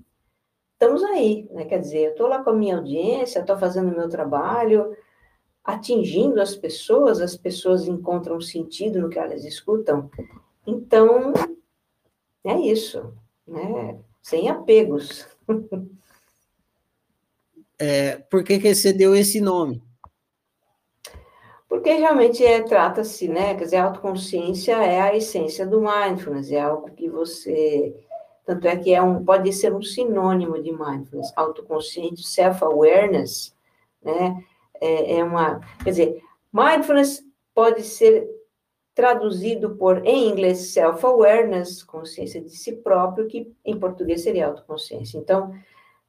[0.74, 1.66] estamos aí, né?
[1.66, 4.96] Quer dizer, eu estou lá com a minha audiência, estou fazendo o meu trabalho,
[5.64, 10.10] atingindo as pessoas, as pessoas encontram sentido no que elas escutam.
[10.68, 11.34] Então,
[12.44, 13.14] é isso,
[13.48, 14.00] né?
[14.22, 15.28] Sem apegos.
[17.80, 19.84] É, por que, que você deu esse nome?
[21.68, 23.56] Porque realmente é, trata-se, né?
[23.56, 27.94] Quer dizer, a autoconsciência é a essência do mindfulness, é algo que você
[28.46, 33.56] tanto é que é um, pode ser um sinônimo de mindfulness, autoconsciente, self-awareness,
[34.04, 34.44] né?
[34.80, 36.24] É, é, uma, quer dizer,
[36.54, 37.24] mindfulness
[37.56, 38.30] pode ser
[38.94, 45.18] traduzido por, em inglês, self-awareness, consciência de si próprio, que em português seria autoconsciência.
[45.18, 45.54] Então,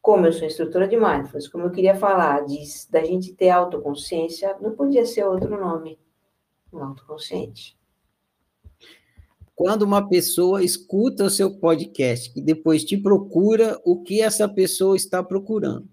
[0.06, 4.56] como eu sou instrutora de mindfulness, como eu queria falar de, da gente ter autoconsciência,
[4.60, 5.98] não podia ser outro nome,
[6.72, 7.76] um autoconsciente.
[9.52, 14.94] Quando uma pessoa escuta o seu podcast e depois te procura, o que essa pessoa
[14.94, 15.88] está procurando?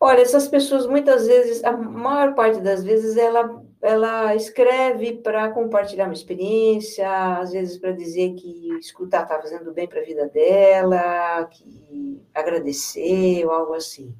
[0.00, 6.06] Olha, essas pessoas muitas vezes, a maior parte das vezes, ela ela escreve para compartilhar
[6.06, 11.44] uma experiência, às vezes para dizer que escutar está fazendo bem para a vida dela,
[11.46, 14.14] que agradecer ou algo assim.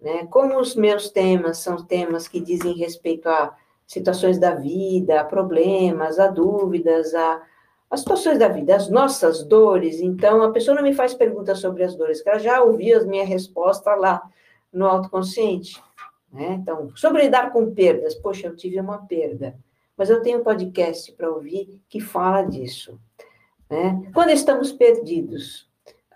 [0.00, 0.26] Né?
[0.26, 6.18] Como os meus temas são temas que dizem respeito a situações da vida, a problemas,
[6.18, 7.42] a dúvidas, a,
[7.90, 11.82] as situações da vida, as nossas dores, então a pessoa não me faz perguntas sobre
[11.84, 14.22] as dores, que ela já ouviu a minha resposta lá
[14.72, 15.80] no autoconsciente.
[16.32, 16.54] Né?
[16.60, 19.58] Então, sobre lidar com perdas, poxa, eu tive uma perda,
[19.96, 23.00] mas eu tenho um podcast para ouvir que fala disso.
[23.70, 24.10] Né?
[24.12, 25.68] Quando estamos perdidos,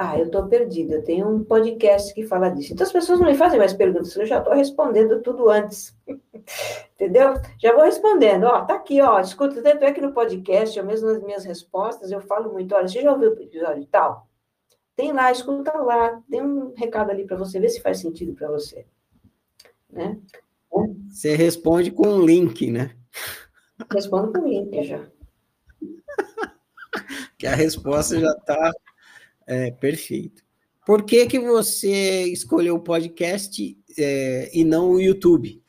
[0.03, 2.73] ah, eu estou perdido, eu tenho um podcast que fala disso.
[2.73, 5.95] Então as pessoas não me fazem mais perguntas, eu já estou respondendo tudo antes.
[6.95, 7.35] Entendeu?
[7.59, 11.09] Já vou respondendo, ó, tá aqui, ó, escuta, tanto é que no podcast, eu mesmo
[11.09, 14.27] nas minhas respostas, eu falo muito, olha, você já ouviu o episódio tal?
[14.97, 18.49] Tem lá, escuta lá, tem um recado ali para você ver se faz sentido para
[18.49, 18.87] você.
[19.93, 20.19] Né?
[21.09, 22.95] Você responde com um link, né?
[23.93, 25.07] Respondo com link já.
[27.39, 28.73] que a resposta já está
[29.47, 30.43] é, perfeito.
[30.87, 35.63] Por que, que você escolheu o podcast é, e não o YouTube?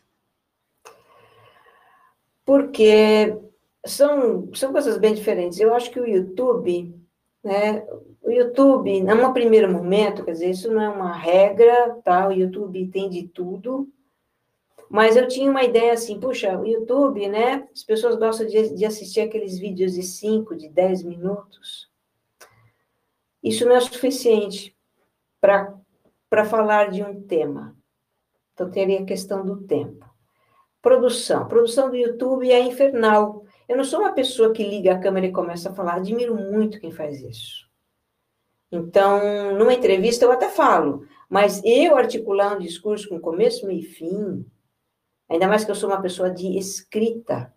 [2.45, 3.37] Porque
[3.85, 5.59] são, são coisas bem diferentes.
[5.59, 6.95] Eu acho que o YouTube,
[7.43, 7.85] né?
[8.21, 12.27] O YouTube, num primeiro momento, quer dizer, isso não é uma regra, tá?
[12.27, 13.89] O YouTube tem de tudo.
[14.91, 17.65] Mas eu tinha uma ideia assim, puxa, o YouTube, né?
[17.73, 21.89] As pessoas gostam de, de assistir aqueles vídeos de 5, de 10 minutos.
[23.41, 24.75] Isso não é suficiente
[25.39, 27.73] para falar de um tema.
[28.53, 30.05] Então, teria a questão do tempo.
[30.81, 31.47] Produção.
[31.47, 33.45] Produção do YouTube é infernal.
[33.69, 35.95] Eu não sou uma pessoa que liga a câmera e começa a falar.
[35.95, 37.65] Admiro muito quem faz isso.
[38.69, 43.83] Então, numa entrevista eu até falo, mas eu articular um discurso com começo, meio e
[43.83, 44.45] fim,
[45.31, 47.53] ainda mais que eu sou uma pessoa de escrita,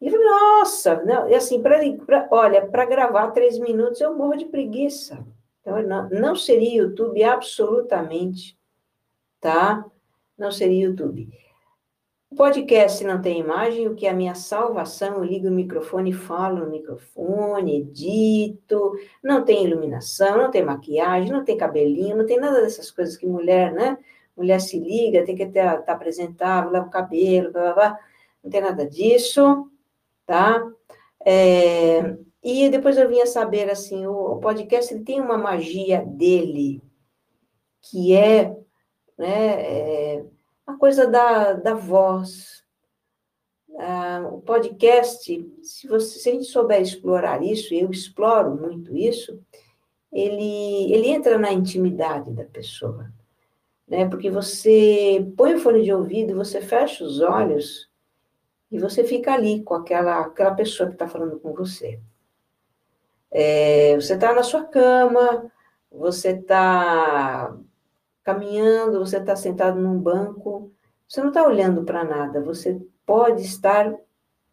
[0.00, 4.36] e falei, nossa, não, e assim, pra, pra olha, para gravar três minutos eu morro
[4.36, 5.26] de preguiça.
[5.60, 8.56] Então, não, não seria YouTube absolutamente,
[9.40, 9.84] tá?
[10.38, 11.28] Não seria YouTube.
[12.36, 16.58] Podcast não tem imagem, o que é a minha salvação, eu ligo o microfone, falo
[16.58, 18.92] no microfone, edito,
[19.24, 23.26] não tem iluminação, não tem maquiagem, não tem cabelinho, não tem nada dessas coisas que
[23.26, 23.98] mulher, né?
[24.38, 27.98] Mulher se liga, tem que estar tá apresentável, leva o cabelo, blá, blá, blá.
[28.42, 29.68] não tem nada disso
[30.28, 30.62] tá?
[31.24, 36.82] É, e depois eu vinha saber, assim, o, o, podcast ele tem uma magia dele,
[37.80, 38.54] que é,
[39.16, 40.24] né, é
[40.66, 42.62] a coisa da, da voz.
[43.78, 45.24] Ah, o podcast,
[45.62, 49.40] se, você, se a gente souber explorar isso, eu exploro muito isso,
[50.12, 53.10] ele, ele entra na intimidade da pessoa,
[53.88, 54.08] né?
[54.08, 57.88] Porque você põe o fone de ouvido, você fecha os olhos
[58.70, 62.00] e você fica ali com aquela, aquela pessoa que está falando com você.
[63.30, 65.50] É, você está na sua cama,
[65.90, 67.56] você está
[68.22, 70.70] caminhando, você está sentado num banco,
[71.08, 73.90] você não está olhando para nada, você pode estar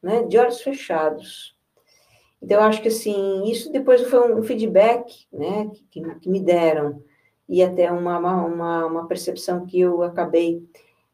[0.01, 1.57] né, de olhos fechados.
[2.41, 7.03] Então, eu acho que assim, isso depois foi um feedback né, que, que me deram,
[7.47, 10.63] e até uma, uma, uma percepção que eu acabei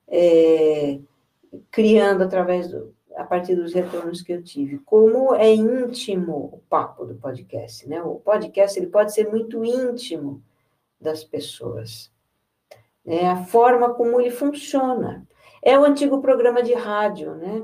[0.07, 0.99] é,
[1.69, 4.79] criando através do, a partir dos retornos que eu tive.
[4.79, 8.01] Como é íntimo o papo do podcast, né?
[8.01, 10.41] O podcast ele pode ser muito íntimo
[10.99, 12.11] das pessoas.
[13.05, 15.27] É a forma como ele funciona.
[15.61, 17.63] É o antigo programa de rádio, né?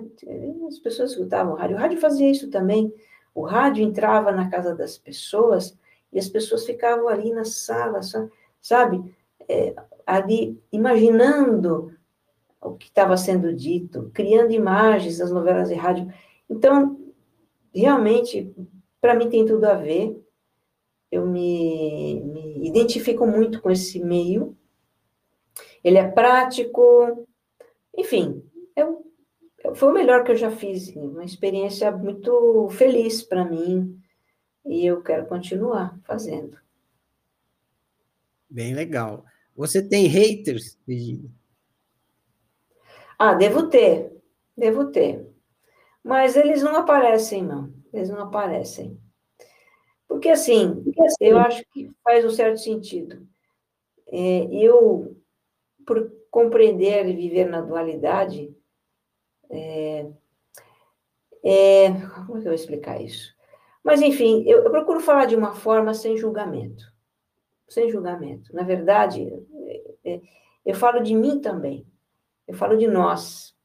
[0.68, 1.76] As pessoas escutavam rádio.
[1.76, 2.94] O rádio fazia isso também.
[3.34, 5.78] O rádio entrava na casa das pessoas
[6.12, 8.02] e as pessoas ficavam ali na sala,
[8.62, 9.16] sabe?
[9.48, 9.76] É,
[10.06, 11.94] ali imaginando
[12.62, 16.12] o que estava sendo dito, criando imagens das novelas de rádio.
[16.50, 17.00] Então,
[17.74, 18.54] realmente,
[19.00, 20.22] para mim tem tudo a ver.
[21.12, 24.58] Eu me, me identifico muito com esse meio.
[25.84, 27.26] Ele é prático,
[27.96, 28.44] enfim,
[28.76, 29.06] eu,
[29.74, 33.98] foi o melhor que eu já fiz, uma experiência muito feliz para mim
[34.66, 36.58] e eu quero continuar fazendo.
[38.50, 39.26] Bem legal.
[39.56, 41.30] Você tem haters, Virginia?
[43.18, 44.16] Ah, devo ter,
[44.56, 45.28] devo ter.
[46.04, 47.74] Mas eles não aparecem, não.
[47.92, 49.00] Eles não aparecem.
[50.08, 50.84] Porque, assim,
[51.20, 53.28] eu acho que faz um certo sentido.
[54.08, 55.18] É, eu,
[55.86, 58.56] por compreender e viver na dualidade,
[59.50, 60.08] é,
[61.44, 61.92] é,
[62.26, 63.36] como é que eu vou explicar isso?
[63.84, 66.86] Mas, enfim, eu, eu, procuro falar de uma forma sem julgamento.
[67.68, 68.54] Sem julgamento.
[68.54, 69.28] Na verdade,
[70.04, 70.22] é, é,
[70.66, 71.86] eu falo de mim também.
[72.48, 73.56] Eu falo de nós.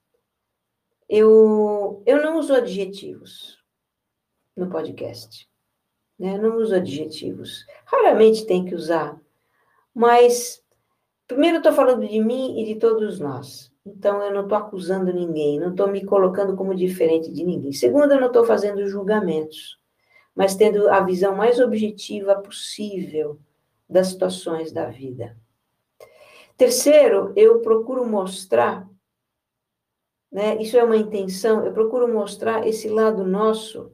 [1.08, 3.62] eu, eu não uso adjetivos
[4.56, 5.48] no podcast.
[6.18, 6.36] Né?
[6.38, 7.64] Não uso adjetivos.
[7.84, 9.20] Raramente tem que usar.
[9.94, 10.62] Mas,
[11.26, 13.72] primeiro, estou falando de mim e de todos nós.
[13.84, 17.72] Então, eu não estou acusando ninguém, não estou me colocando como diferente de ninguém.
[17.72, 19.78] Segundo, eu não estou fazendo julgamentos,
[20.34, 23.40] mas tendo a visão mais objetiva possível
[23.92, 25.36] das situações da vida.
[26.56, 28.88] Terceiro, eu procuro mostrar
[30.32, 30.56] né?
[30.60, 31.64] Isso é uma intenção.
[31.64, 33.92] Eu procuro mostrar esse lado nosso,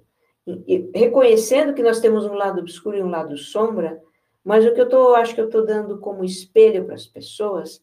[0.95, 4.01] reconhecendo que nós temos um lado obscuro e um lado sombra,
[4.45, 7.83] mas o que eu tô, acho que eu estou dando como espelho para as pessoas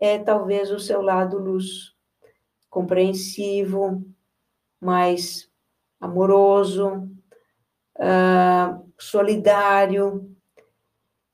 [0.00, 1.94] é talvez o seu lado luz,
[2.68, 4.04] compreensivo,
[4.80, 5.50] mais
[5.98, 7.08] amoroso,
[7.96, 10.30] uh, solidário,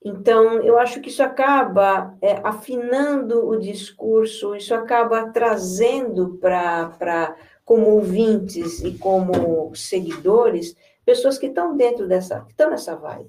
[0.02, 7.90] então, eu acho que isso acaba é, afinando o discurso, isso acaba trazendo para, como
[7.90, 10.74] ouvintes e como seguidores,
[11.04, 13.28] pessoas que estão dentro dessa, que estão nessa vibe.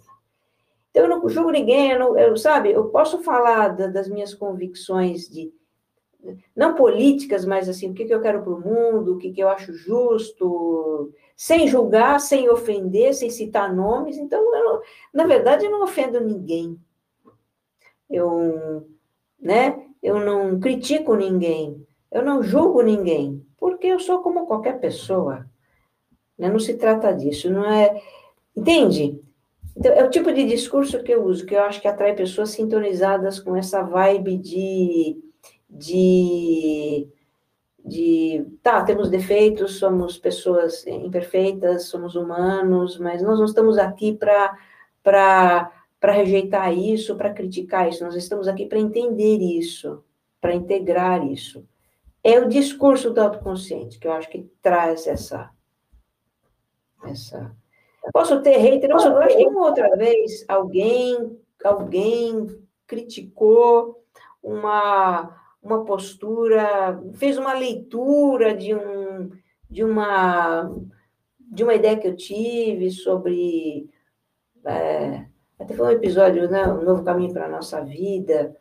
[0.92, 4.34] Então, eu não julgo ninguém, eu, não, eu sabe, eu posso falar da, das minhas
[4.34, 5.54] convicções de,
[6.56, 9.42] não políticas, mas assim, o que, que eu quero para o mundo, o que, que
[9.42, 11.12] eu acho justo,
[11.42, 14.16] sem julgar, sem ofender, sem citar nomes.
[14.16, 14.80] Então, eu,
[15.12, 16.80] na verdade, eu não ofendo ninguém.
[18.08, 18.88] Eu,
[19.40, 25.50] né, eu não critico ninguém, eu não julgo ninguém, porque eu sou como qualquer pessoa.
[26.38, 26.48] Né?
[26.48, 28.00] Não se trata disso, não é.
[28.56, 29.20] Entende?
[29.76, 32.52] Então, é o tipo de discurso que eu uso, que eu acho que atrai pessoas
[32.52, 35.20] sintonizadas com essa vibe de.
[35.68, 37.08] de
[37.84, 45.72] de tá, temos defeitos, somos pessoas imperfeitas, somos humanos, mas nós não estamos aqui para
[46.04, 50.04] rejeitar isso, para criticar isso, nós estamos aqui para entender isso,
[50.40, 51.66] para integrar isso.
[52.24, 55.50] É o discurso do autoconsciente que eu acho que traz essa
[57.04, 57.56] essa.
[58.14, 62.48] Posso ter hater, eu acho que uma outra vez alguém alguém
[62.88, 64.04] criticou
[64.42, 69.32] uma uma postura, fez uma leitura de, um,
[69.70, 70.74] de, uma,
[71.40, 73.90] de uma ideia que eu tive sobre.
[74.66, 75.26] É,
[75.60, 78.56] até foi um episódio, né, Um Novo Caminho para a Nossa Vida,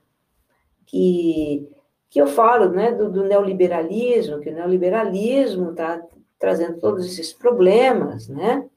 [0.85, 1.67] que,
[2.11, 6.03] que eu falo né, do, do neoliberalismo, que o neoliberalismo está
[6.39, 8.69] trazendo todos esses problemas, né?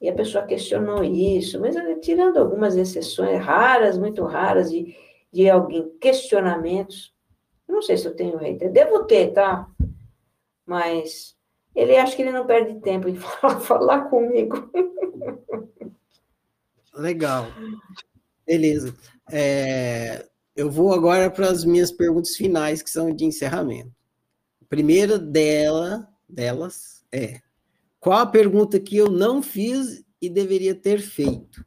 [0.00, 4.96] E a pessoa questionou isso, mas tirando algumas exceções raras, muito raras, de,
[5.32, 7.14] de alguém, questionamentos,
[7.68, 8.70] não sei se eu tenho hater.
[8.70, 9.68] Devo ter, tá?
[10.66, 11.36] Mas
[11.74, 14.70] ele acha que ele não perde tempo em falar, falar comigo.
[16.94, 17.46] Legal.
[18.46, 18.94] Beleza.
[19.30, 23.92] É, eu vou agora para as minhas perguntas finais, que são de encerramento.
[24.60, 27.40] A primeira dela, delas é:
[27.98, 31.64] qual a pergunta que eu não fiz e deveria ter feito?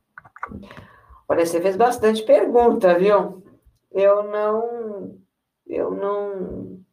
[1.27, 3.43] Olha, você fez bastante pergunta, viu?
[3.91, 5.24] Eu não
[5.67, 6.83] eu não.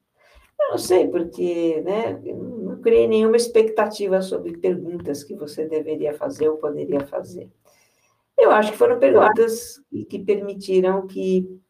[0.61, 6.49] Eu não sei, porque né, não criei nenhuma expectativa sobre perguntas que você deveria fazer
[6.49, 7.51] ou poderia fazer.
[8.39, 11.61] Eu acho que foram perguntas que permitiram que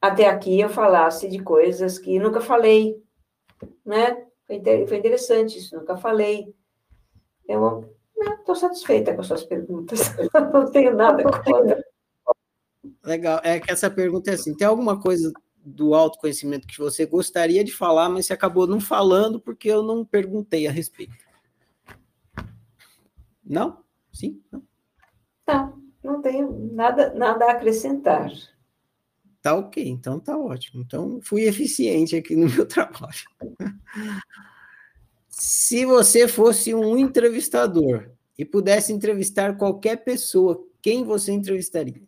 [0.00, 3.02] até aqui eu falasse de coisas que nunca falei,
[3.84, 4.26] né?
[4.46, 6.54] Foi interessante isso, nunca falei.
[7.48, 7.90] Eu
[8.38, 10.00] estou né, satisfeita com as suas perguntas,
[10.52, 11.82] não tenho nada contra.
[13.02, 15.32] Legal, é que essa pergunta é assim: tem alguma coisa
[15.64, 20.04] do autoconhecimento que você gostaria de falar, mas você acabou não falando porque eu não
[20.04, 21.24] perguntei a respeito.
[23.44, 23.82] Não?
[24.12, 24.42] Sim?
[24.52, 24.62] Não,
[25.46, 28.30] não, não tenho nada, nada a acrescentar.
[29.40, 30.82] Tá ok, então tá ótimo.
[30.82, 33.24] Então fui eficiente aqui no meu trabalho.
[35.28, 42.02] Se você fosse um entrevistador e pudesse entrevistar qualquer pessoa, quem você entrevistaria?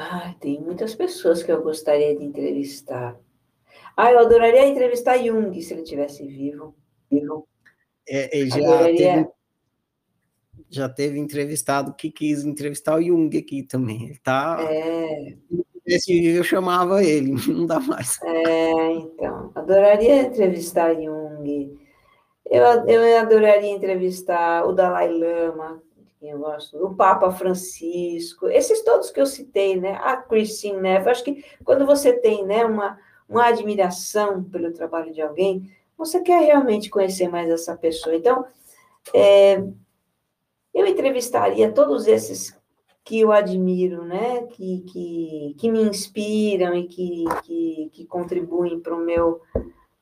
[0.00, 3.18] Ah, tem muitas pessoas que eu gostaria de entrevistar.
[3.96, 6.72] Ah, eu adoraria entrevistar Jung se ele tivesse vivo.
[7.10, 7.48] vivo.
[8.08, 8.96] É, já, adoraria...
[8.96, 9.28] teve,
[10.70, 14.04] já teve entrevistado que quis entrevistar o Jung aqui também.
[14.04, 14.58] Ele tá.
[14.70, 15.36] É.
[15.84, 18.22] Esse eu chamava ele, não dá mais.
[18.22, 19.50] É, então.
[19.52, 21.76] Adoraria entrevistar Jung.
[22.46, 25.82] Eu, eu adoraria entrevistar o Dalai Lama,
[26.20, 29.98] eu gosto, o Papa Francisco, esses todos que eu citei, né?
[30.02, 35.22] A Christine Neff, acho que quando você tem, né, uma, uma admiração pelo trabalho de
[35.22, 38.16] alguém, você quer realmente conhecer mais essa pessoa.
[38.16, 38.44] Então,
[39.14, 39.62] é,
[40.74, 42.56] eu entrevistaria todos esses
[43.04, 44.42] que eu admiro, né?
[44.48, 49.40] Que, que, que me inspiram e que, que, que contribuem para o meu,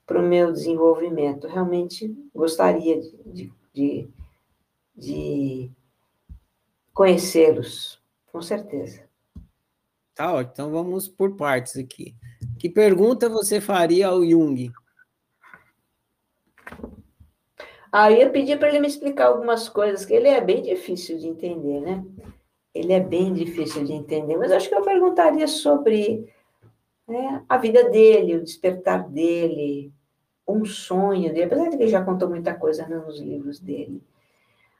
[0.05, 1.47] pro meu desenvolvimento.
[1.47, 4.09] Realmente gostaria de, de,
[4.97, 5.71] de
[6.97, 8.03] conhecê-los,
[8.33, 9.07] com certeza.
[10.15, 12.17] Tá, ó, então vamos por partes aqui.
[12.59, 14.73] Que pergunta você faria ao Jung?
[17.93, 21.19] Ah, eu ia pedir para ele me explicar algumas coisas, que ele é bem difícil
[21.19, 22.03] de entender, né?
[22.75, 26.33] Ele é bem difícil de entender, mas acho que eu perguntaria sobre
[27.07, 29.93] né, a vida dele, o despertar dele,
[30.49, 34.03] um sonho dele, apesar de que ele já contou muita coisa né, nos livros dele.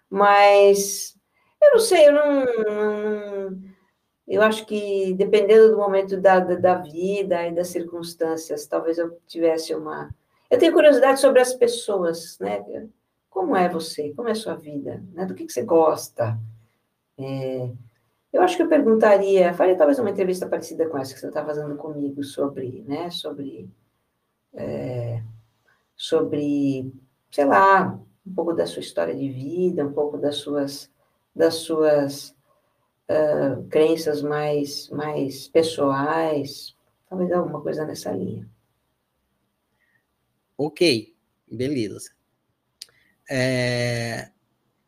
[0.09, 1.16] Mas
[1.67, 3.63] eu não sei, eu não,
[4.27, 9.19] eu acho que dependendo do momento da, da, da, vida e das circunstâncias, talvez eu
[9.27, 10.15] tivesse uma.
[10.51, 12.65] Eu tenho curiosidade sobre as pessoas, né?
[13.31, 14.13] Como é você?
[14.15, 15.03] Como é a sua vida?
[15.13, 15.27] Né?
[15.27, 16.39] Do que, que você gosta?
[17.19, 17.71] É,
[18.33, 21.45] eu acho que eu perguntaria, faria talvez uma entrevista parecida com essa que você está
[21.45, 23.71] fazendo comigo sobre, né, sobre,
[24.53, 25.23] é,
[25.97, 26.93] sobre,
[27.31, 30.93] sei lá, um pouco da sua história de vida, um pouco das suas,
[31.37, 32.35] das suas
[33.11, 36.75] uh, crenças mais, mais pessoais,
[37.09, 38.49] talvez alguma coisa nessa linha.
[40.57, 41.15] Ok,
[41.47, 42.11] beleza.
[43.31, 44.31] É,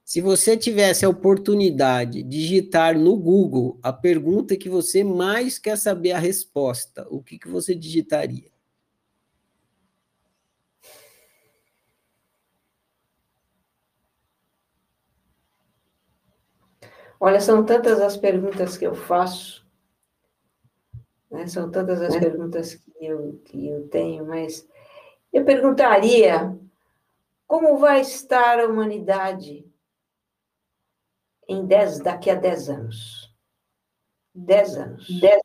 [0.02, 5.76] se você tivesse a oportunidade de digitar no Google a pergunta que você mais quer
[5.76, 8.50] saber a resposta, o que, que você digitaria?
[17.20, 19.66] Olha, são tantas as perguntas que eu faço,
[21.30, 21.46] né?
[21.46, 22.20] são tantas as é.
[22.20, 24.68] perguntas que eu, que eu tenho, mas
[25.32, 26.56] eu perguntaria
[27.46, 29.66] como vai estar a humanidade
[31.48, 33.34] em dez, daqui a 10 anos?
[34.34, 35.20] 10 anos.
[35.20, 35.40] Dez.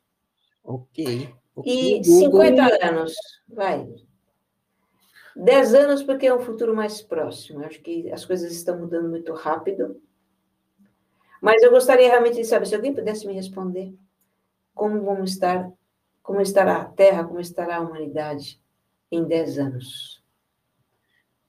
[0.62, 1.34] Ok.
[1.64, 3.14] E 50 anos,
[3.48, 3.88] vai.
[5.34, 7.62] 10 anos porque é um futuro mais próximo.
[7.62, 10.00] Eu acho que as coisas estão mudando muito rápido.
[11.44, 13.94] Mas eu gostaria realmente de saber, se alguém pudesse me responder,
[14.74, 15.70] como vamos estar,
[16.22, 18.58] como estará a Terra, como estará a humanidade
[19.12, 20.24] em 10 anos.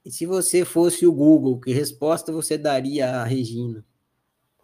[0.04, 3.82] E se você fosse o Google, que resposta você daria a Regina?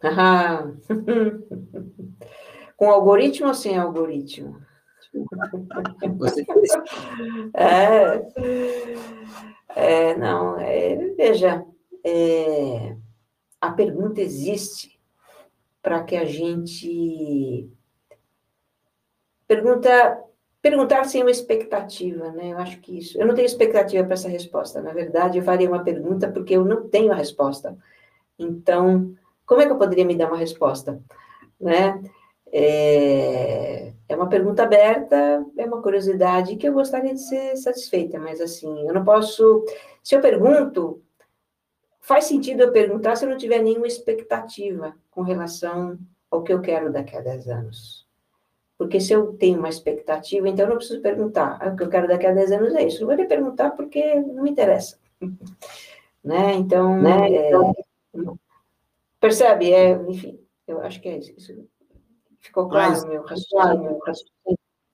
[2.77, 4.61] Com algoritmo ou sem algoritmo?
[6.19, 6.45] Você
[7.57, 8.21] é,
[9.75, 11.65] é, não, é, veja,
[12.03, 12.95] é,
[13.59, 14.93] a pergunta existe
[15.83, 17.69] para que a gente
[19.45, 20.23] pergunta
[20.63, 22.53] Perguntar sem uma expectativa, né?
[22.53, 23.19] Eu acho que isso.
[23.19, 24.81] Eu não tenho expectativa para essa resposta.
[24.81, 27.77] Na verdade, eu faria uma pergunta porque eu não tenho a resposta.
[28.39, 29.13] Então,
[29.45, 31.01] como é que eu poderia me dar uma resposta?
[31.59, 32.01] Né?
[32.49, 38.39] É, é uma pergunta aberta, é uma curiosidade que eu gostaria de ser satisfeita, mas
[38.39, 39.65] assim, eu não posso.
[40.01, 41.01] Se eu pergunto,
[42.03, 45.97] faz sentido eu perguntar se eu não tiver nenhuma expectativa com relação
[46.29, 48.05] ao que eu quero daqui a 10 anos.
[48.77, 51.57] Porque se eu tenho uma expectativa, então eu não preciso perguntar.
[51.61, 53.01] Ah, o que eu quero daqui a 10 anos é isso.
[53.01, 54.99] Eu vou lhe perguntar porque não me interessa.
[56.21, 56.53] né?
[56.55, 57.31] Então, né?
[57.31, 58.39] É, então,
[59.19, 59.71] percebe?
[59.71, 61.65] É, enfim, eu acho que é isso.
[62.39, 63.99] Ficou claro mas, meu raciocínio?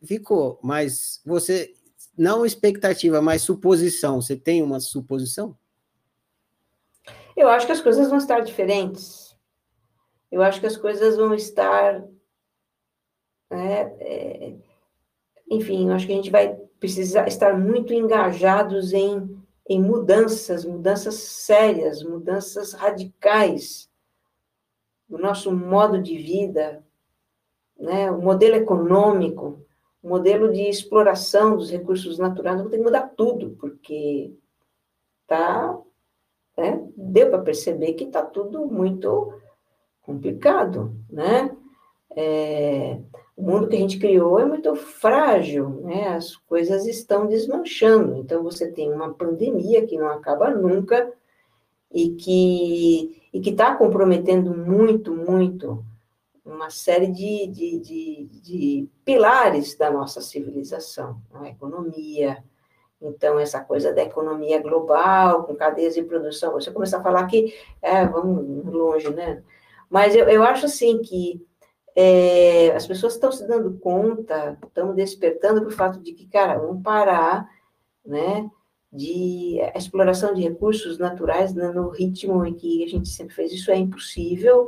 [0.03, 1.73] Ficou, mas você,
[2.15, 4.22] não expectativa, mas suposição.
[4.22, 5.57] Você tem uma suposição?
[7.40, 9.36] Eu acho que as coisas vão estar diferentes.
[10.32, 12.03] Eu acho que as coisas vão estar
[13.49, 13.82] né?
[13.99, 14.56] É,
[15.49, 19.38] enfim, eu acho que a gente vai precisar estar muito engajados em,
[19.68, 23.90] em mudanças, mudanças sérias, mudanças radicais
[25.07, 26.86] do nosso modo de vida,
[27.76, 28.11] né?
[28.11, 29.66] o modelo econômico,
[30.03, 34.32] o modelo de exploração dos recursos naturais, vamos ter que mudar tudo, porque
[35.26, 35.76] tá,
[36.60, 36.84] né?
[36.95, 39.34] deu para perceber que está tudo muito
[40.02, 41.56] complicado, né?
[42.15, 42.99] É,
[43.38, 46.10] o mundo que a gente criou é muito frágil, né?
[46.10, 48.18] As coisas estão desmanchando.
[48.18, 51.11] Então você tem uma pandemia que não acaba nunca
[51.91, 55.86] e que e que está comprometendo muito, muito
[56.44, 62.44] uma série de, de, de, de, pilares da nossa civilização, a economia.
[63.02, 67.54] Então, essa coisa da economia global, com cadeias de produção, você começa a falar que,
[67.82, 69.42] é, vamos longe, né?
[69.90, 71.42] Mas eu, eu acho, assim, que
[71.96, 76.58] é, as pessoas estão se dando conta, estão despertando para o fato de que, cara,
[76.60, 77.50] vamos parar,
[78.06, 78.50] né,
[78.92, 83.52] de exploração de recursos naturais né, no ritmo em que a gente sempre fez.
[83.52, 84.68] Isso é impossível,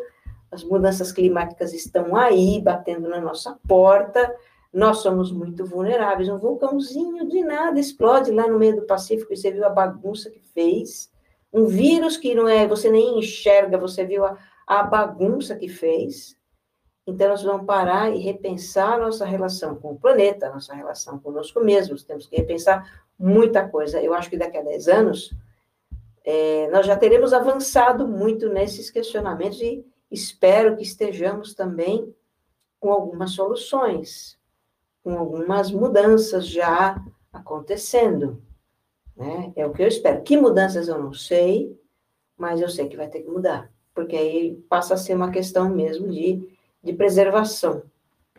[0.52, 4.34] as mudanças climáticas estão aí, batendo na nossa porta,
[4.73, 6.30] nós somos muito vulneráveis.
[6.30, 10.30] Um vulcãozinho de nada explode lá no meio do Pacífico e você viu a bagunça
[10.30, 11.11] que fez.
[11.52, 16.38] Um vírus que não é, você nem enxerga, você viu a, a bagunça que fez.
[17.06, 22.03] Então, nós vamos parar e repensar nossa relação com o planeta, nossa relação conosco mesmos.
[22.03, 24.02] Temos que repensar muita coisa.
[24.02, 25.34] Eu acho que daqui a 10 anos,
[26.23, 32.15] é, nós já teremos avançado muito nesses questionamentos e espero que estejamos também
[32.80, 34.39] com algumas soluções,
[35.03, 38.41] com algumas mudanças já acontecendo.
[39.15, 39.52] Né?
[39.56, 40.22] É o que eu espero.
[40.22, 41.78] Que mudanças eu não sei,
[42.38, 45.69] mas eu sei que vai ter que mudar, porque aí passa a ser uma questão
[45.69, 46.48] mesmo de,
[46.84, 47.84] de preservação,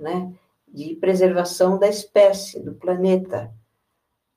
[0.01, 0.32] né?
[0.66, 3.52] de preservação da espécie, do planeta,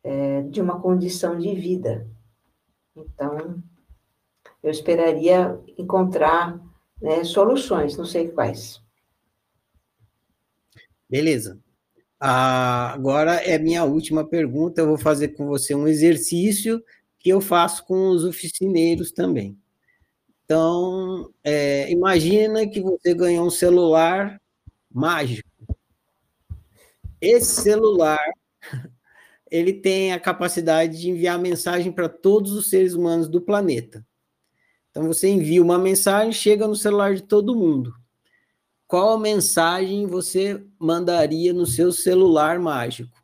[0.04, 2.08] é, de uma condição de vida.
[2.96, 3.64] Então,
[4.62, 6.60] eu esperaria encontrar
[7.02, 8.82] né, soluções, não sei quais.
[11.10, 11.60] Beleza.
[12.20, 14.82] Ah, agora é minha última pergunta.
[14.82, 16.84] Eu vou fazer com você um exercício
[17.20, 19.58] que eu faço com os oficineiros também.
[20.46, 24.40] Então, é, imagina que você ganhou um celular
[24.92, 25.50] mágico.
[27.20, 28.20] Esse celular,
[29.50, 34.06] ele tem a capacidade de enviar mensagem para todos os seres humanos do planeta.
[34.92, 37.94] Então, você envia uma mensagem, chega no celular de todo mundo
[38.88, 43.16] qual mensagem você mandaria no seu celular mágico?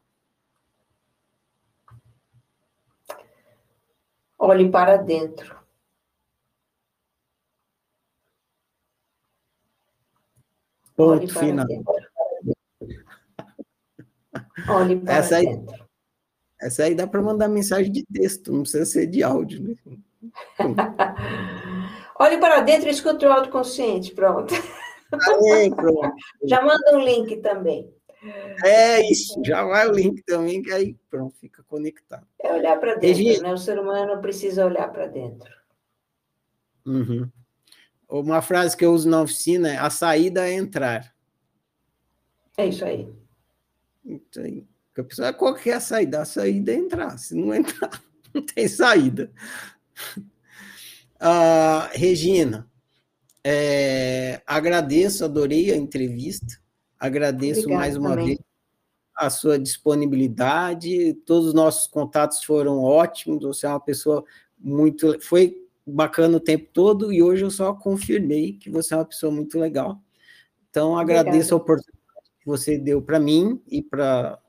[4.37, 5.55] Olhe para dentro.
[10.95, 11.67] Ponto Olhe final.
[14.67, 15.87] Olhe para essa aí, dentro.
[16.59, 19.61] Essa aí dá para mandar mensagem de texto, não precisa ser de áudio.
[19.63, 19.75] Né?
[22.19, 24.53] Olhe para dentro e escute o autoconsciente, pronto.
[25.53, 26.13] Aí, pronto.
[26.43, 27.93] Já manda um link também.
[28.63, 32.27] É isso, já vai o link também, que aí pronto, fica conectado.
[32.39, 33.47] É olhar para dentro, Regina...
[33.47, 33.53] né?
[33.53, 35.51] O ser humano precisa olhar para dentro.
[36.85, 37.27] Uhum.
[38.07, 41.15] Uma frase que eu uso na oficina é: a saída é entrar.
[42.57, 43.11] É isso aí.
[44.05, 44.67] Isso aí.
[44.97, 46.21] A pessoa, qual que é a saída?
[46.21, 47.17] A saída é entrar.
[47.17, 49.31] Se não entrar, não tem saída.
[51.15, 52.69] Uh, Regina,
[53.43, 56.59] é, agradeço, adorei a entrevista.
[56.99, 58.25] Agradeço Obrigada mais uma também.
[58.27, 58.39] vez
[59.15, 61.13] a sua disponibilidade.
[61.25, 63.43] Todos os nossos contatos foram ótimos.
[63.43, 64.23] Você é uma pessoa
[64.57, 65.19] muito.
[65.21, 69.31] Foi bacana o tempo todo e hoje eu só confirmei que você é uma pessoa
[69.31, 69.99] muito legal.
[70.69, 71.53] Então, agradeço Obrigada.
[71.53, 74.39] a oportunidade que você deu para mim e para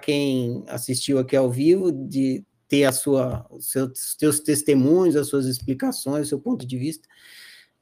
[0.00, 5.46] quem assistiu aqui ao vivo de ter a sua, os seus, seus testemunhos, as suas
[5.46, 7.08] explicações, o seu ponto de vista.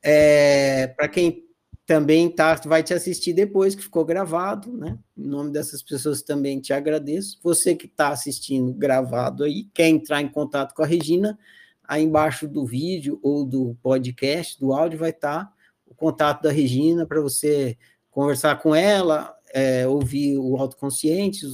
[0.02, 1.48] É, para quem
[1.88, 4.98] também tá, vai te assistir depois, que ficou gravado, né?
[5.16, 7.38] Em nome dessas pessoas também te agradeço.
[7.42, 11.38] Você que está assistindo gravado aí, quer entrar em contato com a Regina,
[11.82, 15.52] aí embaixo do vídeo ou do podcast, do áudio, vai estar tá
[15.86, 17.78] o contato da Regina para você
[18.10, 21.46] conversar com ela, é, ouvir o Autoconsciente.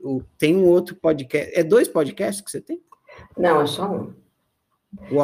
[0.00, 1.52] O, tem um outro podcast.
[1.54, 2.82] É dois podcasts que você tem?
[3.38, 4.12] Não, é só um.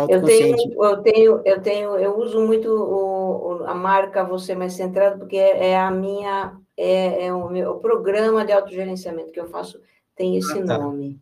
[0.09, 5.19] Eu tenho, eu tenho, eu tenho, eu uso muito o, a marca Você Mais Centrado,
[5.19, 9.49] porque é, é a minha, é, é, o meu o programa de autogerenciamento que eu
[9.49, 9.81] faço,
[10.15, 10.79] tem esse ah, tá.
[10.79, 11.21] nome,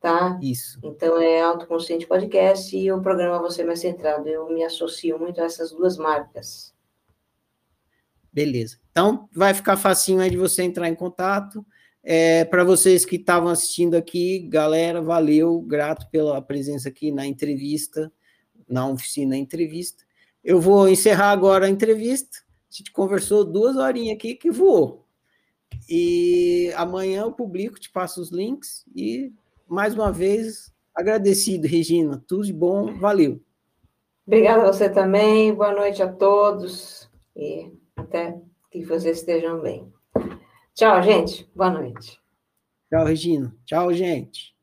[0.00, 0.38] tá?
[0.42, 0.78] Isso.
[0.82, 4.26] Então, é Autoconsciente Podcast e o programa Você Mais Centrado.
[4.26, 6.74] Eu me associo muito a essas duas marcas.
[8.32, 8.78] Beleza.
[8.90, 11.64] Então, vai ficar facinho aí de você entrar em contato.
[12.08, 18.12] É, Para vocês que estavam assistindo aqui, galera, valeu, grato pela presença aqui na entrevista,
[18.68, 20.04] na oficina entrevista.
[20.44, 22.38] Eu vou encerrar agora a entrevista.
[22.70, 25.04] A gente conversou duas horinhas aqui que voou.
[25.88, 28.84] E amanhã eu publico, te passo os links.
[28.94, 29.32] E
[29.66, 32.22] mais uma vez, agradecido, Regina.
[32.28, 33.40] Tudo de bom, valeu.
[34.24, 35.52] Obrigada a você também.
[35.52, 37.10] Boa noite a todos.
[37.34, 39.92] E até que vocês estejam bem.
[40.76, 41.50] Tchau, gente.
[41.54, 42.20] Boa noite.
[42.90, 43.56] Tchau, Regina.
[43.64, 44.55] Tchau, gente.